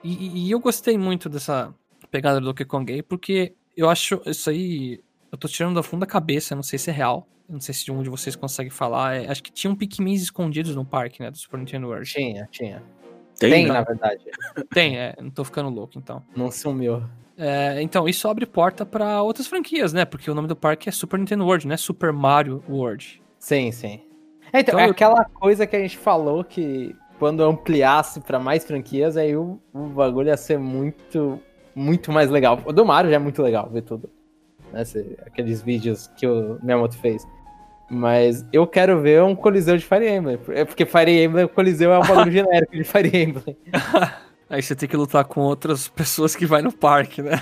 E, 0.04 0.48
e- 0.48 0.52
eu 0.52 0.60
gostei 0.60 0.98
muito 0.98 1.30
dessa 1.30 1.74
pegada 2.10 2.40
do 2.40 2.46
Donkey 2.48 2.66
Kong 2.66 2.86
Gay, 2.92 3.02
porque 3.04 3.54
eu 3.76 3.90
acho 3.90 4.22
isso 4.26 4.50
aí. 4.50 5.00
Eu 5.32 5.38
tô 5.38 5.48
tirando 5.48 5.76
da 5.76 5.84
fundo 5.84 6.02
da 6.02 6.06
cabeça, 6.06 6.56
não 6.56 6.64
sei 6.64 6.78
se 6.80 6.90
é 6.90 6.94
real. 6.94 7.28
Não 7.48 7.60
sei 7.60 7.74
se 7.74 7.92
um 7.92 8.02
de 8.02 8.10
vocês 8.10 8.36
consegue 8.36 8.70
falar. 8.70 9.16
é, 9.16 9.30
acho 9.30 9.44
que 9.44 9.52
tinham 9.52 9.76
Pikmins 9.76 10.22
escondidos 10.22 10.76
no 10.76 10.86
parque, 10.86 11.22
né? 11.22 11.30
Do 11.32 11.38
Super 11.38 11.58
Nintendo 11.60 11.88
World. 11.88 12.10
Tinha, 12.10 12.48
tinha. 12.52 12.82
Tem, 13.40 13.50
Tem, 13.52 13.66
né? 13.68 13.74
na 13.74 13.82
verdade. 13.82 14.22
Tem, 14.74 14.98
é. 14.98 15.16
Não 15.22 15.30
tô 15.32 15.44
ficando 15.44 15.70
louco, 15.70 15.94
então. 15.98 16.24
Não 16.36 16.52
sumiu. 16.52 17.04
É, 17.44 17.82
então, 17.82 18.08
isso 18.08 18.28
abre 18.28 18.46
porta 18.46 18.86
pra 18.86 19.24
outras 19.24 19.48
franquias, 19.48 19.92
né? 19.94 20.06
Porque 20.06 20.30
o 20.30 20.36
nome 20.36 20.48
do 20.48 20.56
parque 20.56 20.88
é 20.88 20.92
Super 20.92 21.18
Nintendo 21.20 21.44
World, 21.44 21.68
né? 21.68 21.76
Super 21.76 22.14
Mario 22.14 22.64
World. 22.70 23.20
Sim, 23.40 23.72
sim. 23.72 24.00
É, 24.54 24.60
então, 24.60 24.76
Então, 24.76 24.80
é 24.80 24.88
eu- 24.88 24.92
aquela 24.92 25.26
coisa 25.26 25.66
que 25.66 25.76
a 25.76 25.80
gente 25.80 25.98
falou 25.98 26.44
que 26.44 26.96
quando 27.18 27.44
ampliasse 27.44 28.20
pra 28.22 28.38
mais 28.40 28.64
franquias, 28.64 29.18
aí 29.18 29.36
o, 29.36 29.60
o 29.74 29.80
bagulho 29.88 30.28
ia 30.28 30.38
ser 30.38 30.60
muito, 30.60 31.40
muito 31.74 32.12
mais 32.12 32.30
legal. 32.30 32.60
O 32.64 32.72
do 32.72 32.86
Mario 32.86 33.10
já 33.10 33.16
é 33.16 33.20
muito 33.20 33.42
legal 33.42 33.68
ver 33.72 33.82
tudo. 33.82 34.08
Né? 34.72 34.84
Aqueles 35.26 35.62
vídeos 35.64 36.08
que 36.16 36.28
o 36.28 36.60
Miyamoto 36.62 36.98
fez. 37.00 37.26
Mas 37.90 38.46
eu 38.54 38.66
quero 38.68 39.02
ver 39.02 39.22
um 39.24 39.36
Coliseu 39.36 39.76
de 39.78 39.84
Fire 39.86 40.08
Emblem. 40.08 40.40
É 40.50 40.64
porque 40.64 40.86
Fire 40.86 41.12
Emblem, 41.24 41.46
o 41.46 41.50
Coliseu 41.50 41.92
é 41.92 41.98
um 42.00 42.02
bagulho 42.08 42.32
genérico 42.32 42.72
de 42.76 42.84
Fire 42.84 43.10
Emblem. 43.18 43.58
Aí 44.52 44.62
você 44.62 44.76
tem 44.76 44.88
que 44.90 44.98
lutar 44.98 45.24
com 45.24 45.40
outras 45.40 45.88
pessoas 45.96 46.36
que 46.36 46.46
vai 46.46 46.62
no 46.62 46.74
parque, 46.74 47.22
né? 47.22 47.42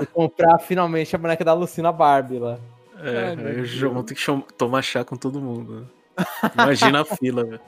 E 0.00 0.06
comprar 0.06 0.58
finalmente 0.58 1.14
a 1.14 1.18
boneca 1.18 1.44
da 1.44 1.52
Lucina 1.52 1.92
Barbie 1.92 2.38
lá. 2.38 2.58
É, 2.98 3.36
Ai, 3.36 3.46
aí 3.46 3.60
o. 3.60 3.64
João 3.66 4.02
tem 4.02 4.16
que 4.16 4.54
tomar 4.56 4.80
chá 4.80 5.04
com 5.04 5.16
todo 5.16 5.38
mundo. 5.38 5.80
né? 6.16 6.26
Imagina 6.54 7.02
a 7.02 7.04
fila, 7.16 7.44
velho. 7.44 7.60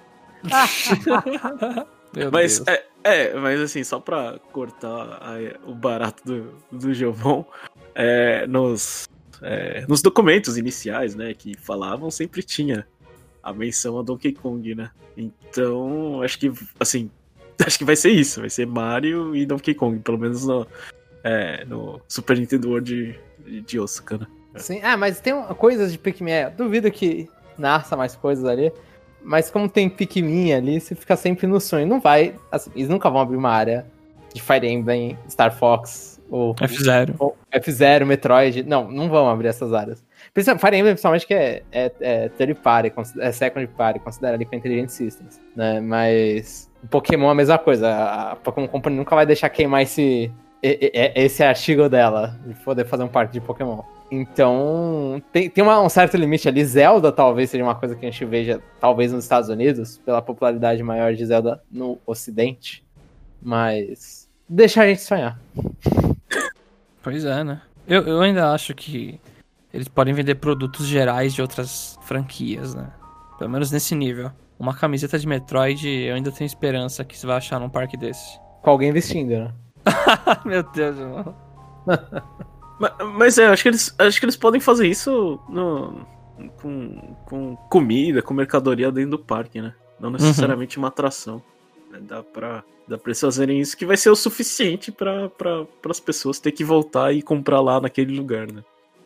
Mas, 2.32 2.62
é, 2.66 2.86
é, 3.04 3.34
mas 3.34 3.60
assim, 3.60 3.84
só 3.84 4.00
pra 4.00 4.38
cortar 4.50 5.18
aí 5.20 5.54
o 5.66 5.74
barato 5.74 6.24
do, 6.24 6.54
do 6.72 6.94
Giovão, 6.94 7.44
é, 7.94 8.46
nos, 8.46 9.06
é, 9.42 9.84
nos 9.86 10.00
documentos 10.00 10.56
iniciais, 10.56 11.14
né, 11.14 11.34
que 11.34 11.54
falavam, 11.54 12.10
sempre 12.10 12.42
tinha 12.42 12.88
a 13.42 13.52
menção 13.52 13.98
a 13.98 14.02
Donkey 14.02 14.32
Kong, 14.32 14.74
né? 14.74 14.90
Então, 15.16 16.22
acho 16.22 16.38
que, 16.38 16.50
assim, 16.80 17.10
acho 17.66 17.78
que 17.78 17.84
vai 17.84 17.96
ser 17.96 18.10
isso, 18.10 18.40
vai 18.40 18.50
ser 18.50 18.66
Mario 18.66 19.34
e 19.34 19.44
Donkey 19.44 19.74
Kong, 19.74 19.98
pelo 20.00 20.18
menos 20.18 20.46
no, 20.46 20.66
é, 21.24 21.64
no 21.64 22.00
Super 22.08 22.38
Nintendo 22.38 22.68
World 22.68 23.18
de, 23.44 23.60
de 23.62 23.80
Osaka, 23.80 24.18
né? 24.18 24.26
Sim, 24.56 24.80
ah, 24.82 24.96
mas 24.96 25.20
tem 25.20 25.34
coisas 25.56 25.92
de 25.92 25.98
Pikmin. 25.98 26.30
é, 26.30 26.50
Duvido 26.50 26.90
que 26.90 27.28
nasça 27.56 27.96
mais 27.96 28.14
coisas 28.16 28.44
ali. 28.44 28.72
Mas 29.22 29.50
como 29.50 29.68
tem 29.68 29.88
Pikmin 29.88 30.52
ali, 30.52 30.80
você 30.80 30.94
fica 30.94 31.16
sempre 31.16 31.46
no 31.46 31.60
sonho. 31.60 31.86
Não 31.86 32.00
vai. 32.00 32.34
assim, 32.50 32.70
eles 32.74 32.88
nunca 32.88 33.10
vão 33.10 33.20
abrir 33.20 33.36
uma 33.36 33.50
área 33.50 33.86
de 34.32 34.42
Fire 34.42 34.66
Emblem, 34.66 35.18
Star 35.28 35.54
Fox 35.54 36.20
ou, 36.30 36.54
F0. 36.54 37.14
ou 37.18 37.36
F0, 37.52 38.04
Metroid. 38.04 38.62
Não, 38.62 38.90
não 38.90 39.08
vão 39.08 39.28
abrir 39.28 39.48
essas 39.48 39.72
áreas. 39.72 40.04
Principalmente, 40.32 40.60
Fire 40.60 40.76
Emblem, 40.76 40.94
principalmente, 40.94 41.26
que 41.26 41.34
é, 41.34 41.62
é, 41.72 41.92
é 42.00 42.28
third 42.30 42.54
party, 42.56 42.92
é 43.20 43.32
second 43.32 43.66
party, 43.68 43.98
considera 44.00 44.34
ali 44.34 44.44
com 44.44 44.54
Intelligent 44.54 44.88
Systems. 44.88 45.40
Né? 45.56 45.80
Mas 45.80 46.67
Pokémon 46.86 47.28
é 47.28 47.32
a 47.32 47.34
mesma 47.34 47.58
coisa. 47.58 47.88
A 48.32 48.36
Pokémon 48.36 48.68
Company 48.68 48.96
nunca 48.96 49.14
vai 49.14 49.26
deixar 49.26 49.48
queimar 49.48 49.82
esse, 49.82 50.30
esse 50.62 51.42
artigo 51.42 51.88
dela, 51.88 52.38
de 52.46 52.54
poder 52.54 52.84
fazer 52.86 53.02
um 53.02 53.08
parque 53.08 53.32
de 53.32 53.40
Pokémon. 53.40 53.80
Então, 54.10 55.22
tem, 55.32 55.50
tem 55.50 55.62
uma- 55.62 55.80
um 55.82 55.88
certo 55.88 56.16
limite 56.16 56.48
ali. 56.48 56.64
Zelda 56.64 57.12
talvez 57.12 57.50
seja 57.50 57.62
uma 57.62 57.74
coisa 57.74 57.94
que 57.94 58.06
a 58.06 58.10
gente 58.10 58.24
veja, 58.24 58.60
talvez 58.80 59.12
nos 59.12 59.24
Estados 59.24 59.48
Unidos, 59.50 59.98
pela 60.04 60.22
popularidade 60.22 60.82
maior 60.82 61.12
de 61.14 61.26
Zelda 61.26 61.62
no 61.70 61.98
Ocidente. 62.06 62.82
Mas. 63.42 64.28
Deixa 64.48 64.82
a 64.82 64.86
gente 64.86 65.02
sonhar. 65.02 65.38
Pois 67.02 67.24
é, 67.24 67.42
né? 67.44 67.62
Eu, 67.86 68.02
eu 68.06 68.20
ainda 68.20 68.52
acho 68.52 68.74
que 68.74 69.18
eles 69.72 69.88
podem 69.88 70.12
vender 70.12 70.34
produtos 70.34 70.86
gerais 70.86 71.32
de 71.32 71.40
outras 71.40 71.98
franquias, 72.02 72.74
né? 72.74 72.88
Pelo 73.38 73.48
menos 73.50 73.70
nesse 73.70 73.94
nível. 73.94 74.30
Uma 74.58 74.74
camiseta 74.74 75.18
de 75.18 75.26
Metroid, 75.26 75.88
eu 75.88 76.14
ainda 76.14 76.32
tenho 76.32 76.46
esperança 76.46 77.04
que 77.04 77.16
você 77.16 77.26
vai 77.26 77.36
achar 77.36 77.60
num 77.60 77.68
parque 77.70 77.96
desse. 77.96 78.38
Com 78.62 78.70
alguém 78.70 78.92
vestindo, 78.92 79.30
né? 79.30 79.52
Meu 80.44 80.62
Deus, 80.62 80.96
mano. 80.96 81.34
Mas, 82.80 82.92
mas 83.16 83.38
é, 83.38 83.46
acho 83.48 83.62
que 83.64 83.68
eles, 83.70 83.92
acho 83.98 84.20
que 84.20 84.24
eles 84.24 84.36
podem 84.36 84.60
fazer 84.60 84.86
isso 84.86 85.40
no, 85.48 86.06
com, 86.62 87.16
com 87.26 87.56
comida, 87.68 88.22
com 88.22 88.32
mercadoria 88.32 88.92
dentro 88.92 89.10
do 89.12 89.18
parque, 89.18 89.60
né? 89.60 89.74
Não 89.98 90.10
necessariamente 90.10 90.78
uma 90.78 90.86
atração. 90.86 91.42
né? 91.90 91.98
Dá 92.00 92.22
pra, 92.22 92.62
dá 92.86 92.96
pra 92.96 93.08
eles 93.10 93.20
fazerem 93.20 93.58
isso 93.58 93.76
que 93.76 93.84
vai 93.84 93.96
ser 93.96 94.10
o 94.10 94.14
suficiente 94.14 94.92
pra, 94.92 95.28
pra, 95.28 95.66
as 95.90 95.98
pessoas 95.98 96.38
ter 96.38 96.52
que 96.52 96.62
voltar 96.62 97.12
e 97.12 97.20
comprar 97.20 97.60
lá 97.60 97.80
naquele 97.80 98.16
lugar, 98.16 98.46
né? 98.46 98.62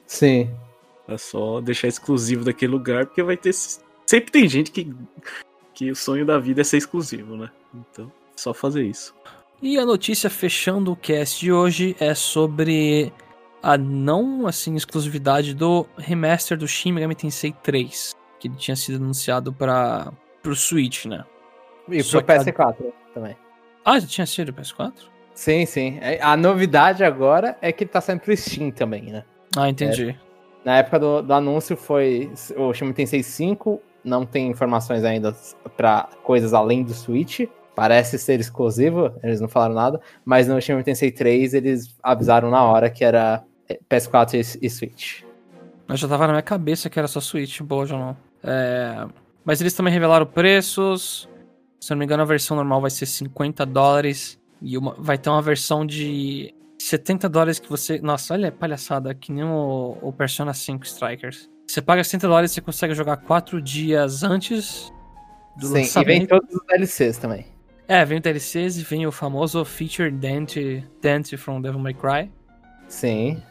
Sim. 0.07 0.51
É 1.09 1.17
só 1.17 1.59
deixar 1.63 1.89
exclusivo 1.89 2.45
daquele 2.45 2.73
lugar, 2.73 3.07
porque 3.07 3.23
vai 3.23 3.39
ter. 3.39 3.53
Sempre 4.13 4.31
tem 4.31 4.47
gente 4.47 4.71
que, 4.71 4.95
que 5.73 5.91
o 5.91 5.97
sonho 5.97 6.27
da 6.27 6.39
vida 6.39 6.61
é 6.61 6.65
ser 6.65 6.77
exclusivo, 6.77 7.35
né? 7.35 7.49
Então, 7.75 8.13
só 8.37 8.53
fazer 8.53 8.85
isso. 8.85 9.15
E 9.63 9.79
a 9.79 9.87
notícia 9.87 10.29
fechando 10.29 10.93
o 10.93 10.97
cast 10.97 11.41
de 11.41 11.51
hoje 11.51 11.97
é 11.99 12.15
sobre 12.15 13.11
a 13.63 13.79
não 13.79 14.47
assim 14.47 14.77
exclusividade 14.77 15.55
do 15.55 15.87
remaster 15.97 16.59
do 16.59 16.69
Shin 16.69 16.93
Megami 16.93 17.15
Tensei 17.15 17.55
3, 17.63 18.15
que 18.39 18.49
ele 18.49 18.57
tinha 18.57 18.77
sido 18.77 19.03
anunciado 19.03 19.51
para 19.51 20.13
pro 20.43 20.55
Switch, 20.55 21.07
né? 21.07 21.25
E 21.89 22.03
Só 22.03 22.19
pro 22.19 22.27
que 22.27 22.33
a- 22.33 22.45
PS4 22.45 22.93
também. 23.15 23.35
Ah, 23.83 23.99
já 23.99 24.07
tinha 24.07 24.27
sido 24.27 24.53
PS4? 24.53 24.93
Sim, 25.33 25.65
sim. 25.65 25.99
É, 26.03 26.21
A 26.23 26.37
novidade 26.37 27.03
agora 27.03 27.57
é 27.63 27.73
que 27.73 27.85
ele 27.85 27.91
tá 27.91 28.03
saindo 28.03 28.21
pro 28.21 28.37
Steam 28.37 28.71
também, 28.73 29.05
né? 29.05 29.25
Ah, 29.57 29.71
entendi. 29.71 30.15
Na 30.67 30.77
época 30.77 30.99
do, 30.99 31.23
do 31.23 31.33
anúncio 31.33 31.79
foi 31.79 32.31
o 32.59 32.75
Shin 32.75 32.93
Tensei 32.93 33.23
5, 33.23 33.81
não 34.05 34.27
tem 34.27 34.49
informações 34.49 35.05
ainda 35.05 35.35
pra 35.77 36.09
coisas 36.23 36.53
além 36.53 36.83
do 36.83 36.93
Switch. 36.93 37.41
Parece 37.75 38.19
ser 38.19 38.39
exclusivo, 38.39 39.15
eles 39.23 39.41
não 39.41 39.49
falaram 39.49 39.75
nada, 39.75 40.01
mas 40.25 40.47
no 40.47 40.61
Shin 40.61 40.83
Tensei 40.83 41.11
3 41.11 41.55
eles 41.55 41.97
avisaram 42.03 42.51
na 42.51 42.63
hora 42.63 42.91
que 42.91 43.03
era 43.03 43.43
é, 43.67 43.79
PS4 43.89 44.35
e, 44.35 44.67
e 44.67 44.71
Switch. 44.71 45.23
Mas 45.87 45.99
já 45.99 46.07
tava 46.07 46.27
na 46.27 46.35
minha 46.35 46.43
cabeça 46.43 46.91
que 46.91 46.99
era 46.99 47.09
só 47.09 47.21
Switch, 47.21 47.61
boa 47.63 47.87
já 47.87 47.99
não. 47.99 48.17
É... 48.43 49.07
Mas 49.45 49.61
eles 49.61 49.75
também 49.75 49.93
revelaram 49.93 50.27
preços. 50.27 51.29
Se 51.81 51.93
eu 51.93 51.97
não 51.97 52.01
me 52.01 52.05
engano, 52.05 52.23
a 52.23 52.27
versão 52.27 52.57
normal 52.57 52.81
vai 52.81 52.91
ser 52.91 53.07
50 53.07 53.65
dólares. 53.67 54.39
E 54.61 54.79
uma... 54.79 54.95
vai 54.99 55.19
ter 55.19 55.31
uma 55.31 55.43
versão 55.43 55.85
de 55.85 56.55
70 56.79 57.29
dólares 57.29 57.59
que 57.59 57.69
você. 57.69 58.01
Nossa, 58.01 58.35
olha 58.35 58.53
palhaçada, 58.53 59.15
que 59.15 59.33
nem 59.33 59.45
o, 59.45 59.97
o 60.01 60.13
Persona 60.13 60.55
5 60.55 60.85
Strikers. 60.85 61.51
Você 61.73 61.81
paga 61.81 62.05
70 62.05 62.29
dólares 62.29 62.51
e 62.51 62.55
você 62.57 62.61
consegue 62.61 62.95
jogar 62.95 63.17
4 63.17 63.63
dias 63.63 64.23
antes 64.23 64.93
do 65.57 65.69
Sim, 65.69 65.73
e 65.73 65.79
lançamento. 65.79 66.07
vem 66.07 66.27
todos 66.27 66.55
os 66.55 66.61
DLCs 66.67 67.17
também. 67.17 67.47
É, 67.89 68.05
vem 68.05 68.19
o 68.19 68.21
DLCs 68.21 68.77
e 68.77 68.83
vem 68.83 69.07
o 69.07 69.11
famoso 69.11 69.65
Feature 69.65 70.11
Dante, 70.11 70.87
Dante 71.01 71.35
from 71.39 71.63
Devil 71.63 71.81
May 71.81 71.95
Cry. 71.95 72.31
Sim. 72.89 73.43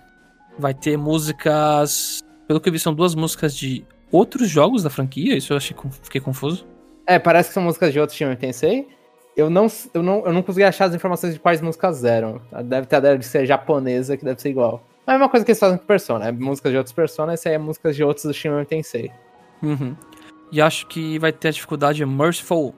Vai 0.59 0.71
ter 0.71 0.97
músicas. 0.97 2.19
Pelo 2.47 2.61
que 2.61 2.69
eu 2.69 2.73
vi, 2.73 2.77
são 2.77 2.93
duas 2.93 3.15
músicas 3.15 3.57
de 3.57 3.83
outros 4.11 4.47
jogos 4.47 4.83
da 4.83 4.91
franquia. 4.91 5.35
Isso 5.35 5.51
eu 5.53 5.57
achei, 5.57 5.75
fiquei 6.03 6.21
confuso. 6.21 6.67
É, 7.07 7.17
parece 7.17 7.49
que 7.49 7.55
são 7.55 7.63
músicas 7.63 7.91
de 7.91 7.99
outro 7.99 8.15
Tensei. 8.35 8.87
Eu 9.35 9.49
não, 9.49 9.65
eu, 9.95 10.03
não, 10.03 10.23
eu 10.27 10.31
não 10.31 10.43
consegui 10.43 10.63
achar 10.63 10.85
as 10.85 10.93
informações 10.93 11.33
de 11.33 11.39
quais 11.39 11.59
músicas 11.59 12.03
eram. 12.03 12.39
Deve 12.65 12.85
ter 12.85 12.97
a 12.97 12.99
DLC 12.99 13.47
japonesa 13.47 14.15
que 14.15 14.23
deve 14.23 14.39
ser 14.39 14.49
igual. 14.49 14.87
Mas 15.05 15.15
é 15.15 15.17
uma 15.17 15.29
coisa 15.29 15.45
que 15.45 15.51
eles 15.51 15.59
fazem 15.59 15.77
com 15.77 15.85
Persona. 15.85 16.27
É 16.27 16.31
músicas 16.31 16.71
de 16.71 16.77
outros 16.77 16.93
Persona, 16.93 17.33
esse 17.33 17.47
aí 17.47 17.55
é 17.55 17.57
músicas 17.57 17.95
de 17.95 18.03
outros 18.03 18.25
do 18.25 18.33
Shin 18.33 18.49
Tensei. 18.67 19.11
Uhum. 19.61 19.95
E 20.51 20.61
acho 20.61 20.87
que 20.87 21.17
vai 21.17 21.31
ter 21.31 21.49
a 21.49 21.51
dificuldade 21.51 22.05
Merciful. 22.05 22.75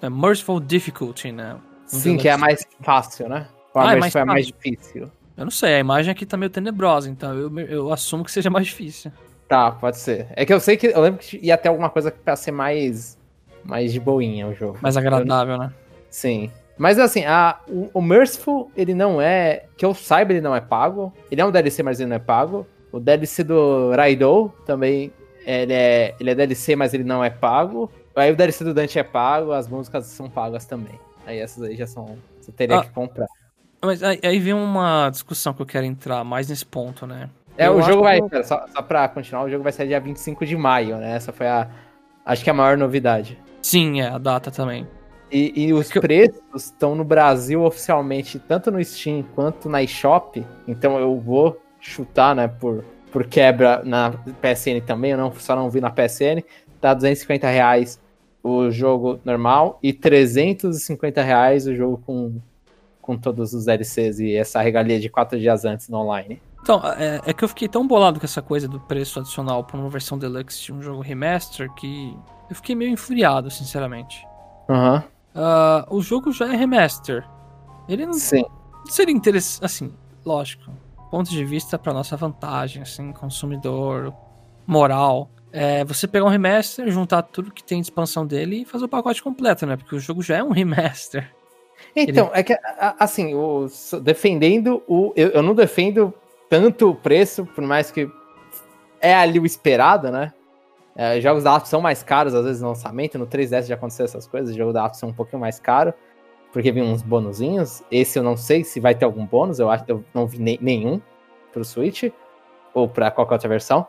É 0.00 0.08
Merciful 0.08 0.60
Difficulty, 0.60 1.32
né? 1.32 1.56
Sim, 1.86 2.16
que 2.16 2.28
é 2.28 2.32
a 2.32 2.38
mais 2.38 2.66
fácil, 2.80 3.28
né? 3.28 3.46
Ou 3.74 3.82
Ah, 3.82 3.94
é 3.94 3.96
mais, 3.96 4.14
mais 4.14 4.46
difícil. 4.46 5.10
Eu 5.36 5.44
não 5.44 5.50
sei, 5.50 5.74
a 5.74 5.78
imagem 5.78 6.12
aqui 6.12 6.26
tá 6.26 6.36
meio 6.36 6.50
tenebrosa, 6.50 7.08
então 7.08 7.34
eu, 7.34 7.58
eu 7.60 7.92
assumo 7.92 8.24
que 8.24 8.30
seja 8.30 8.50
mais 8.50 8.66
difícil. 8.66 9.10
Tá, 9.48 9.72
pode 9.72 9.98
ser. 9.98 10.28
É 10.30 10.46
que 10.46 10.52
eu 10.52 10.60
sei 10.60 10.76
que. 10.76 10.86
Eu 10.86 11.00
lembro 11.00 11.18
que 11.18 11.36
ia 11.42 11.56
ter 11.56 11.68
alguma 11.68 11.90
coisa 11.90 12.10
pra 12.10 12.36
ser 12.36 12.52
mais. 12.52 13.18
Mais 13.64 13.92
de 13.92 13.98
boinha 13.98 14.46
o 14.46 14.54
jogo. 14.54 14.78
Mais 14.80 14.96
agradável, 14.96 15.58
né? 15.58 15.72
Sim. 16.08 16.50
Mas 16.80 16.98
assim, 16.98 17.26
a, 17.26 17.60
o, 17.68 17.90
o 17.92 18.00
Merciful, 18.00 18.72
ele 18.74 18.94
não 18.94 19.20
é. 19.20 19.64
Que 19.76 19.84
eu 19.84 19.92
saiba, 19.92 20.32
ele 20.32 20.40
não 20.40 20.56
é 20.56 20.62
pago. 20.62 21.12
Ele 21.30 21.38
é 21.38 21.44
um 21.44 21.50
DLC, 21.50 21.82
mas 21.82 22.00
ele 22.00 22.08
não 22.08 22.16
é 22.16 22.20
pago. 22.20 22.66
O 22.90 22.98
DLC 22.98 23.44
do 23.44 23.90
Raidou 23.94 24.48
também. 24.64 25.12
Ele 25.44 25.74
é, 25.74 26.14
ele 26.18 26.30
é 26.30 26.34
DLC, 26.34 26.74
mas 26.76 26.94
ele 26.94 27.04
não 27.04 27.22
é 27.22 27.28
pago. 27.28 27.92
Aí 28.16 28.32
o 28.32 28.36
DLC 28.36 28.64
do 28.64 28.72
Dante 28.72 28.98
é 28.98 29.02
pago, 29.02 29.52
as 29.52 29.68
músicas 29.68 30.06
são 30.06 30.30
pagas 30.30 30.64
também. 30.64 30.98
Aí 31.26 31.38
essas 31.38 31.62
aí 31.62 31.76
já 31.76 31.86
são. 31.86 32.16
Você 32.40 32.50
teria 32.50 32.78
Ah. 32.78 32.82
que 32.82 32.90
comprar. 32.92 33.26
Mas 33.82 34.02
aí, 34.02 34.18
aí 34.22 34.38
vem 34.38 34.54
uma 34.54 35.10
discussão 35.10 35.52
que 35.52 35.60
eu 35.60 35.66
quero 35.66 35.84
entrar 35.84 36.24
mais 36.24 36.48
nesse 36.48 36.64
ponto, 36.64 37.06
né? 37.06 37.28
É, 37.58 37.66
Eu 37.66 37.76
o 37.76 37.82
jogo 37.82 38.02
vai. 38.04 38.22
Pera, 38.22 38.42
só, 38.42 38.64
só 38.74 38.80
pra 38.80 39.06
continuar, 39.06 39.44
o 39.44 39.50
jogo 39.50 39.62
vai 39.62 39.72
sair 39.72 39.88
dia 39.88 40.00
25 40.00 40.46
de 40.46 40.56
maio, 40.56 40.96
né? 40.96 41.14
Essa 41.14 41.30
foi 41.30 41.46
a. 41.46 41.68
Acho 42.24 42.42
que 42.42 42.48
a 42.48 42.54
maior 42.54 42.78
novidade. 42.78 43.38
Sim, 43.60 44.00
é, 44.00 44.08
a 44.08 44.16
data 44.16 44.50
também. 44.50 44.86
E, 45.30 45.52
e 45.66 45.72
os 45.72 45.88
Que 45.90 45.98
eu- 45.98 46.02
preços 46.02 46.40
estão 46.64 46.94
no 46.94 47.04
Brasil 47.04 47.62
oficialmente, 47.62 48.38
tanto 48.38 48.70
no 48.70 48.82
Steam 48.84 49.22
quanto 49.34 49.68
na 49.68 49.82
eShop. 49.82 50.44
Então 50.66 50.98
eu 50.98 51.18
vou 51.18 51.60
chutar, 51.80 52.34
né, 52.34 52.48
por, 52.48 52.84
por 53.12 53.24
quebra 53.26 53.82
na 53.84 54.10
PSN 54.40 54.80
também. 54.84 55.12
Eu 55.12 55.18
não, 55.18 55.32
só 55.34 55.54
não 55.54 55.70
vi 55.70 55.80
na 55.80 55.90
PSN. 55.90 56.42
Tá 56.80 56.94
250 56.94 57.48
reais 57.48 58.00
o 58.42 58.70
jogo 58.70 59.20
normal 59.24 59.78
e 59.82 59.92
350 59.92 61.22
reais 61.22 61.66
o 61.66 61.74
jogo 61.74 62.02
com, 62.06 62.40
com 63.00 63.16
todos 63.16 63.52
os 63.52 63.66
DLCs 63.66 64.18
e 64.18 64.34
essa 64.34 64.60
regalia 64.60 64.98
de 64.98 65.08
quatro 65.10 65.38
dias 65.38 65.64
antes 65.64 65.88
no 65.88 65.98
online. 65.98 66.40
Então, 66.62 66.80
é, 66.98 67.20
é, 67.26 67.32
que 67.32 67.42
eu 67.44 67.48
fiquei 67.48 67.68
tão 67.68 67.86
bolado 67.86 68.18
com 68.20 68.26
essa 68.26 68.42
coisa 68.42 68.66
do 68.68 68.78
preço 68.80 69.18
adicional 69.18 69.64
pra 69.64 69.78
uma 69.78 69.88
versão 69.88 70.18
deluxe 70.18 70.62
de 70.64 70.72
um 70.72 70.82
jogo 70.82 71.00
remaster 71.00 71.70
que 71.74 72.14
eu 72.50 72.56
fiquei 72.56 72.74
meio 72.74 72.90
enfuriado, 72.90 73.50
sinceramente. 73.50 74.26
Aham. 74.68 74.94
Uhum. 74.96 75.02
Uh, 75.34 75.94
o 75.94 76.02
jogo 76.02 76.32
já 76.32 76.52
é 76.52 76.56
remaster. 76.56 77.26
Ele 77.88 78.06
não 78.06 78.14
Sim. 78.14 78.44
seria 78.86 79.14
interessante. 79.14 79.64
Assim, 79.64 79.94
lógico. 80.24 80.70
Ponto 81.10 81.30
de 81.30 81.44
vista 81.44 81.78
para 81.78 81.92
nossa 81.92 82.16
vantagem, 82.16 82.82
assim, 82.82 83.12
consumidor, 83.12 84.14
moral. 84.66 85.30
É 85.52 85.84
você 85.84 86.06
pegar 86.06 86.24
um 86.24 86.28
remaster, 86.28 86.88
juntar 86.90 87.22
tudo 87.22 87.52
que 87.52 87.64
tem 87.64 87.80
de 87.80 87.86
expansão 87.86 88.24
dele 88.24 88.62
e 88.62 88.64
fazer 88.64 88.84
o 88.84 88.88
pacote 88.88 89.20
completo, 89.20 89.66
né? 89.66 89.76
Porque 89.76 89.96
o 89.96 89.98
jogo 89.98 90.22
já 90.22 90.36
é 90.36 90.42
um 90.42 90.50
remaster. 90.52 91.34
Então, 91.96 92.26
Ele... 92.28 92.40
é 92.40 92.42
que, 92.42 92.58
assim, 92.98 93.34
o, 93.34 93.66
defendendo 94.02 94.82
o. 94.86 95.12
Eu, 95.16 95.28
eu 95.30 95.42
não 95.42 95.54
defendo 95.54 96.14
tanto 96.48 96.90
o 96.90 96.94
preço, 96.94 97.46
por 97.46 97.64
mais 97.64 97.90
que 97.90 98.08
é 99.00 99.14
ali 99.14 99.40
o 99.40 99.46
esperado, 99.46 100.10
né? 100.10 100.32
É, 101.02 101.18
jogos 101.18 101.44
da 101.44 101.56
Atos 101.56 101.70
são 101.70 101.80
mais 101.80 102.02
caros, 102.02 102.34
às 102.34 102.44
vezes, 102.44 102.60
no 102.60 102.68
lançamento. 102.68 103.18
No 103.18 103.26
3DS 103.26 103.66
já 103.66 103.74
aconteceu 103.74 104.04
essas 104.04 104.26
coisas. 104.26 104.54
O 104.54 104.58
jogo 104.58 104.70
da 104.70 104.84
Atos 104.84 105.00
são 105.00 105.08
um 105.08 105.14
pouquinho 105.14 105.40
mais 105.40 105.58
caro, 105.58 105.94
porque 106.52 106.70
vem 106.70 106.82
uns 106.82 107.00
bonuzinhos. 107.00 107.82
Esse 107.90 108.18
eu 108.18 108.22
não 108.22 108.36
sei 108.36 108.64
se 108.64 108.78
vai 108.80 108.94
ter 108.94 109.06
algum 109.06 109.24
bônus. 109.24 109.58
Eu 109.58 109.70
acho 109.70 109.82
que 109.82 109.92
eu 109.92 110.04
não 110.12 110.26
vi 110.26 110.38
ne 110.38 110.58
nenhum 110.60 111.00
pro 111.54 111.64
Switch 111.64 112.10
ou 112.74 112.86
para 112.86 113.10
qualquer 113.10 113.32
outra 113.32 113.48
versão. 113.48 113.86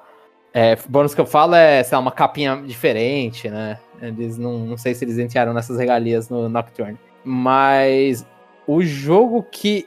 É, 0.53 0.77
bônus 0.87 1.13
que 1.13 1.19
eu 1.19 1.25
falo 1.25 1.53
é, 1.53 1.83
sei 1.83 1.97
lá, 1.97 2.01
uma 2.01 2.13
capinha 2.13 2.55
diferente, 2.65 3.49
né? 3.49 3.77
Eles 4.01 4.37
não, 4.37 4.59
não 4.59 4.77
sei 4.77 4.95
se 4.95 5.03
eles 5.03 5.17
entraram 5.17 5.53
nessas 5.53 5.77
regalias 5.77 6.29
no 6.29 6.47
Nocturne. 6.47 6.97
Mas 7.25 8.25
o 8.65 8.81
jogo 8.81 9.43
que, 9.51 9.85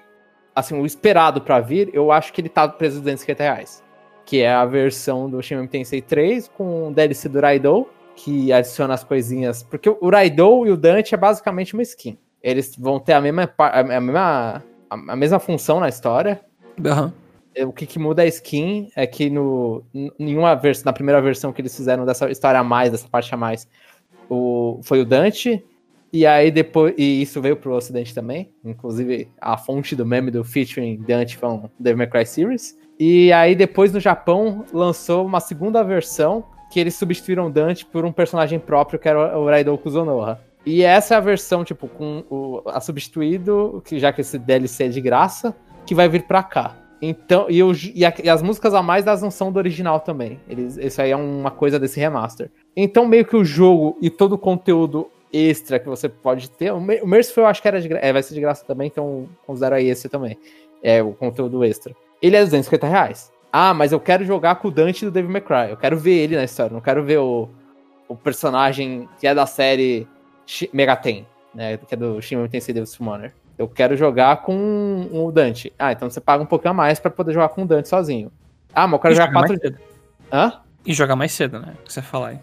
assim, 0.54 0.78
o 0.78 0.84
esperado 0.84 1.40
para 1.40 1.58
vir, 1.58 1.88
eu 1.94 2.12
acho 2.12 2.34
que 2.34 2.42
ele 2.42 2.50
tá 2.50 2.68
preso 2.68 2.98
250 3.00 3.42
reais 3.42 3.83
que 4.24 4.40
é 4.40 4.52
a 4.52 4.64
versão 4.64 5.28
do 5.28 5.42
Shin 5.42 5.54
Megami 5.54 5.68
Tensei 5.68 6.00
3 6.00 6.48
com 6.48 6.88
o 6.88 6.92
DLC 6.92 7.28
do 7.28 7.40
Raidou, 7.40 7.90
que 8.16 8.52
adiciona 8.52 8.94
as 8.94 9.04
coisinhas, 9.04 9.62
porque 9.62 9.88
o 9.88 10.10
Raidou 10.10 10.66
e 10.66 10.70
o 10.70 10.76
Dante 10.76 11.14
é 11.14 11.18
basicamente 11.18 11.74
uma 11.74 11.82
skin. 11.82 12.16
Eles 12.42 12.76
vão 12.76 13.00
ter 13.00 13.14
a 13.14 13.20
mesma 13.20 13.52
a 13.58 13.82
mesma, 13.82 14.64
a 14.90 15.16
mesma 15.16 15.38
função 15.38 15.80
na 15.80 15.88
história. 15.88 16.40
Uhum. 16.78 17.68
O 17.68 17.72
que, 17.72 17.86
que, 17.86 17.98
muda 17.98 18.22
a 18.22 18.26
skin 18.26 18.90
é 18.96 19.06
que 19.06 19.30
no 19.30 19.84
nenhuma 20.18 20.54
versão, 20.56 20.84
na 20.86 20.92
primeira 20.92 21.20
versão 21.22 21.52
que 21.52 21.60
eles 21.60 21.74
fizeram 21.74 22.04
dessa 22.04 22.28
história 22.30 22.58
a 22.58 22.64
mais, 22.64 22.90
dessa 22.90 23.08
parte 23.08 23.32
a 23.32 23.36
mais, 23.36 23.68
o, 24.28 24.80
foi 24.82 25.00
o 25.00 25.04
Dante. 25.04 25.64
E 26.14 26.24
aí 26.24 26.48
depois. 26.52 26.94
E 26.96 27.20
isso 27.20 27.42
veio 27.42 27.56
pro 27.56 27.74
ocidente 27.74 28.14
também. 28.14 28.48
Inclusive, 28.64 29.28
a 29.40 29.56
fonte 29.56 29.96
do 29.96 30.06
meme 30.06 30.30
do 30.30 30.44
featuring 30.44 30.96
Dante 30.98 31.36
um 31.44 31.68
Devil 31.76 31.98
May 31.98 32.06
Cry 32.06 32.24
Series. 32.24 32.78
E 33.00 33.32
aí 33.32 33.56
depois 33.56 33.92
no 33.92 33.98
Japão 33.98 34.64
lançou 34.72 35.26
uma 35.26 35.40
segunda 35.40 35.82
versão 35.82 36.44
que 36.70 36.78
eles 36.78 36.94
substituíram 36.94 37.50
Dante 37.50 37.84
por 37.84 38.04
um 38.04 38.12
personagem 38.12 38.60
próprio 38.60 38.96
que 38.96 39.08
era 39.08 39.36
o 39.36 39.46
Raidou 39.46 39.76
Kuzonoha. 39.76 40.40
E 40.64 40.84
essa 40.84 41.14
é 41.14 41.16
a 41.16 41.20
versão, 41.20 41.64
tipo, 41.64 41.88
com 41.88 42.22
o 42.30 42.62
a 42.66 42.80
substituído, 42.80 43.82
que 43.84 43.98
já 43.98 44.12
que 44.12 44.20
esse 44.20 44.38
DLC 44.38 44.84
é 44.84 44.88
de 44.88 45.00
graça, 45.00 45.52
que 45.84 45.96
vai 45.96 46.08
vir 46.08 46.22
pra 46.22 46.44
cá. 46.44 46.76
Então, 47.02 47.46
e, 47.50 47.60
o, 47.60 47.72
e, 47.92 48.04
a, 48.04 48.14
e, 48.22 48.28
as 48.30 48.40
músicas 48.40 48.72
a 48.72 48.82
mais 48.82 49.04
das 49.04 49.20
não 49.20 49.32
são 49.32 49.50
do 49.50 49.58
original 49.58 49.98
também. 49.98 50.40
Eles, 50.48 50.78
isso 50.78 51.02
aí 51.02 51.10
é 51.10 51.16
uma 51.16 51.50
coisa 51.50 51.78
desse 51.78 51.98
remaster. 51.98 52.50
Então, 52.74 53.04
meio 53.04 53.24
que 53.24 53.36
o 53.36 53.44
jogo 53.44 53.98
e 54.00 54.08
todo 54.08 54.36
o 54.36 54.38
conteúdo 54.38 55.08
extra 55.34 55.78
que 55.78 55.88
você 55.88 56.08
pode 56.08 56.50
ter. 56.50 56.72
O, 56.72 56.78
o 56.78 57.06
Merciful 57.06 57.44
eu 57.44 57.48
acho 57.48 57.60
que 57.60 57.68
era 57.68 57.80
de, 57.80 57.92
é, 57.92 58.12
vai 58.12 58.22
ser 58.22 58.34
de 58.34 58.40
graça 58.40 58.64
também, 58.64 58.86
então 58.86 59.28
considera 59.46 59.76
aí 59.76 59.88
esse 59.88 60.08
também. 60.08 60.38
É 60.82 61.02
o 61.02 61.12
conteúdo 61.12 61.64
extra 61.64 61.94
ele 62.24 62.36
é 62.36 62.42
250 62.42 62.86
reais. 62.86 63.30
Ah, 63.52 63.74
mas 63.74 63.92
eu 63.92 64.00
quero 64.00 64.24
jogar 64.24 64.54
com 64.54 64.68
o 64.68 64.70
Dante 64.70 65.04
do 65.04 65.10
Devil 65.10 65.30
May 65.30 65.42
Cry. 65.42 65.70
Eu 65.70 65.76
quero 65.76 65.98
ver 65.98 66.14
ele 66.14 66.36
na 66.36 66.44
história. 66.44 66.72
Não 66.72 66.80
quero 66.80 67.04
ver 67.04 67.18
o, 67.18 67.50
o 68.08 68.16
personagem 68.16 69.06
que 69.20 69.26
é 69.26 69.34
da 69.34 69.44
série 69.44 70.08
Megaten, 70.72 71.26
né? 71.54 71.76
Que 71.76 71.94
é 71.94 71.96
do 71.98 72.20
Shin 72.22 72.36
Megami 72.36 72.48
Tensei 72.48 72.72
Devil 72.72 72.86
Summoner. 72.86 73.34
Eu 73.58 73.68
quero 73.68 73.94
jogar 73.94 74.38
com 74.38 75.06
o 75.12 75.30
Dante. 75.30 75.70
Ah, 75.78 75.92
então 75.92 76.08
você 76.08 76.18
paga 76.18 76.42
um 76.42 76.46
pouquinho 76.46 76.70
a 76.70 76.74
mais 76.74 76.98
para 76.98 77.10
poder 77.10 77.34
jogar 77.34 77.50
com 77.50 77.62
o 77.62 77.66
Dante 77.66 77.90
sozinho. 77.90 78.32
Ah, 78.74 78.86
mas 78.86 78.94
eu 78.94 78.98
quero 79.00 79.12
e 79.12 79.16
jogar 79.18 79.32
quatro. 79.32 79.60
Cedo. 79.60 79.78
Hã? 80.32 80.60
E 80.86 80.94
jogar 80.94 81.14
mais 81.14 81.32
cedo, 81.32 81.60
né? 81.60 81.74
Que 81.84 81.92
você 81.92 82.00
falar 82.00 82.28
aí. 82.28 82.38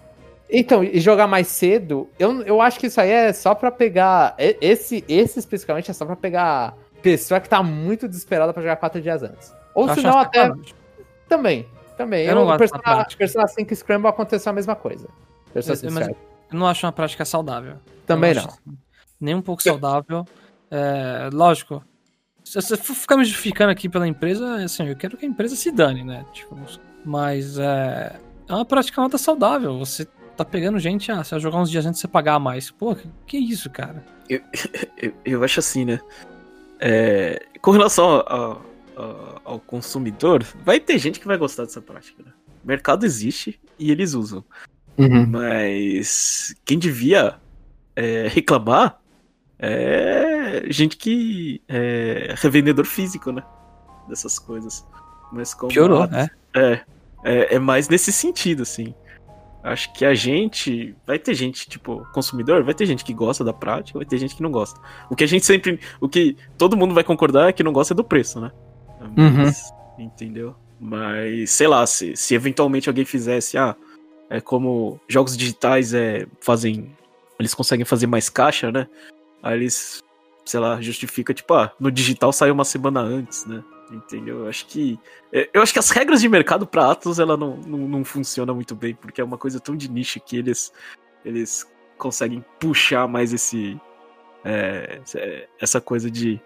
Então, 0.51 0.83
e 0.83 0.99
jogar 0.99 1.27
mais 1.27 1.47
cedo, 1.47 2.09
eu, 2.19 2.41
eu 2.41 2.61
acho 2.61 2.77
que 2.77 2.87
isso 2.87 2.99
aí 2.99 3.09
é 3.09 3.31
só 3.31 3.55
para 3.55 3.71
pegar. 3.71 4.35
Esse, 4.37 5.03
esse 5.07 5.39
especificamente 5.39 5.89
é 5.89 5.93
só 5.93 6.05
para 6.05 6.17
pegar 6.17 6.75
pessoa 7.01 7.39
que 7.39 7.47
tá 7.47 7.63
muito 7.63 8.05
desesperada 8.05 8.51
para 8.51 8.61
jogar 8.61 8.75
quatro 8.75 9.01
dias 9.01 9.23
antes. 9.23 9.53
Ou 9.73 9.87
se 9.93 10.01
não, 10.01 10.19
até. 10.19 10.51
Também. 11.29 11.65
Também. 11.95 12.25
Eu, 12.25 12.31
eu 12.31 12.35
não 12.35 12.45
gosto 12.45 12.57
Persona, 12.57 13.05
Persona 13.17 13.47
5 13.47 13.75
Scramble 13.75 14.09
aconteceu 14.09 14.49
a 14.49 14.53
mesma 14.53 14.75
coisa. 14.75 15.07
Persona 15.53 15.79
eu, 15.83 15.91
mas 15.91 16.07
eu 16.09 16.15
não 16.51 16.67
acho 16.67 16.85
uma 16.85 16.91
prática 16.91 17.23
saudável. 17.23 17.77
Também 18.05 18.33
não. 18.33 18.43
não. 18.43 18.49
Assim, 18.49 18.77
nem 19.21 19.35
um 19.35 19.41
pouco 19.41 19.63
saudável. 19.63 20.25
É, 20.69 21.29
lógico. 21.31 21.81
Se 22.43 22.55
você 22.55 22.75
for 22.75 22.95
ficar 22.95 23.15
me 23.15 23.23
justificando 23.23 23.71
aqui 23.71 23.87
pela 23.87 24.05
empresa, 24.05 24.55
assim, 24.55 24.85
eu 24.87 24.95
quero 24.97 25.15
que 25.15 25.25
a 25.25 25.29
empresa 25.29 25.55
se 25.55 25.71
dane, 25.71 26.03
né? 26.03 26.25
Tipo, 26.33 26.57
mas 27.05 27.57
é, 27.57 28.19
é 28.49 28.53
uma 28.53 28.65
prática 28.65 28.99
nada 28.99 29.17
saudável. 29.17 29.77
Você 29.79 30.05
tá 30.37 30.45
pegando 30.45 30.79
gente, 30.79 31.11
ah, 31.11 31.23
você 31.23 31.31
vai 31.31 31.39
jogar 31.39 31.59
uns 31.59 31.69
dias 31.69 31.85
antes 31.85 31.99
de 31.99 32.01
você 32.01 32.07
pagar 32.07 32.39
mais. 32.39 32.71
Pô, 32.71 32.95
que, 32.95 33.09
que 33.27 33.37
isso, 33.37 33.69
cara? 33.69 34.03
Eu, 34.29 34.41
eu, 34.97 35.13
eu 35.25 35.43
acho 35.43 35.59
assim, 35.59 35.85
né? 35.85 35.99
É, 36.79 37.45
com 37.61 37.71
relação 37.71 38.23
a, 38.27 38.57
ao 39.45 39.59
consumidor, 39.59 40.43
vai 40.63 40.79
ter 40.79 40.97
gente 40.97 41.19
que 41.19 41.27
vai 41.27 41.37
gostar 41.37 41.63
dessa 41.63 41.81
prática. 41.81 42.23
Né? 42.23 42.31
O 42.63 42.67
mercado 42.67 43.05
existe 43.05 43.59
e 43.77 43.91
eles 43.91 44.13
usam. 44.13 44.43
Uhum. 44.97 45.25
Mas 45.27 46.55
quem 46.65 46.77
devia 46.77 47.35
é, 47.95 48.27
reclamar 48.27 48.99
é 49.57 50.63
gente 50.69 50.97
que 50.97 51.61
é 51.67 52.33
revendedor 52.37 52.85
físico, 52.85 53.31
né? 53.31 53.43
Dessas 54.07 54.39
coisas. 54.39 54.85
Mas 55.31 55.53
como 55.53 55.71
Piorou, 55.71 56.07
né? 56.07 56.29
É, 56.53 56.81
é, 57.23 57.55
é 57.55 57.59
mais 57.59 57.87
nesse 57.87 58.11
sentido, 58.11 58.63
assim. 58.63 58.93
Acho 59.63 59.93
que 59.93 60.03
a 60.03 60.13
gente. 60.13 60.95
Vai 61.05 61.19
ter 61.19 61.35
gente, 61.35 61.69
tipo, 61.69 62.05
consumidor, 62.13 62.63
vai 62.63 62.73
ter 62.73 62.85
gente 62.85 63.05
que 63.05 63.13
gosta 63.13 63.43
da 63.43 63.53
prática, 63.53 63.99
vai 63.99 64.05
ter 64.05 64.17
gente 64.17 64.35
que 64.35 64.41
não 64.41 64.51
gosta. 64.51 64.79
O 65.09 65.15
que 65.15 65.23
a 65.23 65.27
gente 65.27 65.45
sempre. 65.45 65.79
O 65.99 66.09
que 66.09 66.35
todo 66.57 66.75
mundo 66.75 66.95
vai 66.95 67.03
concordar 67.03 67.49
é 67.49 67.53
que 67.53 67.63
não 67.63 67.71
gosta 67.71 67.93
é 67.93 67.95
do 67.95 68.03
preço, 68.03 68.39
né? 68.41 68.51
Mas, 69.15 69.71
uhum. 69.97 70.05
Entendeu? 70.05 70.55
Mas, 70.79 71.51
sei 71.51 71.67
lá, 71.67 71.85
se, 71.85 72.15
se 72.15 72.33
eventualmente 72.33 72.89
alguém 72.89 73.05
fizesse, 73.05 73.55
ah, 73.55 73.75
é 74.31 74.41
como 74.41 74.99
jogos 75.07 75.37
digitais 75.37 75.93
é, 75.93 76.25
fazem. 76.39 76.91
Eles 77.39 77.53
conseguem 77.53 77.85
fazer 77.85 78.07
mais 78.07 78.29
caixa, 78.29 78.71
né? 78.71 78.87
Aí 79.43 79.57
eles, 79.57 80.01
sei 80.43 80.59
lá, 80.59 80.81
justifica, 80.81 81.33
tipo, 81.35 81.53
ah, 81.53 81.71
no 81.79 81.91
digital 81.91 82.33
saiu 82.33 82.53
uma 82.53 82.65
semana 82.65 82.99
antes, 82.99 83.45
né? 83.45 83.63
Entendeu? 83.91 84.39
Eu 84.39 84.47
acho 84.47 84.65
que. 84.67 84.99
É, 85.31 85.49
eu 85.53 85.61
acho 85.61 85.73
que 85.73 85.79
as 85.79 85.89
regras 85.89 86.21
de 86.21 86.29
mercado 86.29 86.65
para 86.65 86.91
Atlas 86.91 87.19
ela 87.19 87.35
não, 87.35 87.57
não, 87.57 87.79
não 87.79 88.05
funciona 88.05 88.53
muito 88.53 88.75
bem, 88.75 88.95
porque 88.95 89.19
é 89.19 89.23
uma 89.23 89.37
coisa 89.37 89.59
tão 89.59 89.75
de 89.75 89.89
nicho 89.89 90.19
que 90.19 90.37
eles, 90.37 90.71
eles 91.25 91.69
conseguem 91.97 92.43
puxar 92.59 93.07
mais 93.07 93.33
esse. 93.33 93.79
É, 94.43 95.01
essa 95.59 95.81
coisa 95.81 96.09
de. 96.09 96.39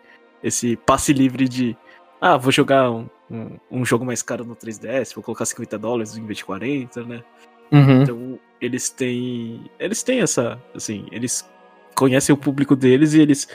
Esse 0.44 0.76
passe 0.76 1.14
livre 1.14 1.48
de. 1.48 1.78
Ah, 2.20 2.38
vou 2.38 2.52
jogar 2.52 2.90
um, 2.90 3.08
um, 3.30 3.58
um, 3.70 3.86
jogo 3.86 4.06
mais 4.06 4.22
caro 4.22 4.44
no 4.44 4.56
3DS, 4.56 5.14
vou 5.14 5.24
colocar 5.24 5.46
50 5.46 5.78
dólares 5.78 6.18
em 6.18 6.26
vez 6.26 6.40
de 6.40 6.46
40, 6.46 7.04
né? 7.04 7.24
Uhum. 7.72 8.02
Então, 8.02 8.40
eles 8.60 8.90
têm. 8.90 9.70
Eles 9.80 10.02
têm 10.02 10.22
essa. 10.22 10.62
Assim, 10.74 11.08
eles 11.12 11.48
conhecem 11.94 12.34
o 12.34 12.38
público 12.38 12.76
deles 12.76 13.14
e 13.14 13.22
eles 13.22 13.48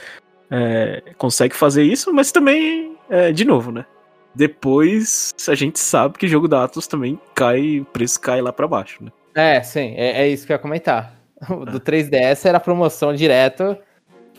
é, 0.49 1.13
conseguem 1.17 1.57
fazer 1.57 1.83
isso, 1.83 2.13
mas 2.13 2.31
também 2.31 2.90
é, 3.11 3.31
de 3.31 3.43
novo, 3.43 3.71
né? 3.71 3.85
Depois 4.33 5.33
a 5.47 5.53
gente 5.53 5.77
sabe 5.77 6.17
que 6.17 6.27
jogo 6.27 6.47
da 6.47 6.63
Atlas 6.63 6.87
também 6.87 7.19
cai, 7.35 7.81
o 7.81 7.85
preço 7.85 8.19
cai 8.21 8.41
lá 8.41 8.53
para 8.53 8.65
baixo, 8.65 9.03
né? 9.03 9.11
É, 9.35 9.61
sim, 9.61 9.93
é, 9.97 10.21
é, 10.21 10.27
isso 10.29 10.45
que 10.45 10.53
eu 10.53 10.55
ia 10.55 10.59
comentar. 10.59 11.13
O 11.49 11.65
do 11.65 11.79
3DS 11.79 12.45
era 12.45 12.59
promoção 12.59 13.13
direto, 13.13 13.77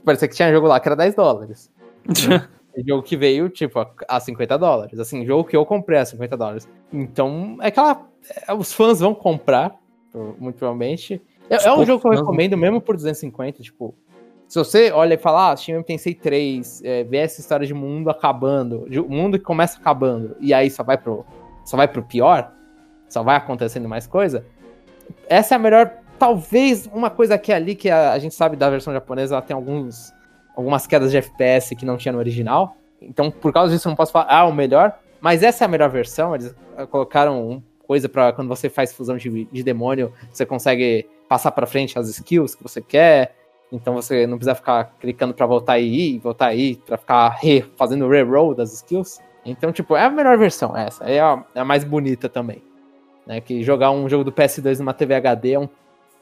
parecia 0.05 0.27
que 0.27 0.35
tinha 0.35 0.51
jogo 0.51 0.67
lá 0.67 0.81
que 0.81 0.89
era 0.89 0.97
10 0.97 1.15
dólares. 1.15 1.71
jogo 2.87 3.03
que 3.03 3.17
veio, 3.17 3.51
tipo, 3.51 3.79
a 4.09 4.21
50 4.21 4.57
dólares. 4.57 4.99
Assim, 4.99 5.27
jogo 5.27 5.45
que 5.45 5.57
eu 5.57 5.67
comprei 5.67 5.99
a 5.99 6.07
50 6.07 6.37
dólares. 6.37 6.69
Então, 6.93 7.59
é 7.61 7.67
aquela. 7.67 8.07
É, 8.49 8.55
os 8.55 8.73
fãs 8.73 9.01
vão 9.01 9.15
comprar, 9.15 9.77
muito 10.39 10.57
provavelmente. 10.57 11.21
É, 11.51 11.67
é 11.67 11.73
um 11.73 11.85
jogo 11.85 12.01
que 12.01 12.07
eu 12.07 12.13
recomendo 12.13 12.57
mesmo 12.57 12.81
por 12.81 12.97
250, 12.97 13.63
tipo, 13.63 13.95
se 14.53 14.59
você 14.59 14.93
olha 14.93 15.15
e 15.15 15.17
fala, 15.17 15.51
ah, 15.51 15.57
Shin 15.57 15.83
Tensei 15.83 16.15
3, 16.15 16.83
é, 16.85 17.05
vê 17.05 17.17
essa 17.17 17.41
história 17.41 17.67
de 17.67 17.73
mundo 17.73 18.11
acabando, 18.11 18.85
de, 18.87 19.01
mundo 19.01 19.39
que 19.39 19.45
começa 19.47 19.79
acabando, 19.79 20.37
e 20.39 20.53
aí 20.53 20.71
só 20.71 20.83
vai 20.83 20.99
pro, 20.99 21.25
só 21.65 21.75
vai 21.75 21.89
pro 21.89 22.03
pior, 22.03 22.53
só 23.09 23.23
vai 23.23 23.35
acontecendo 23.35 23.89
mais 23.89 24.07
coisa, 24.07 24.45
essa 25.27 25.55
é 25.55 25.57
a 25.57 25.59
melhor, 25.59 25.91
talvez 26.19 26.87
uma 26.93 27.09
coisa 27.09 27.37
aqui 27.37 27.51
ali 27.51 27.75
que 27.75 27.89
a, 27.89 28.13
a 28.13 28.19
gente 28.19 28.35
sabe 28.35 28.55
da 28.55 28.69
versão 28.69 28.93
japonesa, 28.93 29.37
ela 29.37 29.41
tem 29.41 29.57
alguns 29.57 30.13
algumas 30.55 30.87
quedas 30.87 31.11
de 31.13 31.17
FPS 31.17 31.75
que 31.75 31.87
não 31.87 31.97
tinha 31.97 32.13
no 32.13 32.19
original. 32.19 32.77
Então, 33.01 33.31
por 33.31 33.55
causa 33.55 33.73
disso, 33.73 33.89
eu 33.89 33.91
não 33.91 33.97
posso 33.97 34.13
falar, 34.13 34.27
ah, 34.29 34.45
o 34.45 34.53
melhor. 34.53 34.99
Mas 35.19 35.43
essa 35.43 35.65
é 35.65 35.67
a 35.67 35.69
melhor 35.69 35.89
versão. 35.89 36.35
Eles 36.35 36.55
ah, 36.77 36.87
colocaram 36.87 37.63
coisa 37.87 38.07
para 38.07 38.35
quando 38.35 38.49
você 38.49 38.69
faz 38.69 38.93
fusão 38.93 39.17
de, 39.17 39.47
de 39.47 39.63
demônio, 39.63 40.13
você 40.31 40.45
consegue 40.45 41.09
passar 41.27 41.53
para 41.53 41.67
frente 41.67 41.99
as 41.99 42.07
skills 42.11 42.55
que 42.55 42.63
você 42.63 42.83
quer. 42.83 43.35
Então 43.73 43.95
você 43.95 44.27
não 44.27 44.37
precisa 44.37 44.55
ficar 44.55 44.95
clicando 45.01 45.33
para 45.33 45.47
voltar 45.47 45.79
e 45.79 46.17
ir, 46.17 46.19
voltar 46.19 46.49
aí, 46.49 46.77
para 46.77 46.99
ficar 46.99 47.31
re, 47.41 47.65
fazendo 47.77 48.07
reroll 48.07 48.55
das 48.55 48.75
skills. 48.75 49.19
Então, 49.45 49.73
tipo, 49.73 49.97
é 49.97 50.05
a 50.05 50.11
melhor 50.11 50.37
versão 50.39 50.77
essa. 50.77 51.05
É 51.05 51.19
a, 51.19 51.43
é 51.55 51.61
a 51.61 51.65
mais 51.65 51.83
bonita 51.83 52.29
também. 52.29 52.63
Né? 53.27 53.41
Que 53.41 53.63
jogar 53.63 53.91
um 53.91 54.09
jogo 54.09 54.23
do 54.23 54.31
PS2 54.31 54.79
numa 54.79 54.93
TV 54.93 55.15
HD 55.15 55.53
é 55.53 55.59
um. 55.59 55.69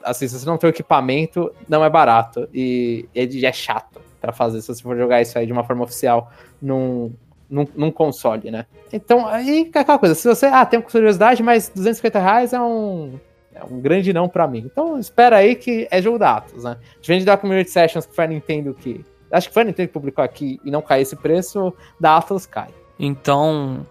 Assim, 0.03 0.27
se 0.27 0.39
você 0.39 0.45
não 0.47 0.57
tem 0.57 0.69
o 0.69 0.71
equipamento, 0.71 1.53
não 1.67 1.83
é 1.83 1.89
barato. 1.89 2.47
E, 2.53 3.07
e 3.13 3.45
é 3.45 3.51
chato 3.51 4.01
para 4.19 4.31
fazer 4.31 4.61
se 4.61 4.67
você 4.67 4.81
for 4.81 4.97
jogar 4.97 5.21
isso 5.21 5.37
aí 5.37 5.45
de 5.45 5.51
uma 5.51 5.63
forma 5.63 5.83
oficial 5.83 6.31
num, 6.61 7.13
num, 7.49 7.67
num, 7.75 7.91
console, 7.91 8.49
né? 8.49 8.65
Então, 8.93 9.27
aí 9.27 9.69
é 9.73 9.79
aquela 9.79 9.99
coisa. 9.99 10.15
Se 10.15 10.27
você. 10.27 10.47
Ah, 10.47 10.65
tem 10.65 10.81
curiosidade, 10.81 11.43
mas 11.43 11.69
250 11.69 12.19
reais 12.19 12.53
é 12.53 12.61
um. 12.61 13.19
É 13.61 13.73
um 13.73 13.79
grande 13.79 14.11
não 14.11 14.27
para 14.27 14.47
mim. 14.47 14.63
Então, 14.65 14.97
espera 14.97 15.37
aí 15.37 15.55
que 15.55 15.87
é 15.91 16.01
jogo 16.01 16.17
da 16.17 16.37
Atos, 16.37 16.63
né? 16.63 16.77
Diferente 16.99 17.25
da 17.25 17.37
Community 17.37 17.69
Sessions 17.69 18.05
que 18.05 18.15
foi 18.15 18.25
a 18.25 18.27
Nintendo 18.27 18.73
que. 18.73 19.05
Acho 19.31 19.47
que 19.47 19.53
foi 19.53 19.61
a 19.61 19.65
Nintendo 19.65 19.87
que 19.87 19.93
publicou 19.93 20.23
aqui 20.23 20.59
e 20.65 20.71
não 20.71 20.81
cai 20.81 21.01
esse 21.01 21.15
preço, 21.15 21.73
da 21.99 22.17
Atlas 22.17 22.45
cai. 22.45 22.69
Então, 22.99 23.85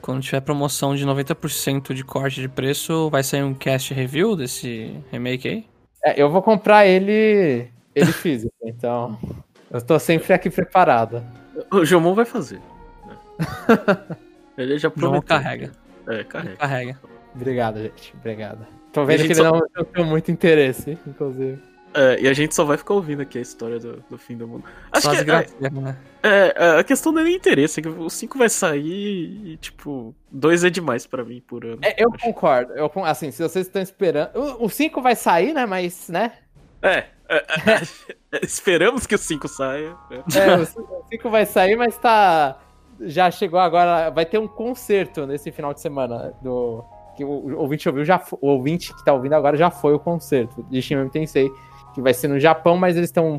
quando 0.00 0.22
tiver 0.22 0.40
promoção 0.40 0.94
de 0.94 1.04
90% 1.04 1.92
de 1.92 2.04
corte 2.04 2.40
de 2.40 2.48
preço, 2.48 3.10
vai 3.10 3.22
sair 3.22 3.42
um 3.42 3.52
cast 3.52 3.92
review 3.92 4.34
desse 4.34 4.96
remake 5.10 5.48
aí? 5.48 5.66
É, 6.04 6.22
eu 6.22 6.30
vou 6.30 6.40
comprar 6.40 6.86
ele, 6.86 7.68
ele 7.94 8.12
físico, 8.12 8.54
então 8.64 9.18
eu 9.70 9.82
tô 9.82 9.98
sempre 9.98 10.32
aqui 10.32 10.48
preparado. 10.48 11.22
O 11.70 11.84
Jomon 11.84 12.14
vai 12.14 12.24
fazer. 12.24 12.60
Né? 13.06 13.18
ele 14.56 14.78
já 14.78 14.90
prometeu. 14.90 15.10
Jomon 15.10 15.22
carrega. 15.22 15.72
É, 16.08 16.24
carrega. 16.24 16.56
carrega. 16.56 16.98
Obrigado, 17.34 17.80
gente. 17.80 18.14
Obrigado. 18.18 18.79
Tô 18.92 19.04
vendo 19.04 19.20
que 19.20 19.26
ele 19.26 19.34
só... 19.34 19.50
não 19.52 19.84
tem 19.84 20.04
muito 20.04 20.30
interesse, 20.30 20.98
inclusive. 21.06 21.58
É, 21.92 22.20
e 22.20 22.28
a 22.28 22.32
gente 22.32 22.54
só 22.54 22.64
vai 22.64 22.76
ficar 22.76 22.94
ouvindo 22.94 23.20
aqui 23.22 23.36
a 23.38 23.40
história 23.40 23.78
do, 23.78 24.02
do 24.08 24.16
fim 24.16 24.36
do 24.36 24.46
mundo. 24.46 24.64
Acho 24.92 25.06
só 25.06 25.10
que 25.10 25.28
é, 25.28 25.70
né? 25.70 25.96
é, 26.22 26.54
é, 26.56 26.78
a 26.78 26.84
questão 26.84 27.10
não 27.10 27.20
é 27.20 27.24
nem 27.24 27.34
interesse, 27.34 27.80
é 27.80 27.82
que 27.82 27.88
o 27.88 28.08
5 28.08 28.38
vai 28.38 28.48
sair 28.48 29.52
e, 29.52 29.56
tipo, 29.56 30.14
2 30.30 30.64
é 30.64 30.70
demais 30.70 31.06
pra 31.06 31.24
mim 31.24 31.40
por 31.40 31.64
ano. 31.64 31.78
É, 31.82 32.02
eu 32.02 32.08
acho. 32.14 32.24
concordo. 32.24 32.72
Eu, 32.74 32.90
assim, 33.04 33.32
se 33.32 33.42
vocês 33.42 33.66
estão 33.66 33.82
esperando. 33.82 34.30
O 34.60 34.68
5 34.68 35.02
vai 35.02 35.16
sair, 35.16 35.52
né? 35.52 35.66
Mas, 35.66 36.08
né? 36.08 36.32
É. 36.80 37.06
é, 37.28 37.44
é 38.32 38.44
esperamos 38.44 39.04
que 39.04 39.16
o 39.16 39.18
5 39.18 39.48
saia. 39.48 39.96
É, 40.36 40.54
o 40.56 41.04
5 41.08 41.28
vai 41.28 41.44
sair, 41.44 41.76
mas 41.76 41.98
tá. 41.98 42.60
Já 43.00 43.30
chegou 43.32 43.58
agora. 43.58 44.10
Vai 44.10 44.26
ter 44.26 44.38
um 44.38 44.46
concerto 44.46 45.26
nesse 45.26 45.50
final 45.50 45.74
de 45.74 45.80
semana 45.80 46.34
do. 46.40 46.84
Que 47.20 47.24
o, 47.24 47.58
ouvinte 47.60 47.86
ouviu 47.86 48.02
já. 48.02 48.18
O 48.40 48.48
ouvinte 48.48 48.94
que 48.94 49.04
tá 49.04 49.12
ouvindo 49.12 49.34
agora 49.34 49.54
já 49.54 49.70
foi 49.70 49.92
o 49.92 49.98
concerto 49.98 50.64
de 50.70 50.80
Shin 50.80 51.06
Tensei 51.10 51.52
que 51.92 52.00
vai 52.00 52.14
ser 52.14 52.28
no 52.28 52.40
Japão, 52.40 52.78
mas 52.78 52.96
eles 52.96 53.10
estão 53.10 53.38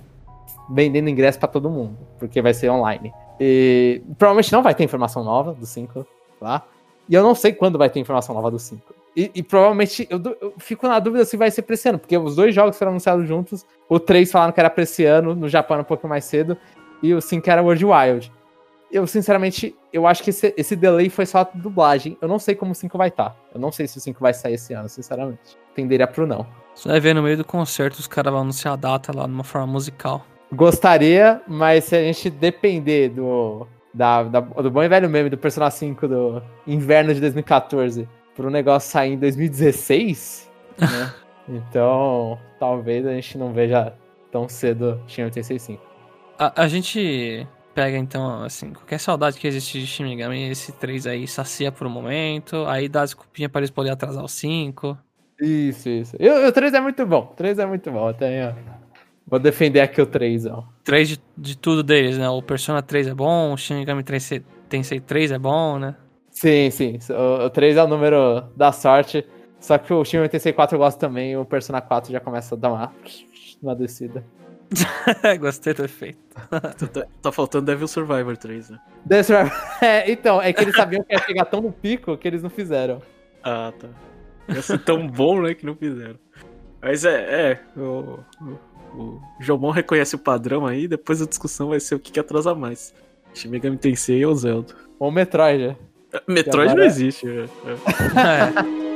vendendo 0.69 1.09
ingresso 1.09 1.39
para 1.39 1.47
todo 1.47 1.67
mundo, 1.67 1.97
porque 2.19 2.43
vai 2.43 2.53
ser 2.53 2.69
online. 2.69 3.11
E 3.39 4.03
provavelmente 4.19 4.53
não 4.53 4.61
vai 4.61 4.75
ter 4.75 4.84
informação 4.84 5.23
nova 5.23 5.55
do 5.55 5.65
5 5.65 6.05
lá. 6.39 6.63
E 7.09 7.15
eu 7.15 7.23
não 7.23 7.34
sei 7.34 7.53
quando 7.53 7.79
vai 7.79 7.89
ter 7.89 7.99
informação 7.99 8.36
nova 8.36 8.51
do 8.51 8.59
5. 8.59 8.93
E, 9.17 9.32
e, 9.34 9.41
provavelmente 9.41 10.07
eu, 10.11 10.21
eu, 10.39 10.53
fico 10.59 10.88
na 10.88 10.99
dúvida 10.99 11.25
se 11.25 11.36
vai 11.36 11.49
ser 11.49 11.63
pra 11.63 11.73
esse 11.73 11.89
ano, 11.89 11.97
porque 11.97 12.15
os 12.15 12.36
dois 12.36 12.53
jogos 12.53 12.77
foram 12.77 12.91
anunciados 12.91 13.27
juntos. 13.27 13.65
O 13.89 13.99
3 13.99 14.32
falaram 14.32 14.53
que 14.53 14.59
era 14.59 14.69
pra 14.69 14.84
esse 14.84 15.03
ano, 15.05 15.34
no 15.34 15.49
Japão 15.49 15.79
um 15.79 15.84
pouco 15.84 16.07
mais 16.07 16.25
cedo, 16.25 16.55
e 17.01 17.15
o 17.15 17.19
5 17.19 17.49
era 17.49 17.63
World 17.63 17.84
Wild. 17.84 18.32
Eu, 18.92 19.08
sinceramente, 19.08 19.74
eu 19.94 20.06
acho 20.06 20.22
que 20.22 20.32
esse, 20.32 20.54
esse 20.58 20.76
delay 20.76 21.10
foi 21.10 21.26
só 21.26 21.50
dublagem. 21.54 22.18
Eu 22.22 22.28
não 22.28 22.38
sei 22.38 22.56
como 22.56 22.74
o 22.74 22.76
5 22.76 22.98
vai 22.98 23.08
estar. 23.08 23.30
Tá. 23.30 23.36
Eu 23.54 23.60
não 23.62 23.72
sei 23.72 23.88
se 23.88 23.98
o 23.98 24.02
5 24.02 24.20
vai 24.20 24.34
sair 24.34 24.56
esse 24.56 24.74
ano, 24.74 24.89
sinceramente. 24.89 25.58
Tenderia 25.74 26.06
pro 26.08 26.28
não. 26.28 26.46
Você 26.76 26.89
vai 26.89 27.00
ver 27.00 27.16
no 27.16 27.24
meio 27.24 27.38
do 27.38 27.46
concerto 27.46 28.00
os 28.00 28.08
caras 28.08 28.32
vão 28.32 28.42
anunciar 28.42 28.74
a 28.74 28.78
data 28.78 29.16
lá 29.16 29.28
numa 29.28 29.44
forma 29.44 29.68
musical. 29.68 30.26
Gostaria, 30.54 31.42
mas 31.48 31.86
se 31.86 31.96
a 31.96 32.02
gente 32.02 32.30
depender 32.30 33.10
do, 33.10 33.66
da, 33.94 34.24
da, 34.24 34.39
do 34.42 34.70
bom 34.70 34.84
e 34.84 34.89
velho 34.89 35.10
meme 35.10 35.30
do 35.30 35.38
Persona 35.38 35.70
5 35.70 36.08
do 36.08 36.44
inverno 36.68 37.14
de 37.14 37.22
2014 37.22 38.08
para 38.36 38.48
o 38.48 38.50
negócio 38.50 38.92
sair 38.92 39.14
em 39.14 39.18
2016, 39.18 40.50
né? 40.80 41.14
então 41.48 42.38
talvez 42.60 43.06
a 43.06 43.14
gente 43.14 43.38
não 43.38 43.54
veja 43.54 43.94
tão 44.32 44.50
cedo 44.50 45.02
Shin 45.08 45.24
865. 45.24 45.82
A, 46.38 46.64
a 46.64 46.68
gente 46.68 47.48
pega 47.74 47.97
então, 47.97 48.43
assim, 48.43 48.74
qualquer 48.74 48.99
saudade 48.99 49.39
que 49.39 49.47
existe 49.47 49.80
de 49.80 49.88
Shin 49.88 50.03
Megami, 50.03 50.49
esse 50.49 50.72
3 50.72 51.07
aí 51.07 51.28
sacia 51.28 51.72
por 51.72 51.88
um 51.88 51.89
momento, 51.89 52.65
aí 52.67 52.88
dá 52.88 53.03
desculpinha 53.03 53.49
para 53.49 53.61
eles 53.61 53.69
poderem 53.69 53.93
atrasar 53.93 54.24
o 54.24 54.28
5. 54.28 54.97
Isso, 55.39 55.89
isso. 55.89 56.15
E 56.19 56.30
o 56.30 56.51
3 56.51 56.74
é 56.74 56.80
muito 56.80 57.05
bom. 57.05 57.30
O 57.32 57.36
3 57.36 57.59
é 57.59 57.65
muito 57.65 57.91
bom. 57.91 58.07
Até, 58.07 58.53
Vou 59.26 59.39
defender 59.39 59.80
aqui 59.80 60.01
o 60.01 60.05
3, 60.05 60.45
ó. 60.47 60.63
3 60.84 61.09
de, 61.09 61.22
de 61.38 61.57
tudo 61.57 61.82
deles, 61.82 62.17
né? 62.17 62.30
O 62.30 62.41
Persona 62.41 62.82
3 62.82 63.07
é 63.07 63.13
bom, 63.13 63.53
o 63.53 63.57
Shin 63.57 63.76
Megami 63.76 64.03
Tensei 64.03 64.99
3 64.99 65.32
é 65.32 65.39
bom, 65.39 65.80
né? 65.80 65.95
Sim, 66.30 66.69
sim. 66.69 66.99
O, 67.09 67.45
o 67.45 67.49
3 67.49 67.78
é 67.78 67.84
o 67.84 67.88
número 67.88 68.41
da 68.55 68.72
sorte. 68.72 69.26
Só 69.59 69.78
que 69.78 69.93
o 69.93 70.03
Shin 70.03 70.17
Megami 70.17 70.30
Tensei 70.30 70.51
4 70.53 70.76
eu 70.76 70.80
gosto 70.80 70.99
também, 70.99 71.38
o 71.38 71.45
Persona 71.45 71.82
4 71.82 72.11
já 72.11 72.19
começa 72.19 72.55
a 72.55 72.57
dar 72.57 72.69
uma, 72.72 72.91
uma 73.63 73.76
descida. 73.76 74.24
Gostei 75.39 75.74
do 75.74 75.84
efeito. 75.84 76.19
tá, 76.49 77.07
tá, 77.22 77.32
faltando 77.32 77.65
Devil 77.65 77.88
Survivor 77.88 78.38
3, 78.38 78.69
né? 78.69 78.80
Devil 79.05 79.24
Survivor. 79.24 79.61
É, 79.82 80.11
então, 80.11 80.41
é 80.41 80.53
que 80.53 80.61
eles 80.61 80.76
sabiam 80.76 81.03
que 81.03 81.13
ia 81.13 81.19
chegar 81.19 81.45
tão 81.45 81.61
no 81.61 81.72
pico 81.72 82.17
que 82.17 82.28
eles 82.28 82.43
não 82.43 82.49
fizeram. 82.49 83.01
Ah, 83.43 83.74
tá. 83.78 83.88
Ia 84.47 84.61
ser 84.61 84.80
tão 84.80 85.07
bom, 85.07 85.41
né, 85.41 85.53
que 85.53 85.65
não 85.65 85.76
fizeram. 85.76 86.19
Mas 86.82 87.05
é, 87.05 87.51
é 87.76 87.80
o, 87.80 88.19
o, 88.41 88.99
o 88.99 89.22
Jomon 89.39 89.72
reconhece 89.72 90.15
o 90.15 90.19
padrão 90.19 90.65
aí, 90.65 90.88
depois 90.88 91.22
a 91.22 91.26
discussão 91.26 91.69
vai 91.69 91.80
ser 91.80 91.95
o 91.95 91.99
que, 91.99 92.11
que 92.11 92.19
atrasa 92.19 92.53
mais. 92.55 92.93
Shin 93.34 93.49
Megami 93.49 93.78
Tensei 93.78 94.26
ou 94.26 94.36
Zelda. 94.36 94.74
Ou 94.99 95.11
Metroid, 95.11 95.67
né? 95.67 95.76
Metroid 96.28 96.76
não 96.76 96.84
existe. 96.84 97.28
É. 97.28 97.43
é. 97.43 98.91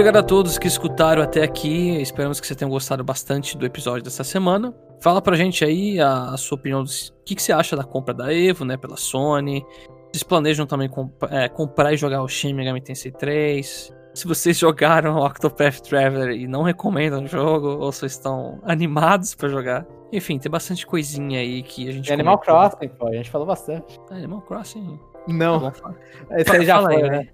Obrigado 0.00 0.24
a 0.24 0.26
todos 0.26 0.56
que 0.56 0.66
escutaram 0.66 1.20
até 1.20 1.42
aqui. 1.42 2.00
Esperamos 2.00 2.40
que 2.40 2.46
vocês 2.46 2.56
tenham 2.56 2.70
gostado 2.70 3.04
bastante 3.04 3.54
do 3.58 3.66
episódio 3.66 4.02
dessa 4.02 4.24
semana. 4.24 4.74
Fala 4.98 5.20
pra 5.20 5.36
gente 5.36 5.62
aí 5.62 6.00
a, 6.00 6.30
a 6.30 6.38
sua 6.38 6.56
opinião. 6.56 6.82
O 6.82 6.86
que, 7.22 7.34
que, 7.34 7.42
você 7.42 7.52
acha 7.52 7.76
da 7.76 7.84
compra 7.84 8.14
da 8.14 8.32
Evo, 8.32 8.64
né? 8.64 8.78
Pela 8.78 8.96
Sony. 8.96 9.62
Vocês 10.10 10.22
planejam 10.22 10.64
também 10.64 10.88
comp 10.88 11.12
é, 11.24 11.50
comprar 11.50 11.92
e 11.92 11.98
jogar 11.98 12.22
o 12.22 12.28
Shin 12.28 12.54
Megami 12.54 12.80
Tensei 12.80 13.12
3? 13.12 13.94
Se 14.14 14.26
vocês 14.26 14.56
jogaram 14.58 15.16
o 15.16 15.26
Octopath 15.26 15.82
Traveler 15.82 16.30
e 16.30 16.48
não 16.48 16.62
recomendam 16.62 17.24
o 17.24 17.26
jogo, 17.26 17.68
ou 17.68 17.92
vocês 17.92 18.12
estão 18.12 18.58
animados 18.64 19.34
para 19.34 19.50
jogar. 19.50 19.86
Enfim, 20.10 20.38
tem 20.38 20.50
bastante 20.50 20.86
coisinha 20.86 21.40
aí 21.40 21.62
que 21.62 21.86
a 21.86 21.92
gente. 21.92 22.08
E 22.08 22.12
Animal 22.14 22.38
Crossing, 22.38 22.88
pô, 22.88 23.06
a 23.06 23.12
gente 23.12 23.28
falou 23.28 23.46
bastante. 23.46 24.00
Animal 24.10 24.40
Crossing. 24.40 24.98
Não. 25.28 25.70
Tá 25.70 25.94
Esse 26.30 26.56
aí 26.56 26.64
já 26.64 26.80
foi, 26.80 26.96
aí, 26.96 27.10
né? 27.10 27.28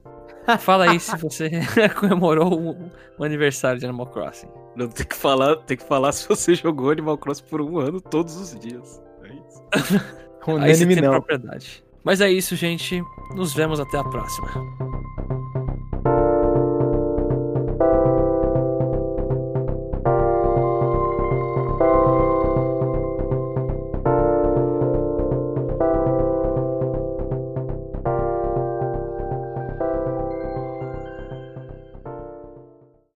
Fala 0.61 0.91
aí 0.91 1.01
se 1.01 1.17
você 1.17 1.51
comemorou 1.99 2.91
o, 3.19 3.25
aniversário 3.25 3.81
de 3.81 3.87
Animal 3.87 4.07
Crossing. 4.07 4.49
Não, 4.77 4.89
tem 4.89 5.07
que 5.07 5.17
falar, 5.17 5.57
tem 5.57 5.77
que 5.77 5.85
falar 5.85 6.13
se 6.13 6.29
você 6.29 6.55
jogou 6.55 6.91
Animal 6.91 7.19
Crossing 7.19 7.45
por 7.45 7.61
um 7.61 7.79
ano 7.79 8.01
todos 8.01 8.37
os 8.37 8.59
dias. 8.59 9.03
É 9.25 9.29
isso. 9.29 10.05
aí 10.61 10.75
você 10.75 10.87
tem 10.87 11.03
não. 11.03 11.11
propriedade. 11.11 11.85
Mas 12.05 12.21
é 12.21 12.31
isso, 12.31 12.55
gente. 12.55 13.03
Nos 13.35 13.53
vemos 13.53 13.81
até 13.81 13.99
a 13.99 14.05
próxima. 14.05 14.49